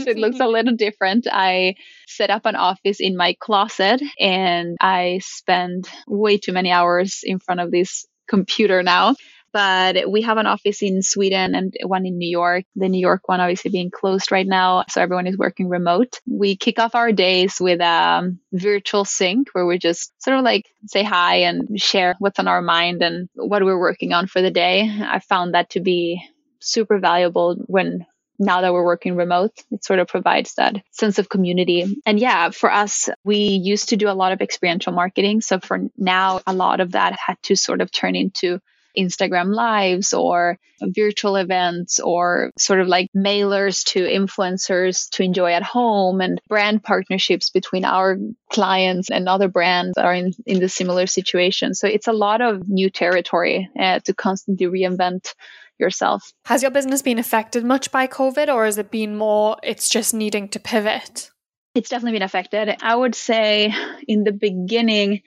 it 0.07 0.17
looks 0.17 0.41
a 0.41 0.47
little 0.49 0.75
different. 0.75 1.27
I 1.31 1.75
set 2.07 2.31
up 2.31 2.47
an 2.47 2.57
office 2.57 3.01
in 3.01 3.17
my 3.17 3.37
closet 3.39 4.01
and 4.19 4.77
I 4.81 5.21
spend 5.23 5.89
way 6.07 6.39
too 6.39 6.53
many 6.53 6.71
hours 6.71 7.21
in 7.23 7.39
front 7.39 7.61
of 7.61 7.71
this 7.71 8.07
computer 8.29 8.83
now. 8.83 9.15
But 9.51 10.11
we 10.11 10.23
have 10.23 10.37
an 10.37 10.47
office 10.47 10.83
in 10.83 11.03
Sweden 11.03 11.55
and 11.55 11.75
one 11.83 12.05
in 12.05 12.19
New 12.19 12.29
York. 12.29 12.65
The 12.77 12.89
New 12.89 13.01
York 13.01 13.29
one 13.29 13.41
obviously 13.41 13.71
being 13.71 13.91
closed 13.91 14.31
right 14.31 14.47
now, 14.47 14.85
so 14.89 15.01
everyone 15.01 15.27
is 15.27 15.39
working 15.39 15.69
remote. 15.69 16.21
We 16.27 16.57
kick 16.57 16.79
off 16.79 16.95
our 16.95 17.13
days 17.13 17.57
with 17.61 17.81
a 17.81 18.31
virtual 18.53 19.05
sync 19.07 19.49
where 19.53 19.67
we 19.67 19.79
just 19.79 20.13
sort 20.23 20.39
of 20.39 20.45
like 20.45 20.67
say 20.87 21.03
hi 21.03 21.37
and 21.37 21.81
share 21.81 22.15
what's 22.19 22.39
on 22.39 22.49
our 22.49 22.63
mind 22.63 23.03
and 23.03 23.29
what 23.35 23.65
we're 23.65 23.81
working 23.81 24.13
on 24.13 24.27
for 24.27 24.43
the 24.43 24.51
day. 24.51 24.91
I 25.03 25.19
found 25.19 25.55
that 25.55 25.71
to 25.71 25.81
be 25.81 26.23
super 26.61 26.99
valuable 26.99 27.57
when 27.67 28.07
now 28.39 28.61
that 28.61 28.73
we're 28.73 28.85
working 28.85 29.17
remote, 29.17 29.53
it 29.71 29.85
sort 29.85 29.99
of 29.99 30.07
provides 30.07 30.55
that 30.55 30.77
sense 30.93 31.19
of 31.19 31.29
community. 31.29 32.01
And 32.07 32.21
yeah, 32.21 32.51
for 32.51 32.71
us, 32.71 33.09
we 33.25 33.37
used 33.37 33.89
to 33.89 33.97
do 33.97 34.09
a 34.09 34.15
lot 34.15 34.33
of 34.33 34.41
experiential 34.41 34.93
marketing. 34.93 35.41
So 35.41 35.59
for 35.59 35.81
now, 35.97 36.41
a 36.47 36.53
lot 36.53 36.81
of 36.81 36.93
that 36.93 37.19
had 37.19 37.37
to 37.45 37.57
sort 37.57 37.81
of 37.81 37.91
turn 37.91 38.15
into 38.15 38.61
Instagram 38.97 39.55
lives 39.55 40.13
or 40.13 40.59
virtual 40.83 41.37
events 41.37 42.01
or 42.01 42.51
sort 42.59 42.81
of 42.81 42.89
like 42.89 43.09
mailers 43.17 43.85
to 43.85 44.01
influencers 44.01 45.09
to 45.11 45.23
enjoy 45.23 45.53
at 45.53 45.63
home 45.63 46.21
and 46.21 46.41
brand 46.49 46.83
partnerships 46.83 47.51
between 47.51 47.85
our 47.85 48.17
clients 48.51 49.11
and 49.11 49.29
other 49.29 49.49
brands 49.49 49.97
are 49.99 50.15
in, 50.15 50.33
in 50.47 50.61
the 50.61 50.69
similar 50.69 51.07
situation. 51.07 51.75
So 51.75 51.87
it's 51.87 52.09
a 52.09 52.13
lot 52.13 52.41
of 52.41 52.69
new 52.69 52.91
territory 52.91 53.69
uh, 53.79 54.01
to 54.01 54.15
constantly 54.15 54.67
reinvent 54.67 55.35
yourself. 55.79 56.33
Has 56.47 56.63
your 56.63 56.71
business 56.71 57.03
been 57.03 57.19
affected 57.19 57.65
much 57.65 57.91
by 57.91 58.07
COVID 58.07 58.53
or 58.53 58.65
has 58.65 58.79
it 58.79 58.91
been 58.91 59.17
more 59.17 59.57
it's 59.63 59.89
just 59.89 60.15
needing 60.15 60.49
to 60.51 60.61
pivot? 60.61 61.31
It's 61.75 61.91
definitely 61.91 62.19
been 62.19 62.23
affected. 62.23 62.77
I 62.83 62.95
would 62.95 63.15
say 63.15 63.73
in 64.07 64.25
the 64.25 64.33
beginning, 64.33 65.23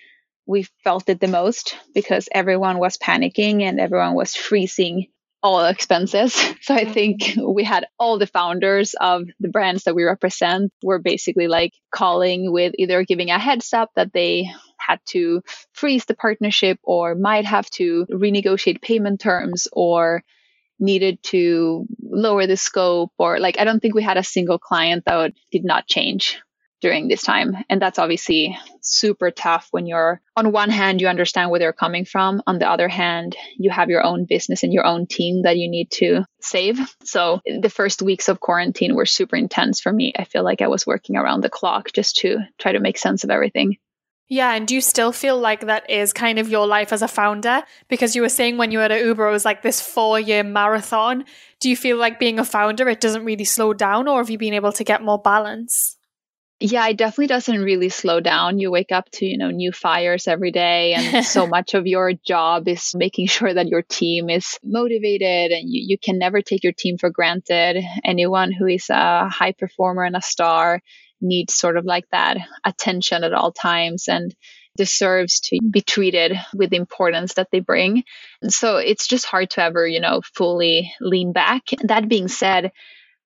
we 0.45 0.67
felt 0.83 1.07
it 1.07 1.19
the 1.19 1.27
most 1.27 1.77
because 1.93 2.27
everyone 2.33 2.77
was 2.77 2.97
panicking 2.97 3.61
and 3.61 3.79
everyone 3.79 4.15
was 4.15 4.35
freezing 4.35 5.07
all 5.43 5.65
expenses. 5.65 6.39
So 6.61 6.75
I 6.75 6.85
think 6.85 7.21
mm-hmm. 7.21 7.53
we 7.53 7.63
had 7.63 7.87
all 7.97 8.19
the 8.19 8.27
founders 8.27 8.93
of 8.99 9.23
the 9.39 9.49
brands 9.49 9.85
that 9.85 9.95
we 9.95 10.03
represent 10.03 10.71
were 10.83 10.99
basically 10.99 11.47
like 11.47 11.73
calling 11.91 12.51
with 12.51 12.73
either 12.77 13.03
giving 13.03 13.31
a 13.31 13.39
heads 13.39 13.73
up 13.73 13.89
that 13.95 14.13
they 14.13 14.45
had 14.77 14.99
to 15.07 15.41
freeze 15.73 16.05
the 16.05 16.15
partnership 16.15 16.77
or 16.83 17.15
might 17.15 17.45
have 17.45 17.67
to 17.71 18.05
renegotiate 18.11 18.81
payment 18.81 19.19
terms 19.19 19.67
or 19.73 20.23
needed 20.81 21.21
to 21.23 21.85
lower 22.01 22.47
the 22.47 22.57
scope 22.57 23.13
or 23.17 23.39
like 23.39 23.57
I 23.59 23.63
don't 23.63 23.79
think 23.79 23.95
we 23.95 24.03
had 24.03 24.17
a 24.17 24.23
single 24.23 24.59
client 24.59 25.05
that 25.05 25.33
did 25.51 25.63
not 25.63 25.87
change. 25.87 26.41
during 26.81 27.07
this 27.07 27.21
time. 27.21 27.55
And 27.69 27.81
that's 27.81 27.99
obviously 27.99 28.57
super 28.81 29.31
tough 29.31 29.67
when 29.71 29.85
you're, 29.85 30.19
on 30.35 30.51
one 30.51 30.69
hand, 30.71 30.99
you 30.99 31.07
understand 31.07 31.49
where 31.51 31.59
they're 31.59 31.73
coming 31.73 32.05
from. 32.05 32.41
On 32.47 32.59
the 32.59 32.67
other 32.67 32.89
hand, 32.89 33.37
you 33.57 33.69
have 33.69 33.89
your 33.89 34.03
own 34.03 34.25
business 34.25 34.63
and 34.63 34.73
your 34.73 34.85
own 34.85 35.05
team 35.05 35.43
that 35.43 35.57
you 35.57 35.69
need 35.69 35.91
to 35.91 36.25
save. 36.41 36.79
So 37.03 37.41
the 37.45 37.69
first 37.69 38.01
weeks 38.01 38.27
of 38.27 38.39
quarantine 38.39 38.95
were 38.95 39.05
super 39.05 39.35
intense 39.35 39.79
for 39.79 39.93
me. 39.93 40.13
I 40.17 40.23
feel 40.23 40.43
like 40.43 40.61
I 40.61 40.67
was 40.67 40.87
working 40.87 41.15
around 41.15 41.41
the 41.41 41.49
clock 41.49 41.91
just 41.93 42.17
to 42.17 42.39
try 42.57 42.71
to 42.73 42.79
make 42.79 42.97
sense 42.97 43.23
of 43.23 43.29
everything. 43.29 43.77
Yeah, 44.31 44.53
and 44.53 44.65
do 44.65 44.75
you 44.75 44.79
still 44.79 45.11
feel 45.11 45.37
like 45.37 45.65
that 45.65 45.89
is 45.89 46.13
kind 46.13 46.39
of 46.39 46.47
your 46.47 46.65
life 46.65 46.93
as 46.93 47.01
a 47.01 47.07
founder? 47.09 47.63
Because 47.89 48.15
you 48.15 48.21
were 48.21 48.29
saying 48.29 48.55
when 48.55 48.71
you 48.71 48.77
were 48.77 48.85
at 48.85 49.03
Uber, 49.03 49.27
it 49.27 49.31
was 49.31 49.43
like 49.43 49.61
this 49.61 49.81
four 49.81 50.21
year 50.21 50.41
marathon. 50.41 51.25
Do 51.59 51.69
you 51.69 51.75
feel 51.75 51.97
like 51.97 52.17
being 52.17 52.39
a 52.39 52.45
founder, 52.45 52.87
it 52.87 53.01
doesn't 53.01 53.25
really 53.25 53.43
slow 53.43 53.73
down, 53.73 54.07
or 54.07 54.19
have 54.19 54.29
you 54.29 54.37
been 54.37 54.53
able 54.53 54.71
to 54.71 54.85
get 54.85 55.03
more 55.03 55.19
balance? 55.19 55.97
Yeah, 56.61 56.87
it 56.87 56.95
definitely 56.95 57.27
doesn't 57.27 57.61
really 57.61 57.89
slow 57.89 58.21
down. 58.21 58.57
You 58.57 58.71
wake 58.71 58.93
up 58.93 59.11
to, 59.15 59.25
you 59.25 59.37
know, 59.37 59.49
new 59.49 59.73
fires 59.73 60.29
every 60.29 60.51
day 60.51 60.93
and 60.93 61.25
so 61.35 61.45
much 61.45 61.73
of 61.73 61.85
your 61.85 62.13
job 62.13 62.69
is 62.69 62.95
making 62.95 63.27
sure 63.27 63.53
that 63.53 63.67
your 63.67 63.81
team 63.81 64.29
is 64.29 64.57
motivated 64.63 65.51
and 65.51 65.69
you, 65.69 65.83
you 65.87 65.97
can 65.97 66.17
never 66.17 66.41
take 66.41 66.63
your 66.63 66.71
team 66.71 66.97
for 66.97 67.09
granted. 67.09 67.83
Anyone 68.05 68.53
who 68.53 68.67
is 68.67 68.89
a 68.89 69.27
high 69.27 69.51
performer 69.51 70.03
and 70.03 70.15
a 70.15 70.21
star 70.21 70.81
needs 71.21 71.53
sort 71.53 71.77
of 71.77 71.85
like 71.85 72.05
that 72.11 72.37
attention 72.65 73.23
at 73.23 73.33
all 73.33 73.51
times 73.51 74.07
and 74.07 74.35
deserves 74.77 75.41
to 75.41 75.59
be 75.69 75.81
treated 75.81 76.33
with 76.53 76.69
the 76.69 76.77
importance 76.77 77.33
that 77.35 77.49
they 77.51 77.59
bring. 77.59 78.03
And 78.41 78.51
so 78.51 78.77
it's 78.77 79.07
just 79.07 79.25
hard 79.25 79.49
to 79.51 79.63
ever, 79.63 79.85
you 79.85 79.99
know, 79.99 80.21
fully 80.33 80.93
lean 81.01 81.33
back. 81.33 81.63
That 81.83 82.07
being 82.07 82.27
said, 82.27 82.71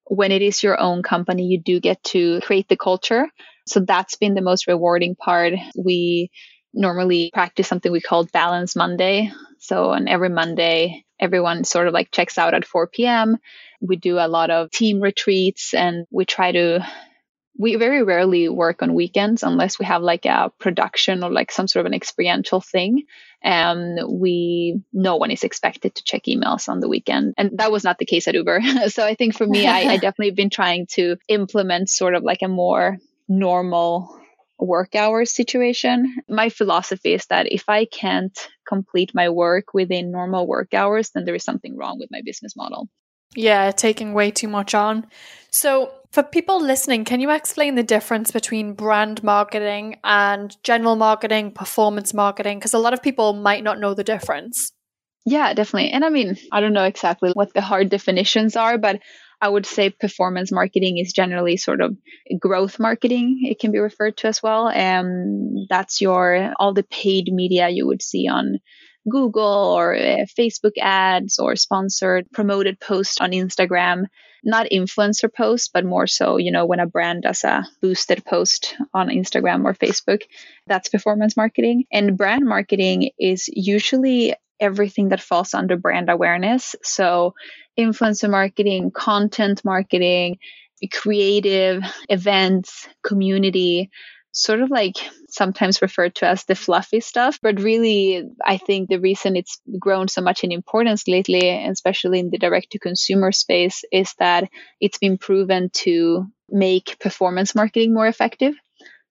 when 0.06 0.32
it 0.32 0.42
is 0.42 0.64
your 0.64 0.80
own 0.80 1.04
company, 1.04 1.44
you 1.44 1.60
do 1.60 1.80
get 1.80 2.04
to 2.06 2.40
create 2.42 2.68
the 2.68 2.78
culture. 2.78 3.28
So 3.68 3.80
that's 3.80 4.16
been 4.16 4.36
the 4.36 4.42
most 4.42 4.68
rewarding 4.68 5.16
part. 5.16 5.54
We 5.78 6.30
normally 6.74 7.32
practice 7.34 7.68
something 7.68 7.92
we 7.92 8.02
call 8.02 8.26
Balance 8.26 8.76
Monday. 8.76 9.32
So 9.60 9.92
on 9.92 10.08
every 10.08 10.30
Monday, 10.30 11.06
everyone 11.20 11.64
sort 11.64 11.88
of 11.88 11.94
like 11.94 12.12
checks 12.12 12.38
out 12.38 12.54
at 12.54 12.66
4 12.66 12.88
p.m. 12.88 13.38
We 13.82 13.96
do 13.96 14.18
a 14.20 14.28
lot 14.28 14.52
of 14.52 14.70
team 14.72 15.00
retreats 15.00 15.74
and 15.74 16.06
we 16.12 16.26
try 16.26 16.52
to 16.52 16.86
we 17.58 17.76
very 17.76 18.04
rarely 18.04 18.50
work 18.50 18.82
on 18.82 18.94
weekends 18.94 19.44
unless 19.44 19.80
we 19.80 19.86
have 19.86 20.02
like 20.02 20.26
a 20.26 20.52
production 20.60 21.24
or 21.24 21.32
like 21.32 21.52
some 21.52 21.68
sort 21.68 21.86
of 21.86 21.92
an 21.92 21.94
experiential 21.94 22.60
thing. 22.60 23.04
And 23.42 24.00
we 24.10 24.82
no 24.92 25.16
one 25.16 25.32
is 25.32 25.44
expected 25.44 25.96
to 25.96 26.04
check 26.04 26.24
emails 26.24 26.68
on 26.68 26.80
the 26.80 26.90
weekend. 26.90 27.34
And 27.38 27.58
that 27.58 27.72
was 27.72 27.84
not 27.84 27.98
the 27.98 28.06
case 28.06 28.28
at 28.28 28.36
uber. 28.36 28.60
So 28.90 29.06
i 29.06 29.16
think 29.16 29.36
for 29.36 29.48
me 29.48 29.68
I, 29.68 29.80
I 29.94 29.98
definitely 30.06 30.32
been 30.32 30.50
trying 30.50 30.88
to 30.92 31.18
implement 31.28 31.90
sort 31.90 32.16
of 32.16 32.24
like 32.24 32.42
a 32.42 32.48
more 32.48 32.98
normal 33.28 34.20
work 34.58 34.96
hours 34.96 35.32
situation. 35.32 36.16
My 36.30 36.50
philosophy 36.50 37.14
is 37.14 37.26
that 37.28 37.52
if 37.52 37.70
i 37.70 37.86
can't 37.86 38.38
complete 38.68 39.12
my 39.14 39.30
work 39.30 39.74
within 39.74 40.12
normal 40.12 40.48
work 40.48 40.74
hours 40.74 41.12
then 41.12 41.24
there 41.26 41.36
is 41.36 41.44
something 41.44 41.78
wrong 41.78 42.00
with 42.00 42.10
my 42.12 42.22
business 42.26 42.56
model 42.56 42.90
yeah, 43.36 43.72
taking 43.72 44.14
way 44.14 44.32
too 44.32 44.48
much 44.48 44.74
on. 44.74 45.08
So, 45.52 45.92
for 46.12 46.24
people 46.24 46.62
listening, 46.62 47.04
can 47.04 47.20
you 47.20 47.30
explain 47.30 47.76
the 47.76 47.84
difference 47.84 48.32
between 48.32 48.74
brand 48.74 49.22
marketing 49.22 50.00
and 50.04 50.56
general 50.64 50.96
marketing, 50.96 51.52
performance 51.52 52.14
marketing? 52.14 52.58
Because 52.58 52.74
a 52.74 52.80
lot 52.80 52.94
of 52.94 53.04
people 53.04 53.34
might 53.34 53.64
not 53.64 53.80
know 53.80 53.94
the 53.94 54.04
difference. 54.04 54.72
Yeah, 55.26 55.54
definitely. 55.54 55.92
And 55.92 56.06
I 56.06 56.10
mean, 56.10 56.38
I 56.52 56.62
don't 56.62 56.74
know 56.74 56.86
exactly 56.86 57.32
what 57.34 57.54
the 57.54 57.62
hard 57.62 57.90
definitions 57.90 58.56
are, 58.56 58.78
but 58.78 59.02
I 59.42 59.50
would 59.50 59.66
say 59.66 59.90
performance 59.90 60.52
marketing 60.52 60.98
is 60.98 61.12
generally 61.12 61.58
sort 61.58 61.82
of 61.82 61.98
growth 62.40 62.80
marketing. 62.80 63.42
It 63.44 63.60
can 63.60 63.72
be 63.72 63.80
referred 63.80 64.18
to 64.18 64.28
as 64.28 64.42
well. 64.42 64.70
And 64.70 65.68
that's 65.70 66.00
your 66.00 66.54
all 66.60 66.74
the 66.74 66.84
paid 66.84 67.28
media 67.32 67.70
you 67.70 67.88
would 67.88 68.02
see 68.02 68.28
on 68.28 68.60
Google 69.10 69.74
or 69.76 69.96
uh, 69.96 70.26
Facebook 70.38 70.78
ads 70.80 71.40
or 71.40 71.56
sponsored 71.56 72.28
promoted 72.32 72.80
posts 72.80 73.20
on 73.22 73.32
Instagram. 73.32 74.06
Not 74.44 74.68
influencer 74.72 75.34
posts, 75.34 75.70
but 75.74 75.86
more 75.86 76.06
so, 76.06 76.38
you 76.38 76.52
know, 76.52 76.66
when 76.66 76.80
a 76.80 76.86
brand 76.86 77.24
does 77.24 77.44
a 77.44 77.66
boosted 77.82 78.24
post 78.26 78.76
on 78.94 79.10
Instagram 79.10 79.66
or 79.66 79.74
Facebook, 79.74 80.22
that's 80.68 80.90
performance 80.90 81.36
marketing. 81.36 81.86
And 81.92 82.16
brand 82.16 82.46
marketing 82.46 83.10
is 83.18 83.50
usually 83.52 84.36
everything 84.60 85.10
that 85.10 85.22
falls 85.22 85.56
under 85.56 85.78
brand 85.78 86.10
awareness. 86.12 86.76
So, 86.84 87.34
influencer 87.78 88.30
marketing, 88.30 88.92
content 88.92 89.66
marketing, 89.66 90.38
creative 90.92 91.84
events, 92.10 92.88
community, 93.04 93.90
sort 94.36 94.60
of 94.60 94.70
like 94.70 94.98
sometimes 95.30 95.82
referred 95.82 96.14
to 96.14 96.28
as 96.28 96.44
the 96.44 96.56
fluffy 96.56 97.00
stuff. 97.00 97.40
But 97.42 97.62
really, 97.62 98.24
I 98.46 98.58
think 98.58 98.90
the 98.90 99.00
reason 99.00 99.36
it's 99.38 99.60
grown 99.80 100.10
so 100.10 100.22
much 100.22 100.44
in 100.44 100.52
importance 100.52 101.08
lately, 101.08 101.50
especially 101.66 102.20
in 102.20 102.30
the 102.30 102.38
direct 102.38 102.72
to 102.72 102.80
consumer 102.80 103.32
space, 103.32 103.84
is 103.92 104.14
that 104.20 104.50
it's 104.82 104.98
been 104.98 105.18
proven 105.18 105.70
to 105.86 106.28
make 106.50 107.00
performance 107.00 107.56
marketing 107.56 107.94
more 107.94 108.08
effective. 108.08 108.56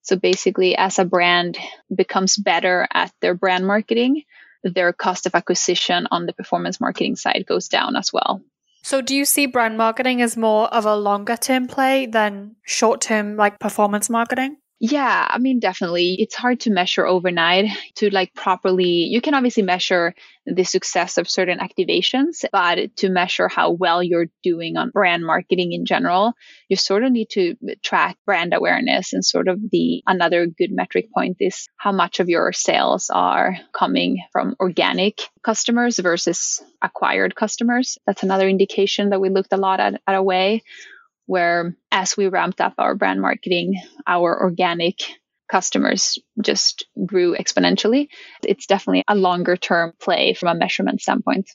So 0.03 0.17
basically, 0.17 0.77
as 0.77 0.99
a 0.99 1.07
brand 1.07 1.57
becomes 1.93 2.37
better 2.37 2.87
at 2.93 3.11
their 3.23 3.35
brand 3.35 3.67
marketing, 3.67 4.23
their 4.63 4.93
cost 4.93 5.25
of 5.25 5.35
acquisition 5.35 6.07
on 6.11 6.27
the 6.27 6.35
performance 6.35 6.81
marketing 6.81 7.17
side 7.17 7.45
goes 7.49 7.69
down 7.69 7.97
as 7.97 8.13
well. 8.13 8.43
So, 8.83 9.01
do 9.01 9.17
you 9.17 9.25
see 9.25 9.47
brand 9.47 9.79
marketing 9.79 10.21
as 10.21 10.37
more 10.37 10.69
of 10.69 10.85
a 10.85 10.95
longer 10.95 11.39
term 11.39 11.67
play 11.67 12.05
than 12.05 12.57
short 12.63 13.01
term, 13.01 13.37
like 13.37 13.59
performance 13.59 14.11
marketing? 14.11 14.59
Yeah, 14.81 15.27
I 15.31 15.39
mean, 15.39 15.61
definitely. 15.61 16.17
It's 16.19 16.35
hard 16.35 16.61
to 16.61 16.71
measure 16.71 17.07
overnight 17.07 17.71
to 17.97 18.11
like 18.11 18.35
properly. 18.35 19.07
You 19.09 19.21
can 19.21 19.33
obviously 19.33 19.63
measure 19.63 20.15
the 20.47 20.65
success 20.65 21.17
of 21.17 21.31
certain 21.31 21.59
activations, 21.61 22.45
but 22.53 22.95
to 22.97 23.09
measure 23.09 23.49
how 23.49 23.71
well 23.71 24.03
you're 24.03 24.27
doing 24.43 24.77
on 24.77 24.91
brand 24.91 25.25
marketing 25.25 25.73
in 25.73 25.87
general, 25.87 26.35
you 26.69 26.77
sort 26.77 27.05
of 27.05 27.13
need 27.13 27.31
to 27.31 27.55
track 27.83 28.19
brand 28.27 28.53
awareness 28.53 29.13
and 29.15 29.25
sort 29.25 29.49
of 29.49 29.59
the 29.71 30.03
another 30.07 30.47
good 30.47 30.71
metric 30.71 31.07
point 31.17 31.37
is 31.41 31.69
how 31.79 31.93
much 31.93 32.21
of 32.21 32.29
your 32.29 32.53
sales 32.53 33.11
are 33.11 33.57
coming 33.73 34.19
from 34.33 34.55
organic 34.61 35.21
customers 35.43 35.99
versus 35.99 36.61
acquired 36.83 37.35
customers. 37.37 37.97
That's 38.07 38.25
another 38.25 38.49
indication 38.49 39.11
that 39.11 39.21
we 39.21 39.31
looked 39.31 39.53
a 39.53 39.57
lot 39.57 39.81
at, 39.81 40.03
at 40.07 40.15
Away 40.15 40.63
where 41.27 41.77
as 41.91 42.17
we 42.17 42.29
ramped 42.29 42.61
up 42.61 42.75
our 42.79 42.95
brand 42.95 43.21
marketing, 43.21 43.81
our 44.07 44.43
organic 44.43 45.03
customers 45.51 46.19
just 46.43 46.87
grew 47.07 47.37
exponentially. 47.37 48.09
It's 48.43 48.67
definitely 48.67 49.05
a 49.09 49.15
longer 49.15 49.57
term 49.57 49.93
play 50.01 50.35
from 50.35 50.49
a 50.49 50.55
measurement 50.55 51.01
standpoint. 51.01 51.51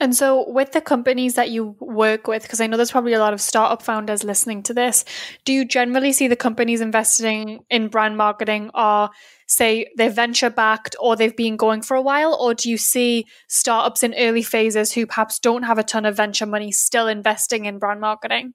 And 0.00 0.14
so, 0.14 0.50
with 0.50 0.72
the 0.72 0.80
companies 0.80 1.34
that 1.34 1.50
you 1.50 1.76
work 1.78 2.26
with, 2.26 2.42
because 2.42 2.60
I 2.60 2.66
know 2.66 2.76
there's 2.76 2.90
probably 2.90 3.12
a 3.12 3.20
lot 3.20 3.32
of 3.32 3.40
startup 3.40 3.80
founders 3.80 4.24
listening 4.24 4.64
to 4.64 4.74
this, 4.74 5.04
do 5.44 5.52
you 5.52 5.64
generally 5.64 6.12
see 6.12 6.26
the 6.26 6.36
companies 6.36 6.80
investing 6.80 7.60
in 7.70 7.88
brand 7.88 8.16
marketing 8.16 8.70
are, 8.74 9.10
say, 9.46 9.86
they're 9.94 10.10
venture 10.10 10.50
backed 10.50 10.96
or 10.98 11.14
they've 11.14 11.36
been 11.36 11.56
going 11.56 11.80
for 11.80 11.96
a 11.96 12.02
while? 12.02 12.36
Or 12.38 12.54
do 12.54 12.68
you 12.68 12.76
see 12.76 13.26
startups 13.48 14.02
in 14.02 14.14
early 14.18 14.42
phases 14.42 14.92
who 14.92 15.06
perhaps 15.06 15.38
don't 15.38 15.62
have 15.62 15.78
a 15.78 15.84
ton 15.84 16.06
of 16.06 16.16
venture 16.16 16.46
money 16.46 16.72
still 16.72 17.06
investing 17.06 17.66
in 17.66 17.78
brand 17.78 18.00
marketing? 18.00 18.52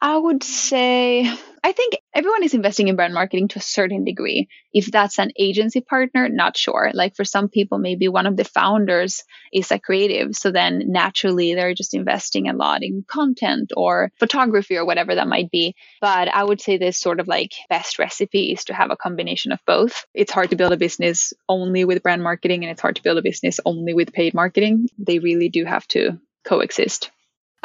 I 0.00 0.16
would 0.16 0.42
say 0.42 1.30
I 1.66 1.72
think 1.72 1.98
everyone 2.14 2.44
is 2.44 2.54
investing 2.54 2.86
in 2.86 2.94
brand 2.94 3.12
marketing 3.12 3.48
to 3.48 3.58
a 3.58 3.62
certain 3.62 4.04
degree. 4.04 4.48
If 4.72 4.86
that's 4.86 5.18
an 5.18 5.32
agency 5.36 5.80
partner, 5.80 6.28
not 6.28 6.56
sure. 6.56 6.92
Like 6.94 7.16
for 7.16 7.24
some 7.24 7.48
people, 7.48 7.78
maybe 7.78 8.06
one 8.06 8.26
of 8.26 8.36
the 8.36 8.44
founders 8.44 9.24
is 9.52 9.72
a 9.72 9.80
creative. 9.80 10.36
So 10.36 10.52
then 10.52 10.84
naturally 10.86 11.54
they're 11.54 11.74
just 11.74 11.92
investing 11.92 12.48
a 12.48 12.52
lot 12.52 12.84
in 12.84 13.04
content 13.08 13.72
or 13.76 14.12
photography 14.16 14.76
or 14.76 14.84
whatever 14.84 15.16
that 15.16 15.26
might 15.26 15.50
be. 15.50 15.74
But 16.00 16.28
I 16.28 16.44
would 16.44 16.60
say 16.60 16.76
this 16.76 16.98
sort 16.98 17.18
of 17.18 17.26
like 17.26 17.54
best 17.68 17.98
recipe 17.98 18.52
is 18.52 18.66
to 18.66 18.74
have 18.74 18.92
a 18.92 18.96
combination 18.96 19.50
of 19.50 19.58
both. 19.66 20.06
It's 20.14 20.30
hard 20.30 20.50
to 20.50 20.56
build 20.56 20.72
a 20.72 20.76
business 20.76 21.32
only 21.48 21.84
with 21.84 22.04
brand 22.04 22.22
marketing 22.22 22.62
and 22.62 22.70
it's 22.70 22.82
hard 22.82 22.94
to 22.94 23.02
build 23.02 23.18
a 23.18 23.22
business 23.22 23.58
only 23.64 23.92
with 23.92 24.12
paid 24.12 24.34
marketing. 24.34 24.88
They 24.98 25.18
really 25.18 25.48
do 25.48 25.64
have 25.64 25.88
to 25.88 26.20
coexist. 26.44 27.10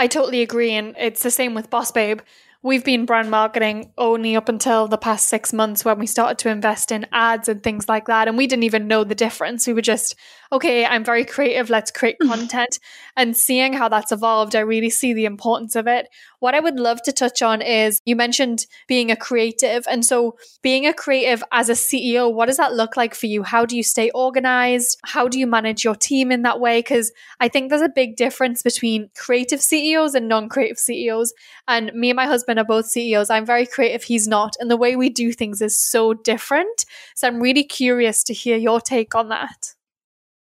I 0.02 0.08
totally 0.08 0.42
agree. 0.42 0.72
And 0.72 0.96
it's 0.98 1.22
the 1.22 1.30
same 1.30 1.54
with 1.54 1.70
Boss 1.70 1.92
Babe. 1.92 2.22
We've 2.64 2.84
been 2.84 3.08
brand 3.08 3.32
marketing 3.32 3.92
only 3.98 4.36
up 4.36 4.48
until 4.48 4.88
the 4.88 4.98
past 4.98 5.28
six 5.28 5.52
months 5.52 5.84
when 5.84 5.98
we 5.98 6.06
started 6.06 6.38
to 6.40 6.50
invest 6.50 6.92
in 6.92 7.08
ads 7.12 7.50
and 7.50 7.64
things 7.64 7.90
like 7.90 8.06
that. 8.06 8.28
And 8.28 8.38
we 8.38 8.46
didn't 8.46 8.66
even 8.66 8.88
know 8.88 9.04
the 9.04 9.16
difference. 9.16 9.66
We 9.66 9.74
were 9.74 9.82
just, 9.82 10.16
okay, 10.52 10.86
I'm 10.86 11.04
very 11.04 11.26
creative. 11.26 11.72
Let's 11.72 11.90
create 11.90 12.18
mm. 12.22 12.30
content. 12.30 12.78
and 13.18 13.36
seeing 13.36 13.74
how 13.74 13.90
that's 13.90 14.12
evolved, 14.12 14.56
I 14.56 14.60
really 14.60 14.92
see 14.92 15.14
the 15.14 15.26
importance 15.26 15.76
of 15.76 15.88
it. 15.88 16.08
What 16.40 16.54
I 16.54 16.60
would 16.60 16.80
love 16.80 17.02
to 17.04 17.12
touch 17.12 17.42
on 17.42 17.62
is 17.62 18.00
you 18.06 18.16
mentioned 18.16 18.66
being 18.88 19.12
a 19.12 19.16
creative. 19.16 19.86
And 19.90 20.06
so, 20.06 20.38
being 20.62 20.86
a 20.86 20.94
creative 20.94 21.44
as 21.52 21.70
a 21.70 21.74
CEO, 21.74 22.34
what 22.34 22.48
does 22.48 22.58
that 22.58 22.74
look 22.74 22.98
like 22.98 23.14
for 23.14 23.28
you? 23.28 23.44
How 23.44 23.66
do 23.66 23.78
you 23.78 23.84
stay 23.84 24.10
organized? 24.12 24.98
How 25.04 25.28
do 25.28 25.40
you 25.40 25.48
manage 25.48 25.84
your 25.84 25.96
team 25.96 26.32
in 26.32 26.42
that 26.44 26.60
way? 26.60 26.80
Because 26.80 27.12
I 27.40 27.48
think 27.48 27.70
there's 27.70 27.82
a 27.82 27.90
big 27.90 28.16
difference 28.16 28.64
between 28.64 29.10
creative 29.16 29.62
CEOs 29.62 30.16
and 30.16 30.28
non 30.28 30.50
creative 30.50 30.80
CEOs. 30.80 31.34
And 31.68 31.92
me 31.94 32.10
and 32.10 32.18
my 32.18 32.26
husband 32.26 32.51
husband 32.52 32.60
are 32.60 32.82
both 32.82 32.88
CEOs. 32.88 33.30
I'm 33.30 33.46
very 33.46 33.66
creative, 33.66 34.04
he's 34.04 34.28
not. 34.28 34.56
And 34.60 34.70
the 34.70 34.78
way 34.78 34.96
we 34.96 35.10
do 35.10 35.32
things 35.32 35.62
is 35.62 35.78
so 35.78 36.14
different. 36.14 36.86
So 37.16 37.28
I'm 37.28 37.42
really 37.42 37.64
curious 37.64 38.24
to 38.26 38.34
hear 38.34 38.58
your 38.58 38.82
take 38.82 39.16
on 39.16 39.30
that. 39.30 39.76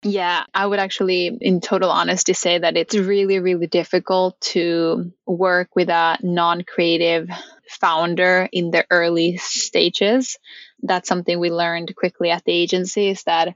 Yeah, 0.03 0.43
I 0.53 0.65
would 0.65 0.79
actually, 0.79 1.37
in 1.41 1.59
total 1.59 1.89
honesty, 1.89 2.33
say 2.33 2.59
that 2.59 2.77
it's 2.77 2.95
really, 2.95 3.39
really 3.39 3.67
difficult 3.67 4.39
to 4.53 5.11
work 5.25 5.75
with 5.75 5.89
a 5.89 6.17
non 6.21 6.63
creative 6.63 7.27
founder 7.67 8.47
in 8.51 8.71
the 8.71 8.85
early 8.89 9.37
stages. 9.37 10.37
That's 10.83 11.09
something 11.09 11.39
we 11.39 11.49
learned 11.49 11.95
quickly 11.95 12.29
at 12.29 12.45
the 12.45 12.53
agency 12.53 13.09
is 13.09 13.23
that 13.23 13.55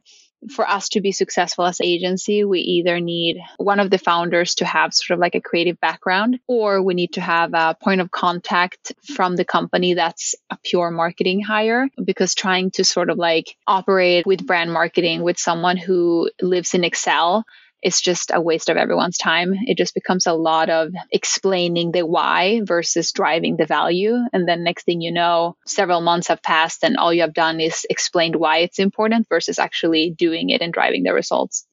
for 0.49 0.67
us 0.67 0.89
to 0.89 1.01
be 1.01 1.11
successful 1.11 1.65
as 1.65 1.81
agency, 1.81 2.43
we 2.43 2.59
either 2.59 2.99
need 2.99 3.37
one 3.57 3.79
of 3.79 3.89
the 3.89 3.97
founders 3.97 4.55
to 4.55 4.65
have 4.65 4.93
sort 4.93 5.15
of 5.15 5.19
like 5.21 5.35
a 5.35 5.41
creative 5.41 5.79
background, 5.79 6.39
or 6.47 6.81
we 6.81 6.93
need 6.93 7.13
to 7.13 7.21
have 7.21 7.53
a 7.53 7.75
point 7.81 8.01
of 8.01 8.11
contact 8.11 8.93
from 9.15 9.35
the 9.35 9.45
company 9.45 9.93
that's 9.93 10.35
a 10.49 10.57
pure 10.63 10.91
marketing 10.91 11.41
hire. 11.41 11.87
Because 12.03 12.35
trying 12.35 12.71
to 12.71 12.83
sort 12.83 13.09
of 13.09 13.17
like 13.17 13.55
operate 13.67 14.25
with 14.25 14.45
brand 14.45 14.71
marketing 14.71 15.21
with 15.21 15.37
someone 15.37 15.77
who 15.77 16.29
lives 16.41 16.73
in 16.73 16.83
Excel 16.83 17.45
it's 17.81 18.01
just 18.01 18.31
a 18.33 18.41
waste 18.41 18.69
of 18.69 18.77
everyone's 18.77 19.17
time. 19.17 19.53
It 19.65 19.77
just 19.77 19.93
becomes 19.93 20.27
a 20.27 20.33
lot 20.33 20.69
of 20.69 20.93
explaining 21.11 21.91
the 21.91 22.05
why 22.05 22.61
versus 22.63 23.11
driving 23.11 23.57
the 23.57 23.65
value. 23.65 24.15
And 24.33 24.47
then 24.47 24.63
next 24.63 24.83
thing 24.83 25.01
you 25.01 25.11
know, 25.11 25.55
several 25.65 26.01
months 26.01 26.27
have 26.27 26.43
passed 26.43 26.83
and 26.83 26.97
all 26.97 27.13
you 27.13 27.21
have 27.21 27.33
done 27.33 27.59
is 27.59 27.85
explained 27.89 28.35
why 28.35 28.59
it's 28.59 28.79
important 28.79 29.27
versus 29.29 29.59
actually 29.59 30.11
doing 30.11 30.49
it 30.49 30.61
and 30.61 30.73
driving 30.73 31.03
the 31.03 31.13
results. 31.13 31.65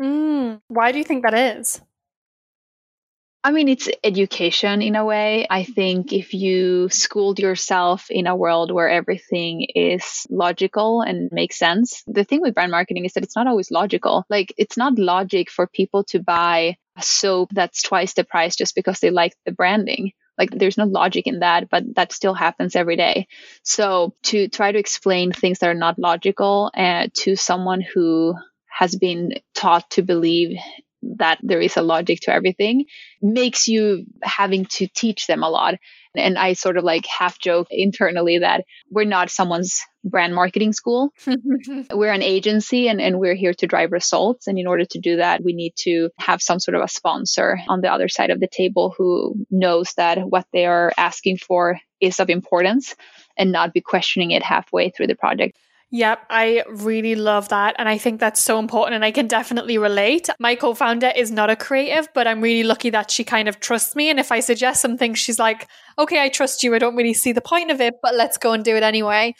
Mm, 0.00 0.60
why 0.68 0.92
do 0.92 0.98
you 0.98 1.04
think 1.04 1.22
that 1.22 1.34
is? 1.34 1.80
I 3.44 3.50
mean, 3.50 3.68
it's 3.68 3.88
education 4.04 4.82
in 4.82 4.94
a 4.94 5.04
way. 5.04 5.46
I 5.50 5.64
think 5.64 6.12
if 6.12 6.32
you 6.32 6.88
schooled 6.90 7.40
yourself 7.40 8.08
in 8.08 8.28
a 8.28 8.36
world 8.36 8.70
where 8.70 8.88
everything 8.88 9.66
is 9.74 10.26
logical 10.30 11.00
and 11.00 11.28
makes 11.32 11.58
sense, 11.58 12.04
the 12.06 12.22
thing 12.22 12.40
with 12.40 12.54
brand 12.54 12.70
marketing 12.70 13.04
is 13.04 13.14
that 13.14 13.24
it's 13.24 13.34
not 13.34 13.48
always 13.48 13.72
logical. 13.72 14.24
Like, 14.30 14.54
it's 14.58 14.76
not 14.76 14.96
logic 14.96 15.50
for 15.50 15.66
people 15.66 16.04
to 16.04 16.20
buy 16.20 16.76
a 16.96 17.02
soap 17.02 17.50
that's 17.52 17.82
twice 17.82 18.12
the 18.12 18.22
price 18.22 18.54
just 18.54 18.76
because 18.76 19.00
they 19.00 19.10
like 19.10 19.34
the 19.44 19.50
branding. 19.50 20.12
Like, 20.38 20.50
there's 20.52 20.78
no 20.78 20.84
logic 20.84 21.26
in 21.26 21.40
that, 21.40 21.68
but 21.68 21.82
that 21.96 22.12
still 22.12 22.34
happens 22.34 22.76
every 22.76 22.96
day. 22.96 23.26
So, 23.64 24.14
to 24.24 24.46
try 24.48 24.70
to 24.70 24.78
explain 24.78 25.32
things 25.32 25.58
that 25.58 25.70
are 25.70 25.74
not 25.74 25.98
logical 25.98 26.70
uh, 26.76 27.08
to 27.14 27.34
someone 27.34 27.80
who 27.80 28.36
has 28.68 28.94
been 28.94 29.32
taught 29.52 29.90
to 29.90 30.02
believe 30.02 30.58
that 31.18 31.38
there 31.42 31.60
is 31.60 31.76
a 31.76 31.82
logic 31.82 32.20
to 32.20 32.32
everything 32.32 32.84
makes 33.20 33.68
you 33.68 34.04
having 34.22 34.66
to 34.66 34.86
teach 34.86 35.26
them 35.26 35.42
a 35.42 35.50
lot. 35.50 35.74
And 36.14 36.38
I 36.38 36.52
sort 36.52 36.76
of 36.76 36.84
like 36.84 37.06
half 37.06 37.38
joke 37.38 37.68
internally 37.70 38.38
that 38.38 38.64
we're 38.90 39.04
not 39.04 39.30
someone's 39.30 39.80
brand 40.04 40.34
marketing 40.34 40.72
school. 40.72 41.10
we're 41.90 42.12
an 42.12 42.22
agency 42.22 42.88
and, 42.88 43.00
and 43.00 43.18
we're 43.18 43.34
here 43.34 43.54
to 43.54 43.66
drive 43.66 43.92
results. 43.92 44.46
And 44.46 44.58
in 44.58 44.66
order 44.66 44.84
to 44.84 44.98
do 44.98 45.16
that, 45.16 45.42
we 45.42 45.54
need 45.54 45.72
to 45.78 46.10
have 46.18 46.42
some 46.42 46.60
sort 46.60 46.74
of 46.74 46.82
a 46.82 46.88
sponsor 46.88 47.58
on 47.68 47.80
the 47.80 47.92
other 47.92 48.08
side 48.08 48.30
of 48.30 48.40
the 48.40 48.48
table 48.48 48.94
who 48.96 49.34
knows 49.50 49.94
that 49.96 50.18
what 50.18 50.46
they 50.52 50.66
are 50.66 50.92
asking 50.96 51.38
for 51.38 51.78
is 52.00 52.20
of 52.20 52.28
importance 52.28 52.94
and 53.36 53.52
not 53.52 53.72
be 53.72 53.80
questioning 53.80 54.32
it 54.32 54.42
halfway 54.42 54.90
through 54.90 55.06
the 55.06 55.14
project. 55.14 55.56
Yep, 55.94 56.20
I 56.30 56.64
really 56.70 57.14
love 57.14 57.50
that. 57.50 57.76
And 57.78 57.86
I 57.86 57.98
think 57.98 58.18
that's 58.18 58.40
so 58.40 58.58
important. 58.58 58.94
And 58.94 59.04
I 59.04 59.10
can 59.10 59.26
definitely 59.26 59.76
relate. 59.76 60.30
My 60.40 60.54
co 60.54 60.72
founder 60.72 61.12
is 61.14 61.30
not 61.30 61.50
a 61.50 61.56
creative, 61.56 62.08
but 62.14 62.26
I'm 62.26 62.40
really 62.40 62.66
lucky 62.66 62.88
that 62.90 63.10
she 63.10 63.24
kind 63.24 63.46
of 63.46 63.60
trusts 63.60 63.94
me. 63.94 64.08
And 64.08 64.18
if 64.18 64.32
I 64.32 64.40
suggest 64.40 64.80
something, 64.80 65.12
she's 65.12 65.38
like, 65.38 65.68
okay, 65.98 66.22
I 66.22 66.30
trust 66.30 66.62
you. 66.62 66.74
I 66.74 66.78
don't 66.78 66.96
really 66.96 67.12
see 67.12 67.32
the 67.32 67.42
point 67.42 67.70
of 67.70 67.78
it, 67.82 67.96
but 68.02 68.14
let's 68.14 68.38
go 68.38 68.52
and 68.52 68.64
do 68.64 68.74
it 68.74 68.82
anyway. 68.82 69.34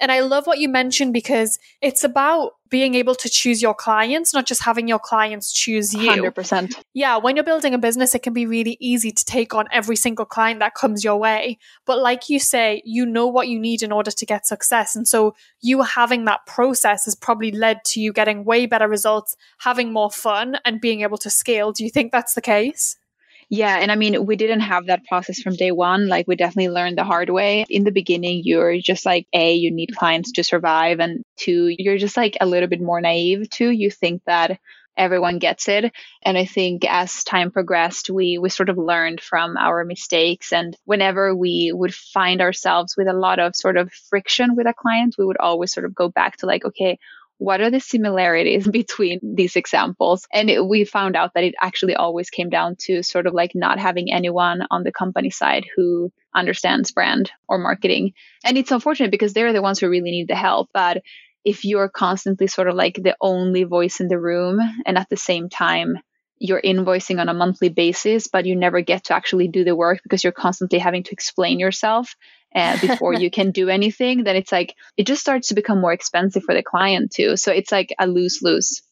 And 0.00 0.12
I 0.12 0.20
love 0.20 0.46
what 0.46 0.60
you 0.60 0.68
mentioned 0.68 1.12
because 1.12 1.58
it's 1.82 2.04
about 2.04 2.52
being 2.68 2.94
able 2.94 3.14
to 3.14 3.28
choose 3.28 3.62
your 3.62 3.74
clients, 3.74 4.34
not 4.34 4.46
just 4.46 4.62
having 4.62 4.88
your 4.88 4.98
clients 4.98 5.52
choose 5.52 5.94
you. 5.94 6.10
100%. 6.10 6.74
Yeah, 6.94 7.16
when 7.16 7.36
you're 7.36 7.44
building 7.44 7.74
a 7.74 7.78
business, 7.78 8.14
it 8.14 8.22
can 8.22 8.32
be 8.32 8.46
really 8.46 8.76
easy 8.80 9.10
to 9.10 9.24
take 9.24 9.54
on 9.54 9.66
every 9.72 9.96
single 9.96 10.24
client 10.24 10.60
that 10.60 10.74
comes 10.74 11.04
your 11.04 11.16
way. 11.16 11.58
But 11.84 11.98
like 12.00 12.28
you 12.28 12.38
say, 12.38 12.82
you 12.84 13.06
know 13.06 13.26
what 13.26 13.48
you 13.48 13.58
need 13.58 13.82
in 13.82 13.92
order 13.92 14.10
to 14.10 14.26
get 14.26 14.46
success. 14.46 14.96
And 14.96 15.06
so 15.06 15.34
you 15.60 15.82
having 15.82 16.24
that 16.24 16.46
process 16.46 17.04
has 17.04 17.14
probably 17.14 17.52
led 17.52 17.84
to 17.86 18.00
you 18.00 18.12
getting 18.12 18.44
way 18.44 18.66
better 18.66 18.88
results, 18.88 19.36
having 19.58 19.92
more 19.92 20.10
fun, 20.10 20.58
and 20.64 20.80
being 20.80 21.02
able 21.02 21.18
to 21.18 21.30
scale. 21.30 21.72
Do 21.72 21.84
you 21.84 21.90
think 21.90 22.12
that's 22.12 22.34
the 22.34 22.40
case? 22.40 22.96
Yeah, 23.48 23.78
and 23.78 23.92
I 23.92 23.94
mean, 23.94 24.26
we 24.26 24.34
didn't 24.34 24.60
have 24.60 24.86
that 24.86 25.04
process 25.04 25.40
from 25.40 25.54
day 25.54 25.70
one. 25.70 26.08
Like, 26.08 26.26
we 26.26 26.34
definitely 26.34 26.70
learned 26.70 26.98
the 26.98 27.04
hard 27.04 27.30
way. 27.30 27.64
In 27.70 27.84
the 27.84 27.92
beginning, 27.92 28.42
you're 28.44 28.78
just 28.78 29.06
like, 29.06 29.28
A, 29.32 29.54
you 29.54 29.70
need 29.70 29.94
clients 29.96 30.32
to 30.32 30.42
survive. 30.42 30.98
And 30.98 31.24
two, 31.36 31.68
you're 31.68 31.98
just 31.98 32.16
like 32.16 32.36
a 32.40 32.46
little 32.46 32.68
bit 32.68 32.80
more 32.80 33.00
naive 33.00 33.48
too. 33.48 33.70
You 33.70 33.88
think 33.90 34.22
that 34.26 34.58
everyone 34.96 35.38
gets 35.38 35.68
it. 35.68 35.92
And 36.24 36.36
I 36.36 36.44
think 36.44 36.84
as 36.88 37.22
time 37.22 37.52
progressed, 37.52 38.10
we, 38.10 38.38
we 38.38 38.48
sort 38.48 38.68
of 38.68 38.78
learned 38.78 39.20
from 39.20 39.56
our 39.56 39.84
mistakes. 39.84 40.52
And 40.52 40.76
whenever 40.84 41.34
we 41.34 41.70
would 41.72 41.94
find 41.94 42.40
ourselves 42.40 42.96
with 42.96 43.06
a 43.06 43.12
lot 43.12 43.38
of 43.38 43.54
sort 43.54 43.76
of 43.76 43.92
friction 43.92 44.56
with 44.56 44.66
a 44.66 44.74
client, 44.74 45.14
we 45.18 45.26
would 45.26 45.36
always 45.36 45.72
sort 45.72 45.86
of 45.86 45.94
go 45.94 46.08
back 46.08 46.38
to 46.38 46.46
like, 46.46 46.64
okay, 46.64 46.98
what 47.38 47.60
are 47.60 47.70
the 47.70 47.80
similarities 47.80 48.66
between 48.80 49.20
these 49.22 49.56
examples? 49.56 50.26
And 50.32 50.50
it, 50.50 50.64
we 50.64 50.84
found 50.84 51.16
out 51.16 51.34
that 51.34 51.44
it 51.44 51.54
actually 51.60 51.94
always 51.94 52.30
came 52.30 52.48
down 52.48 52.76
to 52.80 53.02
sort 53.02 53.26
of 53.26 53.34
like 53.34 53.52
not 53.54 53.78
having 53.78 54.12
anyone 54.12 54.66
on 54.70 54.82
the 54.82 54.92
company 54.92 55.30
side 55.30 55.66
who 55.76 56.12
understands 56.34 56.92
brand 56.92 57.30
or 57.48 57.58
marketing. 57.58 58.12
And 58.44 58.56
it's 58.56 58.72
unfortunate 58.72 59.10
because 59.10 59.32
they're 59.32 59.52
the 59.52 59.62
ones 59.62 59.80
who 59.80 59.88
really 59.88 60.10
need 60.10 60.28
the 60.28 60.34
help. 60.34 60.68
But 60.72 61.02
if 61.44 61.64
you're 61.64 61.88
constantly 61.88 62.46
sort 62.46 62.68
of 62.68 62.74
like 62.74 62.96
the 62.96 63.16
only 63.20 63.64
voice 63.64 64.00
in 64.00 64.08
the 64.08 64.18
room 64.18 64.58
and 64.84 64.98
at 64.98 65.08
the 65.08 65.16
same 65.16 65.48
time 65.48 65.98
you're 66.38 66.60
invoicing 66.60 67.18
on 67.18 67.30
a 67.30 67.34
monthly 67.34 67.70
basis, 67.70 68.28
but 68.28 68.44
you 68.44 68.56
never 68.56 68.82
get 68.82 69.04
to 69.04 69.14
actually 69.14 69.48
do 69.48 69.64
the 69.64 69.74
work 69.74 70.00
because 70.02 70.22
you're 70.22 70.32
constantly 70.32 70.78
having 70.78 71.02
to 71.04 71.12
explain 71.12 71.58
yourself 71.58 72.14
uh, 72.56 72.80
before 72.80 73.12
you 73.22 73.30
can 73.30 73.52
do 73.52 73.68
anything, 73.68 74.24
then 74.24 74.34
it's 74.34 74.50
like 74.50 74.74
it 74.96 75.06
just 75.06 75.20
starts 75.20 75.48
to 75.48 75.54
become 75.54 75.80
more 75.80 75.92
expensive 75.92 76.42
for 76.42 76.54
the 76.54 76.62
client 76.62 77.12
too. 77.12 77.36
So 77.36 77.52
it's 77.52 77.70
like 77.70 77.94
a 77.98 78.06
lose 78.06 78.40
lose. 78.42 78.82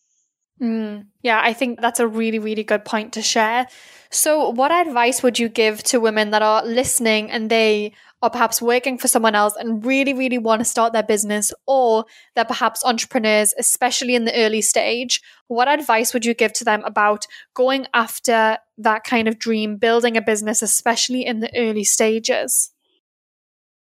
Mm, 0.62 1.06
yeah, 1.22 1.40
I 1.42 1.52
think 1.52 1.80
that's 1.80 1.98
a 1.98 2.06
really, 2.06 2.38
really 2.38 2.62
good 2.62 2.84
point 2.84 3.14
to 3.14 3.22
share. 3.22 3.66
So, 4.10 4.50
what 4.50 4.70
advice 4.70 5.22
would 5.22 5.38
you 5.38 5.48
give 5.48 5.82
to 5.84 5.98
women 5.98 6.30
that 6.30 6.42
are 6.42 6.64
listening 6.64 7.30
and 7.30 7.50
they 7.50 7.92
are 8.22 8.30
perhaps 8.30 8.62
working 8.62 8.96
for 8.96 9.08
someone 9.08 9.34
else 9.34 9.54
and 9.58 9.84
really, 9.84 10.14
really 10.14 10.38
want 10.38 10.60
to 10.60 10.64
start 10.64 10.92
their 10.92 11.02
business, 11.02 11.52
or 11.66 12.04
they're 12.36 12.44
perhaps 12.44 12.84
entrepreneurs, 12.84 13.52
especially 13.58 14.14
in 14.14 14.26
the 14.26 14.34
early 14.36 14.60
stage? 14.60 15.20
What 15.48 15.66
advice 15.66 16.14
would 16.14 16.24
you 16.24 16.34
give 16.34 16.52
to 16.54 16.64
them 16.64 16.84
about 16.84 17.26
going 17.54 17.86
after 17.92 18.58
that 18.78 19.02
kind 19.02 19.26
of 19.26 19.40
dream, 19.40 19.76
building 19.76 20.16
a 20.16 20.22
business, 20.22 20.62
especially 20.62 21.26
in 21.26 21.40
the 21.40 21.50
early 21.56 21.84
stages? 21.84 22.70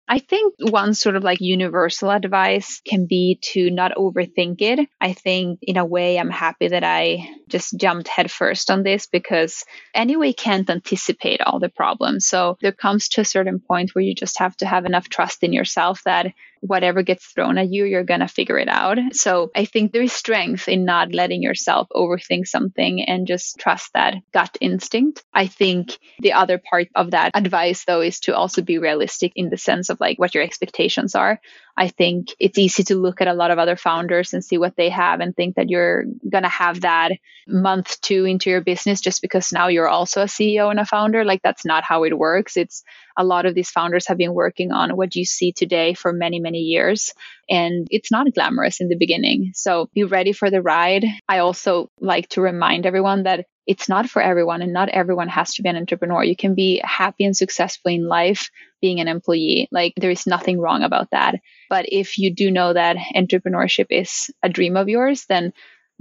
I 0.07 0.19
think 0.19 0.55
one 0.59 0.93
sort 0.93 1.17
of 1.17 1.25
like 1.25 1.41
universal 1.41 2.11
advice 2.11 2.83
can 2.87 3.07
be 3.07 3.39
to 3.53 3.71
not 3.71 3.93
overthink 3.97 4.61
it. 4.61 4.87
I 5.01 5.15
think 5.15 5.61
in 5.63 5.79
a 5.79 5.85
way, 5.85 6.19
I'm 6.19 6.31
happy 6.31 6.69
that 6.69 6.85
I 6.85 7.27
just 7.49 7.79
jumped 7.79 8.09
headfirst 8.09 8.71
on 8.71 8.83
this 8.83 9.07
because 9.07 9.65
anyway 9.95 10.35
can't 10.35 10.69
anticipate 10.69 11.41
all 11.41 11.59
the 11.59 11.71
problems. 11.71 12.27
So 12.27 12.59
there 12.61 12.73
comes 12.73 13.09
to 13.11 13.23
a 13.23 13.25
certain 13.25 13.61
point 13.61 13.95
where 13.95 14.05
you 14.05 14.15
just 14.15 14.39
have 14.41 14.55
to 14.59 14.67
have 14.67 14.85
enough 14.85 15.09
trust 15.09 15.43
in 15.43 15.55
yourself 15.55 16.03
that 16.05 16.27
whatever 16.67 17.03
gets 17.03 17.27
thrown 17.27 17.59
at 17.59 17.71
you, 17.71 17.85
you're 17.85 18.05
going 18.05 18.21
to 18.21 18.29
figure 18.29 18.59
it 18.59 18.69
out. 18.69 18.99
So 19.13 19.51
I 19.55 19.67
think 19.67 19.93
there 19.93 20.03
is 20.03 20.13
strength 20.13 20.67
in 20.67 20.85
not 20.85 21.13
letting 21.13 21.43
yourself 21.43 21.89
overthink 21.93 22.47
something 22.47 23.03
and 23.03 23.27
just 23.27 23.59
trust 23.59 23.91
that 23.93 24.15
gut 24.33 24.57
instinct. 24.61 25.23
I 25.33 25.47
think 25.47 25.99
the 26.21 26.33
other 26.33 26.59
part 26.59 26.89
of 26.95 27.11
that 27.11 27.33
advice, 27.35 27.85
though, 27.85 28.01
is 28.01 28.21
to 28.21 28.35
also 28.35 28.63
be 28.63 28.79
realistic 28.79 29.33
in 29.37 29.51
the 29.51 29.59
sense 29.59 29.91
of 29.91 30.01
like 30.01 30.19
what 30.19 30.35
your 30.35 30.43
expectations 30.43 31.15
are. 31.15 31.39
I 31.77 31.89
think 31.89 32.29
it's 32.39 32.59
easy 32.59 32.85
to 32.85 32.95
look 32.95 33.21
at 33.21 33.29
a 33.29 33.35
lot 33.35 33.51
of 33.51 33.59
other 33.59 33.77
founders 33.77 34.33
and 34.33 34.45
see 34.45 34.59
what 34.59 34.77
they 34.77 34.91
have 34.91 35.21
and 35.21 35.35
think 35.35 35.57
that 35.57 35.71
you're 35.71 36.05
going 36.29 36.45
to 36.45 36.49
have 36.49 36.83
that 36.83 37.13
month 37.49 38.01
two 38.01 38.25
into 38.25 38.49
your 38.49 38.61
business 38.61 39.01
just 39.01 39.21
because 39.21 39.53
now 39.53 39.69
you're 39.69 39.89
also 39.89 40.23
a 40.23 40.27
CEO 40.27 40.71
and 40.71 40.79
a 40.79 40.87
founder. 40.87 41.25
Like 41.25 41.43
that's 41.43 41.65
not 41.65 41.83
how 41.83 42.05
it 42.05 42.17
works. 42.17 42.57
It's 42.57 42.85
a 43.17 43.25
lot 43.25 43.47
of 43.47 43.55
these 43.55 43.71
founders 43.71 44.07
have 44.09 44.19
been 44.19 44.35
working 44.35 44.73
on 44.73 44.97
what 44.97 45.17
you 45.17 45.25
see 45.25 45.53
today 45.53 45.95
for 45.95 46.13
many, 46.13 46.41
many 46.41 46.59
years. 46.59 47.13
And 47.49 47.87
it's 47.91 48.11
not 48.11 48.33
glamorous 48.33 48.81
in 48.81 48.89
the 48.89 48.97
beginning. 48.97 49.51
So 49.55 49.89
be 49.95 50.05
ready 50.05 50.33
for 50.33 50.51
the 50.51 50.63
ride. 50.63 51.05
I 51.29 51.39
also 51.39 51.91
like 52.01 52.29
to 52.31 52.41
remind 52.41 52.87
everyone 52.87 53.25
that 53.25 53.47
it's 53.67 53.89
not 53.89 54.09
for 54.09 54.21
everyone 54.21 54.63
and 54.63 54.73
not 54.73 54.89
everyone 54.89 55.29
has 55.29 55.55
to 55.55 55.63
be 55.63 55.69
an 55.69 55.77
entrepreneur. 55.77 56.23
You 56.23 56.37
can 56.37 56.55
be 56.55 56.81
happy 56.85 57.25
and 57.25 57.37
successful 57.37 57.91
in 57.91 58.07
life 58.07 58.51
being 58.81 59.01
an 59.01 59.09
employee. 59.09 59.69
Like 59.73 59.95
there 59.97 60.11
is 60.11 60.27
nothing 60.27 60.61
wrong 60.61 60.83
about 60.83 61.11
that. 61.13 61.37
But 61.71 61.87
if 61.89 62.19
you 62.19 62.35
do 62.35 62.51
know 62.51 62.73
that 62.73 62.97
entrepreneurship 63.17 63.87
is 63.91 64.31
a 64.43 64.49
dream 64.49 64.77
of 64.77 64.89
yours, 64.89 65.25
then 65.29 65.53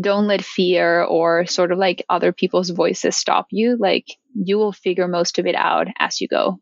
don't 0.02 0.28
let 0.28 0.44
fear 0.44 1.04
or 1.04 1.46
sort 1.46 1.72
of 1.72 1.78
like 1.78 2.06
other 2.10 2.32
people's 2.32 2.70
voices 2.70 3.16
stop 3.16 3.48
you. 3.52 3.78
Like 3.80 4.08
you 4.36 4.58
will 4.58 4.74
figure 4.74 5.08
most 5.08 5.40
of 5.40 5.46
it 5.46 5.56
out 5.56 5.88
as 6.00 6.20
you 6.20 6.28
go. 6.28 6.60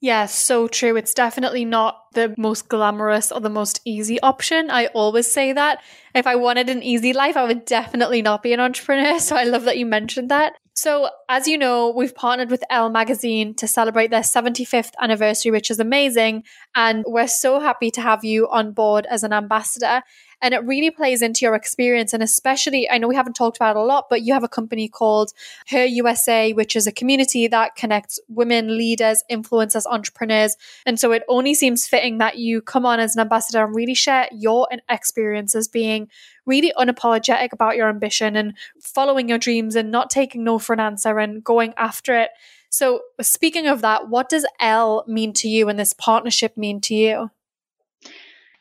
Yeah, 0.00 0.26
so 0.26 0.68
true. 0.68 0.96
It's 0.96 1.12
definitely 1.12 1.64
not 1.64 2.12
the 2.12 2.32
most 2.38 2.68
glamorous 2.68 3.32
or 3.32 3.40
the 3.40 3.50
most 3.50 3.80
easy 3.84 4.20
option. 4.20 4.70
I 4.70 4.86
always 4.88 5.30
say 5.30 5.52
that. 5.52 5.82
If 6.14 6.26
I 6.26 6.36
wanted 6.36 6.68
an 6.70 6.84
easy 6.84 7.12
life, 7.12 7.36
I 7.36 7.44
would 7.44 7.64
definitely 7.64 8.22
not 8.22 8.42
be 8.42 8.52
an 8.52 8.60
entrepreneur. 8.60 9.18
So 9.28 9.36
I 9.36 9.44
love 9.44 9.64
that 9.64 9.76
you 9.76 9.86
mentioned 9.86 10.30
that. 10.30 10.54
So, 10.74 11.10
as 11.28 11.48
you 11.48 11.58
know, 11.58 11.90
we've 11.90 12.14
partnered 12.14 12.50
with 12.50 12.62
Elle 12.70 12.90
Magazine 12.90 13.52
to 13.56 13.66
celebrate 13.66 14.12
their 14.12 14.22
75th 14.22 14.92
anniversary, 15.00 15.50
which 15.50 15.72
is 15.72 15.80
amazing. 15.80 16.44
And 16.76 17.04
we're 17.08 17.26
so 17.26 17.58
happy 17.58 17.90
to 17.90 18.00
have 18.00 18.24
you 18.24 18.48
on 18.48 18.70
board 18.72 19.04
as 19.10 19.24
an 19.24 19.32
ambassador. 19.32 20.02
And 20.40 20.54
it 20.54 20.64
really 20.64 20.90
plays 20.90 21.22
into 21.22 21.44
your 21.44 21.54
experience. 21.54 22.12
And 22.12 22.22
especially, 22.22 22.88
I 22.90 22.98
know 22.98 23.08
we 23.08 23.16
haven't 23.16 23.34
talked 23.34 23.56
about 23.56 23.76
it 23.76 23.80
a 23.80 23.82
lot, 23.82 24.06
but 24.08 24.22
you 24.22 24.32
have 24.34 24.44
a 24.44 24.48
company 24.48 24.88
called 24.88 25.32
Her 25.68 25.84
USA, 25.84 26.52
which 26.52 26.76
is 26.76 26.86
a 26.86 26.92
community 26.92 27.46
that 27.48 27.76
connects 27.76 28.20
women 28.28 28.76
leaders, 28.76 29.22
influencers, 29.30 29.86
entrepreneurs. 29.86 30.56
And 30.86 30.98
so 30.98 31.12
it 31.12 31.22
only 31.28 31.54
seems 31.54 31.86
fitting 31.86 32.18
that 32.18 32.38
you 32.38 32.60
come 32.60 32.86
on 32.86 33.00
as 33.00 33.16
an 33.16 33.20
ambassador 33.20 33.64
and 33.64 33.74
really 33.74 33.94
share 33.94 34.28
your 34.32 34.68
experiences 34.88 35.68
being 35.68 36.08
really 36.46 36.72
unapologetic 36.78 37.52
about 37.52 37.76
your 37.76 37.88
ambition 37.88 38.36
and 38.36 38.54
following 38.80 39.28
your 39.28 39.38
dreams 39.38 39.76
and 39.76 39.90
not 39.90 40.10
taking 40.10 40.44
no 40.44 40.58
for 40.58 40.72
an 40.72 40.80
answer 40.80 41.18
and 41.18 41.44
going 41.44 41.74
after 41.76 42.18
it. 42.18 42.30
So, 42.70 43.00
speaking 43.20 43.66
of 43.66 43.80
that, 43.80 44.08
what 44.08 44.28
does 44.28 44.46
Elle 44.60 45.04
mean 45.06 45.32
to 45.34 45.48
you 45.48 45.68
and 45.68 45.78
this 45.78 45.92
partnership 45.92 46.56
mean 46.56 46.80
to 46.82 46.94
you? 46.94 47.30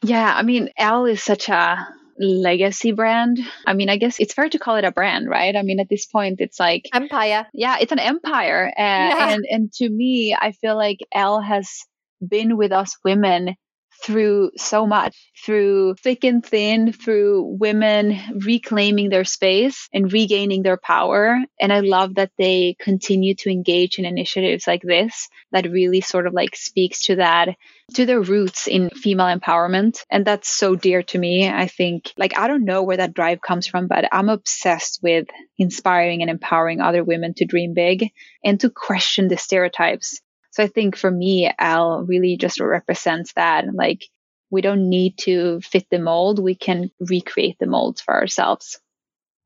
Yeah, 0.04 0.32
I 0.34 0.43
mean, 0.43 0.70
Elle 0.78 1.06
is 1.06 1.24
such 1.24 1.50
a 1.50 1.88
legacy 2.20 2.91
brand. 2.91 3.39
I 3.66 3.74
mean, 3.74 3.89
I 3.89 3.98
guess 3.98 4.20
it's 4.20 4.34
fair 4.34 4.50
to 4.50 4.60
call 4.60 4.76
it 4.76 4.86
a 4.86 4.91
brand, 4.91 5.30
right? 5.30 5.56
I 5.56 5.62
mean, 5.62 5.80
at 5.80 5.89
this 5.89 6.06
point, 6.06 6.41
it's 6.41 6.60
like 6.60 6.89
empire. 6.93 7.48
Yeah, 7.54 7.78
it's 7.80 7.91
an 7.91 8.00
empire, 8.00 8.68
uh, 8.68 8.82
yeah. 8.82 9.30
and 9.30 9.45
and 9.50 9.74
to 9.74 9.89
me, 9.89 10.36
I 10.39 10.52
feel 10.52 10.76
like 10.76 11.00
Elle 11.12 11.41
has 11.41 11.84
been 12.26 12.58
with 12.58 12.72
us 12.72 12.98
women 13.04 13.56
through 14.04 14.52
so 14.58 14.86
much, 14.86 15.32
through 15.45 15.95
thick 15.95 16.24
and 16.24 16.45
thin, 16.45 16.93
through 16.93 17.58
women 17.60 18.20
reclaiming 18.45 19.10
their 19.10 19.26
space 19.26 19.89
and 19.93 20.12
regaining 20.12 20.64
their 20.64 20.78
power. 20.78 21.38
And 21.60 21.74
I 21.74 21.82
love 21.82 22.16
that 22.16 22.32
they 22.38 22.76
continue 22.80 23.36
to 23.36 23.50
engage 23.50 24.00
in 24.00 24.06
initiatives 24.06 24.68
like 24.68 24.82
this 24.82 25.30
that 25.52 25.70
really 25.70 26.02
sort 26.02 26.28
of 26.28 26.34
like 26.34 26.56
speaks 26.56 27.04
to 27.04 27.16
that, 27.18 27.50
to 27.93 28.06
their 28.06 28.22
roots 28.22 28.68
in 28.68 28.89
female 28.89 29.36
empowerment. 29.36 30.00
And 30.10 30.26
that's 30.26 30.50
so 30.50 30.76
dear 30.76 31.04
to 31.04 31.18
me. 31.18 31.50
I 31.50 31.68
think, 31.68 32.14
like, 32.18 32.38
I 32.38 32.48
don't 32.48 32.66
know 32.66 32.84
where 32.84 32.98
that 32.98 33.14
drive 33.14 33.41
comes 33.41 33.68
from, 33.68 33.88
but 33.88 34.06
I'm 34.12 34.30
obsessed 34.30 35.00
with 35.02 35.28
inspiring 35.58 36.22
and 36.22 36.30
empowering 36.30 36.82
other 36.82 37.04
women 37.04 37.34
to 37.36 37.45
dream 37.45 37.74
big 37.74 38.12
and 38.43 38.60
to 38.60 38.70
question 38.70 39.28
the 39.28 39.38
stereotypes 39.38 40.22
so 40.58 40.64
I 40.64 40.68
think 40.68 40.97
for 40.97 41.12
me, 41.12 41.51
Elle 41.60 42.01
really 42.08 42.36
just 42.36 42.60
represents 42.60 43.32
that. 43.34 43.72
Like, 43.76 44.05
we 44.49 44.62
don't 44.62 44.89
need 44.89 45.16
to 45.20 45.62
fit 45.62 45.86
the 45.91 45.99
mold, 45.99 46.39
we 46.39 46.55
can 46.55 46.89
recreate 46.99 47.58
the 47.60 47.68
molds 47.68 48.01
for 48.01 48.16
ourselves. 48.16 48.80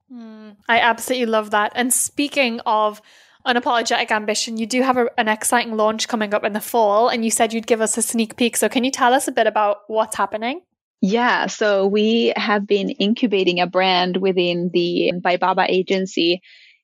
Mm, 0.10 0.56
I 0.70 0.80
absolutely 0.80 1.26
love 1.26 1.52
that. 1.52 1.74
And 1.76 1.92
speaking 1.92 2.62
of 2.62 3.02
unapologetic 3.46 4.10
ambition, 4.10 4.56
you 4.56 4.66
do 4.66 4.84
have 4.84 4.96
a, 4.96 5.10
an 5.20 5.28
exciting 5.28 5.76
launch 5.76 6.08
coming 6.08 6.34
up 6.34 6.46
in 6.46 6.54
the 6.54 6.62
fall, 6.62 7.10
and 7.10 7.26
you 7.26 7.32
said 7.32 7.52
you'd 7.52 7.68
give 7.68 7.82
us 7.82 7.98
a 7.98 8.02
sneak 8.02 8.38
peek. 8.38 8.56
So, 8.56 8.70
can 8.70 8.86
you 8.86 8.92
tell 8.92 9.14
us 9.14 9.28
a 9.28 9.34
bit 9.34 9.48
about 9.48 9.80
what's 9.88 10.16
happening? 10.16 10.62
Yeah, 11.02 11.48
so 11.48 11.88
we 11.88 12.32
have 12.38 12.66
been 12.66 12.90
incubating 12.92 13.60
a 13.60 13.68
brand 13.68 14.16
within 14.16 14.70
the 14.72 15.12
bybabba 15.16 15.66
agency 15.68 16.42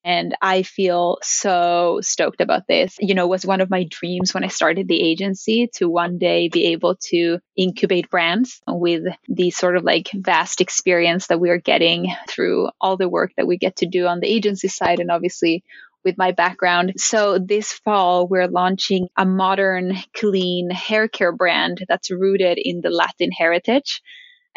and 0.07 0.37
I 0.41 0.63
feel 0.63 1.17
so 1.21 1.99
stoked 2.01 2.39
about 2.39 2.65
this. 2.65 2.95
You 2.97 3.13
know, 3.13 3.27
was 3.27 3.45
one 3.45 3.59
of 3.59 3.69
my 3.69 3.83
dreams 3.89 4.33
when 4.33 4.45
I 4.45 4.47
started 4.47 4.87
the 4.87 5.01
agency 5.01 5.69
to 5.75 5.89
one 5.89 6.17
day 6.17 6.47
be 6.47 6.67
able 6.67 6.95
to 7.09 7.39
incubate 7.57 8.09
brands 8.09 8.61
with 8.65 9.03
the 9.27 9.51
sort 9.51 9.75
of 9.75 9.83
like 9.83 10.09
vast 10.13 10.61
experience 10.61 11.27
that 11.27 11.41
we 11.41 11.49
are 11.49 11.57
getting 11.57 12.07
through 12.29 12.69
all 12.79 12.95
the 12.95 13.09
work 13.09 13.33
that 13.35 13.47
we 13.47 13.57
get 13.57 13.75
to 13.77 13.85
do 13.85 14.07
on 14.07 14.21
the 14.21 14.33
agency 14.33 14.69
side 14.69 15.01
and 15.01 15.11
obviously 15.11 15.65
with 16.05 16.17
my 16.17 16.31
background. 16.31 16.93
So 16.95 17.37
this 17.37 17.73
fall, 17.73 18.29
we're 18.29 18.47
launching 18.47 19.09
a 19.17 19.25
modern, 19.25 19.97
clean 20.15 20.69
hair 20.69 21.09
care 21.09 21.33
brand 21.33 21.83
that's 21.89 22.11
rooted 22.11 22.57
in 22.57 22.79
the 22.79 22.91
Latin 22.91 23.31
heritage 23.31 24.01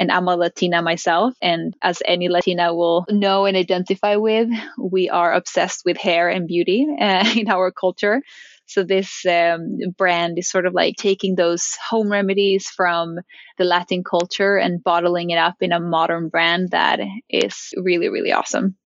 and 0.01 0.11
I'm 0.11 0.27
a 0.29 0.35
Latina 0.35 0.81
myself. 0.81 1.35
And 1.43 1.75
as 1.83 2.03
any 2.07 2.31
Latina 2.31 2.75
will 2.75 3.05
know 3.11 3.45
and 3.45 3.55
identify 3.55 4.17
with, 4.17 4.49
we 4.79 5.11
are 5.11 5.35
obsessed 5.35 5.83
with 5.85 5.99
hair 5.99 6.31
and 6.31 6.49
beauty 6.49 6.87
uh, 6.99 7.31
in 7.37 7.51
our 7.51 7.71
culture. 7.71 8.23
So 8.65 8.83
this 8.83 9.27
um, 9.27 9.77
brand 9.99 10.39
is 10.39 10.49
sort 10.49 10.65
of 10.65 10.73
like 10.73 10.97
taking 10.97 11.35
those 11.35 11.77
home 11.87 12.11
remedies 12.11 12.71
from 12.71 13.19
the 13.59 13.65
Latin 13.65 14.03
culture 14.03 14.57
and 14.57 14.83
bottling 14.83 15.31
it 15.31 15.39
up 15.39 15.57
in 15.61 15.73
a 15.73 15.81
modern 15.81 16.29
brand 16.31 16.71
that 16.71 17.01
is 17.29 17.75
really, 17.77 18.09
really 18.09 18.33
awesome. 18.33 18.77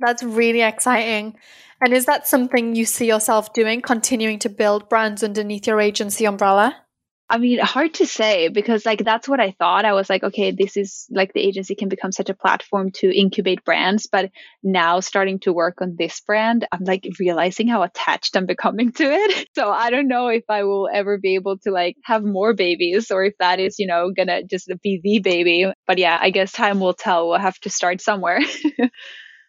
That's 0.00 0.22
really 0.22 0.62
exciting. 0.62 1.36
And 1.82 1.92
is 1.92 2.06
that 2.06 2.26
something 2.26 2.74
you 2.74 2.86
see 2.86 3.06
yourself 3.06 3.52
doing, 3.52 3.82
continuing 3.82 4.38
to 4.38 4.48
build 4.48 4.88
brands 4.88 5.22
underneath 5.22 5.66
your 5.66 5.80
agency 5.80 6.24
umbrella? 6.24 6.83
I 7.30 7.38
mean, 7.38 7.58
hard 7.58 7.94
to 7.94 8.06
say 8.06 8.48
because 8.48 8.84
like 8.84 9.02
that's 9.02 9.26
what 9.26 9.40
I 9.40 9.52
thought. 9.58 9.86
I 9.86 9.94
was 9.94 10.10
like, 10.10 10.22
okay, 10.22 10.50
this 10.50 10.76
is 10.76 11.06
like 11.10 11.32
the 11.32 11.40
agency 11.40 11.74
can 11.74 11.88
become 11.88 12.12
such 12.12 12.28
a 12.28 12.34
platform 12.34 12.90
to 12.96 13.10
incubate 13.10 13.64
brands. 13.64 14.06
But 14.06 14.30
now 14.62 15.00
starting 15.00 15.40
to 15.40 15.52
work 15.52 15.80
on 15.80 15.96
this 15.98 16.20
brand, 16.20 16.66
I'm 16.70 16.84
like 16.84 17.08
realizing 17.18 17.66
how 17.66 17.82
attached 17.82 18.36
I'm 18.36 18.46
becoming 18.46 18.92
to 18.92 19.04
it. 19.04 19.48
So 19.54 19.70
I 19.70 19.90
don't 19.90 20.08
know 20.08 20.28
if 20.28 20.42
I 20.48 20.64
will 20.64 20.88
ever 20.92 21.16
be 21.16 21.36
able 21.36 21.58
to 21.58 21.70
like 21.70 21.96
have 22.02 22.24
more 22.24 22.54
babies 22.54 23.10
or 23.12 23.24
if 23.24 23.34
that 23.38 23.60
is, 23.60 23.78
you 23.78 23.86
know, 23.86 24.10
gonna 24.10 24.42
just 24.42 24.68
be 24.82 25.00
the 25.02 25.20
baby. 25.20 25.70
But 25.86 25.98
yeah, 25.98 26.18
I 26.20 26.30
guess 26.30 26.50
time 26.50 26.80
will 26.80 26.92
tell. 26.92 27.28
We'll 27.28 27.38
have 27.38 27.58
to 27.60 27.70
start 27.70 28.00
somewhere. 28.00 28.40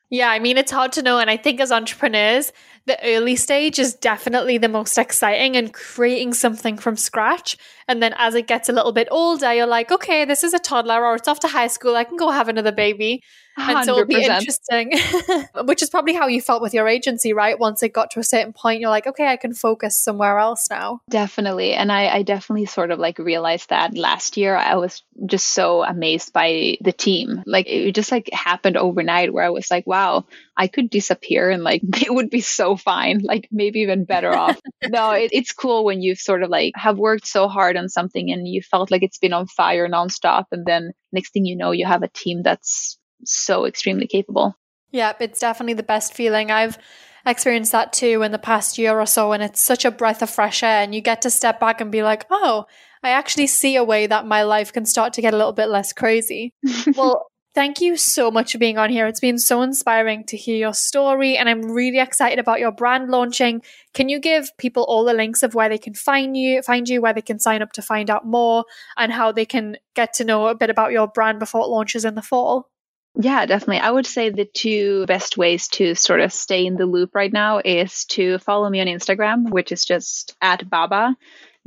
Yeah, 0.10 0.30
I 0.30 0.40
mean, 0.40 0.58
it's 0.58 0.72
hard 0.72 0.92
to 0.94 1.02
know. 1.02 1.18
And 1.18 1.30
I 1.30 1.38
think 1.38 1.60
as 1.60 1.72
entrepreneurs, 1.72 2.52
the 2.86 3.04
early 3.04 3.36
stage 3.36 3.80
is 3.80 3.96
definitely 3.96 4.58
the 4.58 4.70
most 4.70 4.98
exciting 4.98 5.56
and 5.56 5.74
creating 5.74 6.34
something 6.34 6.78
from 6.78 6.96
scratch. 6.96 7.58
And 7.88 8.02
then 8.02 8.14
as 8.18 8.36
it 8.36 8.48
gets 8.48 8.70
a 8.70 8.74
little 8.74 8.92
bit 8.92 9.08
older, 9.12 9.54
you're 9.54 9.66
like, 9.66 9.92
okay, 9.92 10.26
this 10.26 10.44
is 10.44 10.54
a 10.54 10.60
toddler 10.60 11.04
or 11.04 11.16
it's 11.16 11.28
off 11.28 11.40
to 11.42 11.48
high 11.48 11.68
school. 11.68 11.96
I 11.96 12.04
can 12.04 12.18
go 12.18 12.30
have 12.30 12.48
another 12.48 12.72
baby. 12.72 13.24
100%. 13.58 13.76
And 13.76 13.86
so 13.86 13.92
it'll 13.94 14.06
be 14.06 14.24
interesting, 14.24 14.92
which 15.66 15.82
is 15.82 15.90
probably 15.90 16.14
how 16.14 16.28
you 16.28 16.42
felt 16.42 16.62
with 16.62 16.74
your 16.74 16.88
agency, 16.88 17.32
right? 17.32 17.58
Once 17.58 17.82
it 17.84 17.94
got 17.94 18.12
to 18.12 18.20
a 18.20 18.24
certain 18.24 18.54
point, 18.54 18.82
you're 18.82 18.90
like, 18.90 19.08
okay, 19.08 19.28
I 19.28 19.38
can 19.38 19.54
focus 19.54 19.98
somewhere 19.98 20.38
else 20.40 20.68
now. 20.70 21.02
Definitely. 21.10 21.74
And 21.74 21.92
I, 21.92 22.08
I 22.08 22.24
definitely 22.24 22.66
sort 22.66 22.92
of 22.92 23.00
like 23.00 23.18
realized 23.18 23.70
that 23.70 23.96
last 23.96 24.36
year. 24.36 24.56
I 24.56 24.76
was 24.76 25.04
just 25.26 25.48
so 25.48 25.84
amazed 25.84 26.34
by 26.34 26.78
the 26.82 26.92
team. 26.92 27.44
Like 27.46 27.68
it 27.68 27.94
just 27.96 28.12
like 28.12 28.30
happened 28.34 28.78
overnight 28.78 29.32
where 29.32 29.46
I 29.46 29.50
was 29.50 29.72
like, 29.72 29.88
wow, 29.88 30.26
I 30.58 30.68
could 30.68 30.89
disappear 30.89 31.49
and 31.49 31.64
like 31.64 31.82
they 31.88 32.10
would 32.10 32.30
be 32.30 32.41
so 32.41 32.76
fine, 32.76 33.20
like 33.24 33.47
maybe 33.51 33.80
even 33.80 34.06
better 34.06 34.34
off. 34.34 34.60
no, 34.88 35.12
it, 35.12 35.32
it's 35.34 35.51
cool 35.51 35.86
when 35.86 36.01
you've 36.01 36.20
sort 36.20 36.43
of 36.43 36.49
like 36.49 36.74
have 36.76 36.97
worked 36.97 37.28
so 37.28 37.47
hard 37.47 37.78
on 37.78 37.89
something 37.89 38.32
and 38.32 38.47
you 38.47 38.62
felt 38.62 38.91
like 38.91 39.03
it's 39.03 39.18
been 39.18 39.34
on 39.34 39.47
fire 39.47 39.88
nonstop. 39.89 40.45
And 40.51 40.66
then 40.66 40.91
next 41.12 41.34
thing 41.34 41.45
you 41.45 41.56
know, 41.56 41.72
you 41.72 41.86
have 41.86 42.03
a 42.03 42.10
team 42.10 42.41
that's 42.43 42.97
so 43.26 43.66
extremely 43.66 44.08
capable. 44.08 44.56
Yep, 44.91 45.22
it's 45.22 45.39
definitely 45.39 45.74
the 45.74 45.84
best 45.84 46.14
feeling. 46.14 46.51
I've 46.51 46.78
experienced 47.26 47.72
that 47.72 47.91
too 47.91 48.22
in 48.22 48.32
the 48.32 48.38
past 48.39 48.78
year 48.78 48.99
or 48.99 49.06
so. 49.06 49.32
And 49.32 49.43
it's 49.43 49.62
such 49.62 49.84
a 49.84 49.91
breath 49.91 50.22
of 50.22 50.30
fresh 50.30 50.64
air. 50.64 50.82
And 50.82 50.93
you 50.93 51.01
get 51.01 51.22
to 51.24 51.30
step 51.30 51.60
back 51.60 51.82
and 51.82 51.91
be 51.91 52.03
like, 52.03 52.26
oh, 52.30 52.66
I 53.03 53.10
actually 53.10 53.47
see 53.47 53.76
a 53.76 53.84
way 53.84 54.08
that 54.08 54.26
my 54.26 54.43
life 54.43 54.72
can 54.72 54.86
start 54.86 55.14
to 55.14 55.22
get 55.22 55.34
a 55.34 55.38
little 55.38 55.53
bit 55.53 55.70
less 55.70 55.93
crazy. 55.93 56.53
well, 56.95 57.28
Thank 57.56 57.80
you 57.80 57.95
so 57.95 58.30
much 58.32 58.51
for 58.51 58.58
being 58.58 58.78
on 58.78 58.89
here. 58.89 59.08
It's 59.08 59.22
been 59.22 59.38
so 59.38 59.62
inspiring 59.62 60.26
to 60.26 60.36
hear 60.36 60.58
your 60.58 60.74
story, 60.74 61.38
and 61.38 61.47
I'm 61.47 61.62
really 61.72 61.99
excited 61.99 62.38
about 62.38 62.60
your 62.60 62.74
brand 62.74 63.10
launching. 63.10 63.62
Can 63.93 64.10
you 64.10 64.20
give 64.20 64.49
people 64.58 64.84
all 64.84 65.06
the 65.06 65.14
links 65.14 65.41
of 65.41 65.56
where 65.56 65.70
they 65.70 65.78
can 65.78 65.93
find 65.93 66.36
you, 66.36 66.62
find 66.62 66.89
you, 66.89 67.01
where 67.01 67.14
they 67.14 67.22
can 67.22 67.39
sign 67.39 67.62
up 67.62 67.72
to 67.72 67.82
find 67.82 68.10
out 68.10 68.28
more, 68.28 68.66
and 68.97 69.14
how 69.14 69.32
they 69.32 69.45
can 69.45 69.78
get 69.95 70.14
to 70.16 70.26
know 70.26 70.47
a 70.47 70.56
bit 70.56 70.70
about 70.70 70.91
your 70.91 71.08
brand 71.08 71.39
before 71.39 71.62
it 71.62 71.70
launches 71.70 72.03
in 72.03 72.16
the 72.16 72.22
fall? 72.22 72.70
Yeah, 73.18 73.45
definitely. 73.45 73.80
I 73.80 73.91
would 73.91 74.06
say 74.06 74.30
the 74.30 74.43
two 74.43 75.06
best 75.06 75.38
ways 75.38 75.70
to 75.70 75.95
sort 75.95 76.20
of 76.20 76.34
stay 76.34 76.66
in 76.66 76.76
the 76.76 76.86
loop 76.86 77.16
right 77.16 77.32
now 77.32 77.62
is 77.64 78.03
to 78.10 78.38
follow 78.39 78.70
me 78.70 78.82
on 78.82 78.88
Instagram, 78.88 79.49
which 79.49 79.72
is 79.72 79.86
just 79.86 80.36
at 80.41 80.70
Babba, 80.70 81.16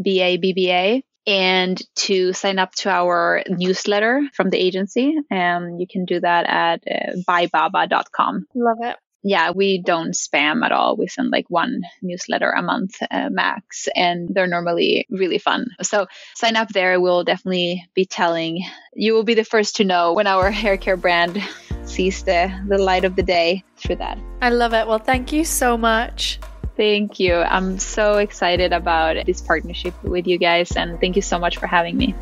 B 0.03 0.21
A 0.21 0.37
B 0.37 0.53
B 0.53 0.71
A 0.71 1.03
and 1.29 1.79
to 1.95 2.33
sign 2.33 2.59
up 2.59 2.75
to 2.75 2.89
our 2.89 3.43
newsletter 3.51 4.23
from 4.33 4.49
the 4.49 4.57
agency. 4.57 5.15
Um, 5.31 5.77
you 5.79 5.87
can 5.87 6.07
do 6.07 6.19
that 6.21 6.47
at 6.47 6.83
uh, 6.91 7.17
bybabba.com. 7.29 8.47
Love 8.55 8.79
it. 8.81 8.97
Yeah, 9.23 9.51
we 9.51 9.83
don't 9.83 10.15
spam 10.15 10.65
at 10.65 10.73
all. 10.73 10.97
We 10.97 11.07
send 11.07 11.31
like 11.31 11.45
one 11.51 11.83
newsletter 12.01 12.51
a 12.51 12.63
month 12.63 12.95
uh, 13.11 13.29
max, 13.31 13.89
and 13.95 14.31
they're 14.33 14.47
normally 14.47 15.07
really 15.11 15.39
fun. 15.39 15.67
So 15.83 16.07
sign 16.35 16.57
up 16.57 16.69
there. 16.69 16.99
We'll 16.99 17.25
definitely 17.25 17.85
be 17.95 18.07
telling 18.07 18.65
you 18.95 19.13
will 19.13 19.25
be 19.25 19.35
the 19.35 19.45
first 19.45 19.77
to 19.77 19.85
know 19.85 20.15
when 20.15 20.27
our 20.27 20.51
hair 20.51 20.79
care 20.79 20.97
brand 20.97 21.43
sees 21.85 22.23
the, 22.23 22.51
the 22.69 22.79
light 22.79 23.05
of 23.05 23.17
the 23.17 23.23
day 23.23 23.65
through 23.77 23.97
that. 23.97 24.19
I 24.41 24.49
love 24.49 24.73
it. 24.73 24.87
Well, 24.87 24.99
thank 24.99 25.33
you 25.33 25.45
so 25.45 25.77
much. 25.77 26.39
Thank 26.79 27.19
you. 27.19 27.35
I'm 27.35 27.81
so 27.81 28.19
excited 28.19 28.73
about 28.73 29.27
this 29.27 29.41
partnership 29.41 30.01
with 30.05 30.29
you 30.29 30.39
guys, 30.39 30.77
and 30.77 31.01
thank 31.01 31.17
you 31.17 31.23
so 31.23 31.37
much 31.37 31.59
for 31.59 31.67
having 31.67 31.97
me. 31.97 32.15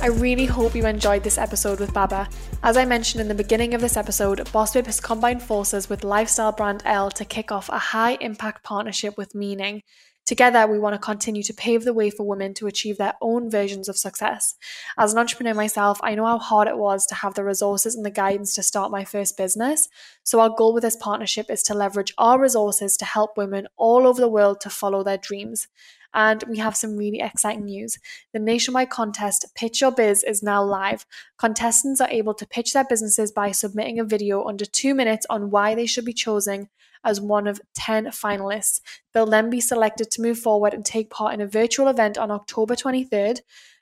I 0.00 0.06
really 0.06 0.46
hope 0.46 0.76
you 0.76 0.86
enjoyed 0.86 1.24
this 1.24 1.36
episode 1.36 1.80
with 1.80 1.92
Babba. 1.92 2.32
As 2.62 2.76
I 2.76 2.84
mentioned 2.84 3.20
in 3.20 3.26
the 3.26 3.34
beginning 3.34 3.74
of 3.74 3.80
this 3.80 3.96
episode, 3.96 4.48
Boss 4.52 4.72
Babe 4.72 4.86
has 4.86 5.00
combined 5.00 5.42
forces 5.42 5.90
with 5.90 6.04
lifestyle 6.04 6.52
brand 6.52 6.82
Elle 6.86 7.10
to 7.10 7.24
kick 7.24 7.50
off 7.50 7.68
a 7.68 7.78
high 7.78 8.16
impact 8.20 8.62
partnership 8.62 9.18
with 9.18 9.34
meaning. 9.34 9.82
Together, 10.30 10.64
we 10.64 10.78
want 10.78 10.94
to 10.94 10.98
continue 11.00 11.42
to 11.42 11.52
pave 11.52 11.82
the 11.82 11.92
way 11.92 12.08
for 12.08 12.22
women 12.24 12.54
to 12.54 12.68
achieve 12.68 12.98
their 12.98 13.14
own 13.20 13.50
versions 13.50 13.88
of 13.88 13.96
success. 13.96 14.54
As 14.96 15.12
an 15.12 15.18
entrepreneur 15.18 15.54
myself, 15.54 15.98
I 16.04 16.14
know 16.14 16.24
how 16.24 16.38
hard 16.38 16.68
it 16.68 16.78
was 16.78 17.04
to 17.06 17.16
have 17.16 17.34
the 17.34 17.42
resources 17.42 17.96
and 17.96 18.06
the 18.06 18.12
guidance 18.12 18.54
to 18.54 18.62
start 18.62 18.92
my 18.92 19.04
first 19.04 19.36
business. 19.36 19.88
So, 20.22 20.38
our 20.38 20.48
goal 20.48 20.72
with 20.72 20.84
this 20.84 20.94
partnership 20.94 21.50
is 21.50 21.64
to 21.64 21.74
leverage 21.74 22.14
our 22.16 22.40
resources 22.40 22.96
to 22.98 23.04
help 23.04 23.36
women 23.36 23.66
all 23.76 24.06
over 24.06 24.20
the 24.20 24.28
world 24.28 24.60
to 24.60 24.70
follow 24.70 25.02
their 25.02 25.18
dreams. 25.18 25.66
And 26.14 26.44
we 26.48 26.58
have 26.58 26.76
some 26.76 26.96
really 26.96 27.18
exciting 27.18 27.64
news. 27.64 27.98
The 28.32 28.38
nationwide 28.38 28.90
contest 28.90 29.46
Pitch 29.56 29.80
Your 29.80 29.90
Biz 29.90 30.22
is 30.22 30.44
now 30.44 30.62
live. 30.62 31.06
Contestants 31.38 32.00
are 32.00 32.08
able 32.08 32.34
to 32.34 32.46
pitch 32.46 32.72
their 32.72 32.84
businesses 32.84 33.32
by 33.32 33.50
submitting 33.50 33.98
a 33.98 34.04
video 34.04 34.44
under 34.44 34.64
two 34.64 34.94
minutes 34.94 35.26
on 35.28 35.50
why 35.50 35.74
they 35.74 35.86
should 35.86 36.04
be 36.04 36.12
chosen 36.12 36.68
as 37.04 37.20
one 37.20 37.46
of 37.46 37.60
10 37.74 38.06
finalists. 38.06 38.80
They'll 39.12 39.26
then 39.26 39.50
be 39.50 39.60
selected 39.60 40.10
to 40.10 40.22
move 40.22 40.38
forward 40.38 40.74
and 40.74 40.84
take 40.84 41.10
part 41.10 41.34
in 41.34 41.40
a 41.40 41.46
virtual 41.46 41.88
event 41.88 42.18
on 42.18 42.30
October 42.30 42.74
23rd. 42.74 43.40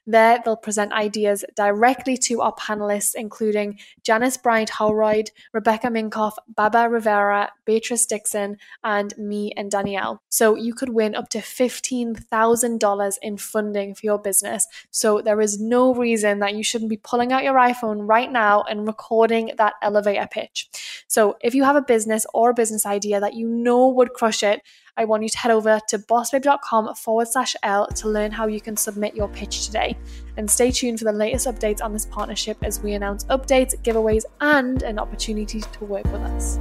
There, 0.09 0.41
they'll 0.43 0.57
present 0.57 0.93
ideas 0.95 1.45
directly 1.55 2.17
to 2.17 2.41
our 2.41 2.55
panelists, 2.55 3.15
including 3.15 3.79
Janice 4.03 4.39
Bryant 4.39 4.71
Howroyd, 4.71 5.31
Rebecca 5.53 5.89
Minkoff, 5.89 6.33
Babba 6.55 6.91
Rivera, 6.91 7.53
Beatrice 7.67 8.07
Dixon, 8.07 8.57
and 8.83 9.13
me 9.19 9.53
and 9.55 9.71
Danielle. 9.71 10.23
So 10.31 10.55
you 10.55 10.73
could 10.73 10.89
win 10.89 11.15
up 11.15 11.29
to 11.29 11.41
$15,000 11.41 13.19
in 13.21 13.37
funding 13.37 13.95
for 13.95 14.07
your 14.07 14.19
business. 14.19 14.67
So 14.91 15.21
there 15.21 15.43
is 15.43 15.61
no 15.61 15.95
reason 15.95 16.39
that 16.39 16.55
you 16.55 16.65
shouldn't 16.65 16.89
be 16.89 16.97
pulling 16.97 17.31
out 17.31 17.45
your 17.45 17.57
iPhone 17.57 18.09
right 18.09 18.33
now 18.33 18.63
and 18.63 18.87
recording 18.87 19.53
that 19.59 19.75
elevator 19.83 20.27
pitch. 20.31 20.71
So 21.07 21.37
if 21.43 21.55
you 21.55 21.65
have 21.65 21.77
a 21.77 21.83
business 21.83 22.25
or 22.33 22.49
a 22.49 22.55
business 22.55 22.87
idea 22.87 23.21
that 23.21 23.35
you 23.35 23.47
know 23.47 23.89
would 23.89 24.15
crush 24.15 24.43
it, 24.43 24.63
I 24.99 25.05
want 25.05 25.23
you 25.23 25.29
to 25.29 25.39
head 25.39 25.53
over 25.53 25.81
to 25.87 25.99
bossbabe.com 26.01 26.97
forward 26.97 27.29
slash 27.29 27.55
Elle 27.63 27.87
to 27.87 28.09
learn 28.09 28.33
how 28.33 28.49
you 28.49 28.61
can 28.61 28.77
submit 28.77 29.15
your 29.15 29.29
pitch 29.29 29.67
today. 29.67 29.97
And 30.37 30.51
stay 30.51 30.73
tuned 30.73 30.99
for 30.99 31.05
the 31.05 31.13
latest 31.13 31.47
updates 31.47 31.81
on 31.81 31.93
this 31.93 32.05
partnership 32.05 32.59
as 32.65 32.81
we 32.81 32.95
announce 32.95 33.23
updates, 33.27 33.81
giveaways, 33.83 34.25
and 34.41 34.83
an 34.83 34.99
opportunity 34.99 35.61
to 35.61 35.85
work 35.85 36.05
with 36.07 36.21
us. 36.23 36.59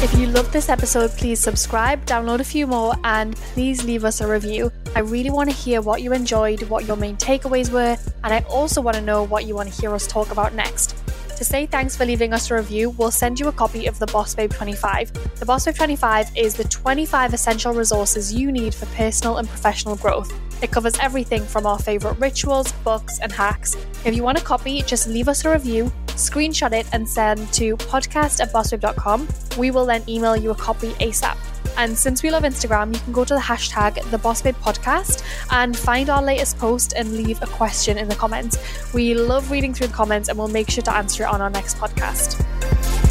If 0.00 0.16
you 0.16 0.28
loved 0.28 0.52
this 0.52 0.68
episode, 0.68 1.10
please 1.10 1.40
subscribe, 1.40 2.06
download 2.06 2.38
a 2.38 2.44
few 2.44 2.68
more, 2.68 2.94
and 3.02 3.34
please 3.34 3.82
leave 3.82 4.04
us 4.04 4.20
a 4.20 4.28
review. 4.28 4.70
I 4.94 5.00
really 5.00 5.30
want 5.30 5.50
to 5.50 5.56
hear 5.56 5.80
what 5.80 6.02
you 6.02 6.12
enjoyed, 6.12 6.62
what 6.64 6.84
your 6.84 6.96
main 6.96 7.16
takeaways 7.16 7.72
were, 7.72 7.96
and 8.22 8.32
I 8.32 8.44
also 8.48 8.80
want 8.80 8.94
to 8.94 9.02
know 9.02 9.24
what 9.24 9.44
you 9.44 9.56
want 9.56 9.72
to 9.72 9.80
hear 9.80 9.92
us 9.92 10.06
talk 10.06 10.30
about 10.30 10.54
next. 10.54 10.94
To 11.36 11.44
say 11.44 11.66
thanks 11.66 11.94
for 11.94 12.06
leaving 12.06 12.32
us 12.32 12.50
a 12.50 12.54
review, 12.54 12.90
we'll 12.90 13.10
send 13.10 13.38
you 13.38 13.48
a 13.48 13.52
copy 13.52 13.86
of 13.86 13.98
the 13.98 14.06
Boss 14.06 14.34
Babe 14.34 14.50
25. 14.50 15.38
The 15.38 15.44
Boss 15.44 15.66
Babe 15.66 15.74
25 15.74 16.34
is 16.34 16.54
the 16.54 16.64
25 16.64 17.34
essential 17.34 17.74
resources 17.74 18.32
you 18.32 18.50
need 18.50 18.74
for 18.74 18.86
personal 18.86 19.36
and 19.36 19.46
professional 19.46 19.96
growth. 19.96 20.32
It 20.62 20.70
covers 20.70 20.98
everything 20.98 21.44
from 21.44 21.66
our 21.66 21.78
favourite 21.78 22.18
rituals, 22.18 22.72
books, 22.84 23.20
and 23.20 23.30
hacks. 23.30 23.76
If 24.06 24.14
you 24.14 24.22
want 24.22 24.38
a 24.38 24.40
copy, 24.40 24.80
just 24.80 25.08
leave 25.08 25.28
us 25.28 25.44
a 25.44 25.50
review, 25.52 25.92
screenshot 26.06 26.72
it, 26.72 26.86
and 26.92 27.06
send 27.06 27.52
to 27.52 27.76
podcast 27.76 28.40
at 28.40 28.50
bossbabe.com. 28.50 29.28
We 29.58 29.70
will 29.70 29.84
then 29.84 30.04
email 30.08 30.38
you 30.38 30.52
a 30.52 30.54
copy 30.54 30.92
ASAP. 30.92 31.36
And 31.76 31.96
since 31.96 32.22
we 32.22 32.30
love 32.30 32.42
Instagram, 32.42 32.94
you 32.94 33.00
can 33.00 33.12
go 33.12 33.24
to 33.24 33.34
the 33.34 33.40
hashtag 33.40 34.10
the 34.10 34.18
Boss 34.18 34.42
Babe 34.42 34.56
Podcast 34.56 35.22
and 35.50 35.76
find 35.76 36.08
our 36.10 36.22
latest 36.22 36.58
post 36.58 36.94
and 36.96 37.12
leave 37.12 37.42
a 37.42 37.46
question 37.46 37.98
in 37.98 38.08
the 38.08 38.14
comments. 38.14 38.58
We 38.94 39.14
love 39.14 39.50
reading 39.50 39.74
through 39.74 39.88
the 39.88 39.94
comments 39.94 40.28
and 40.28 40.38
we'll 40.38 40.48
make 40.48 40.70
sure 40.70 40.82
to 40.84 40.94
answer 40.94 41.24
it 41.24 41.26
on 41.26 41.40
our 41.40 41.50
next 41.50 41.78
podcast. 41.78 43.05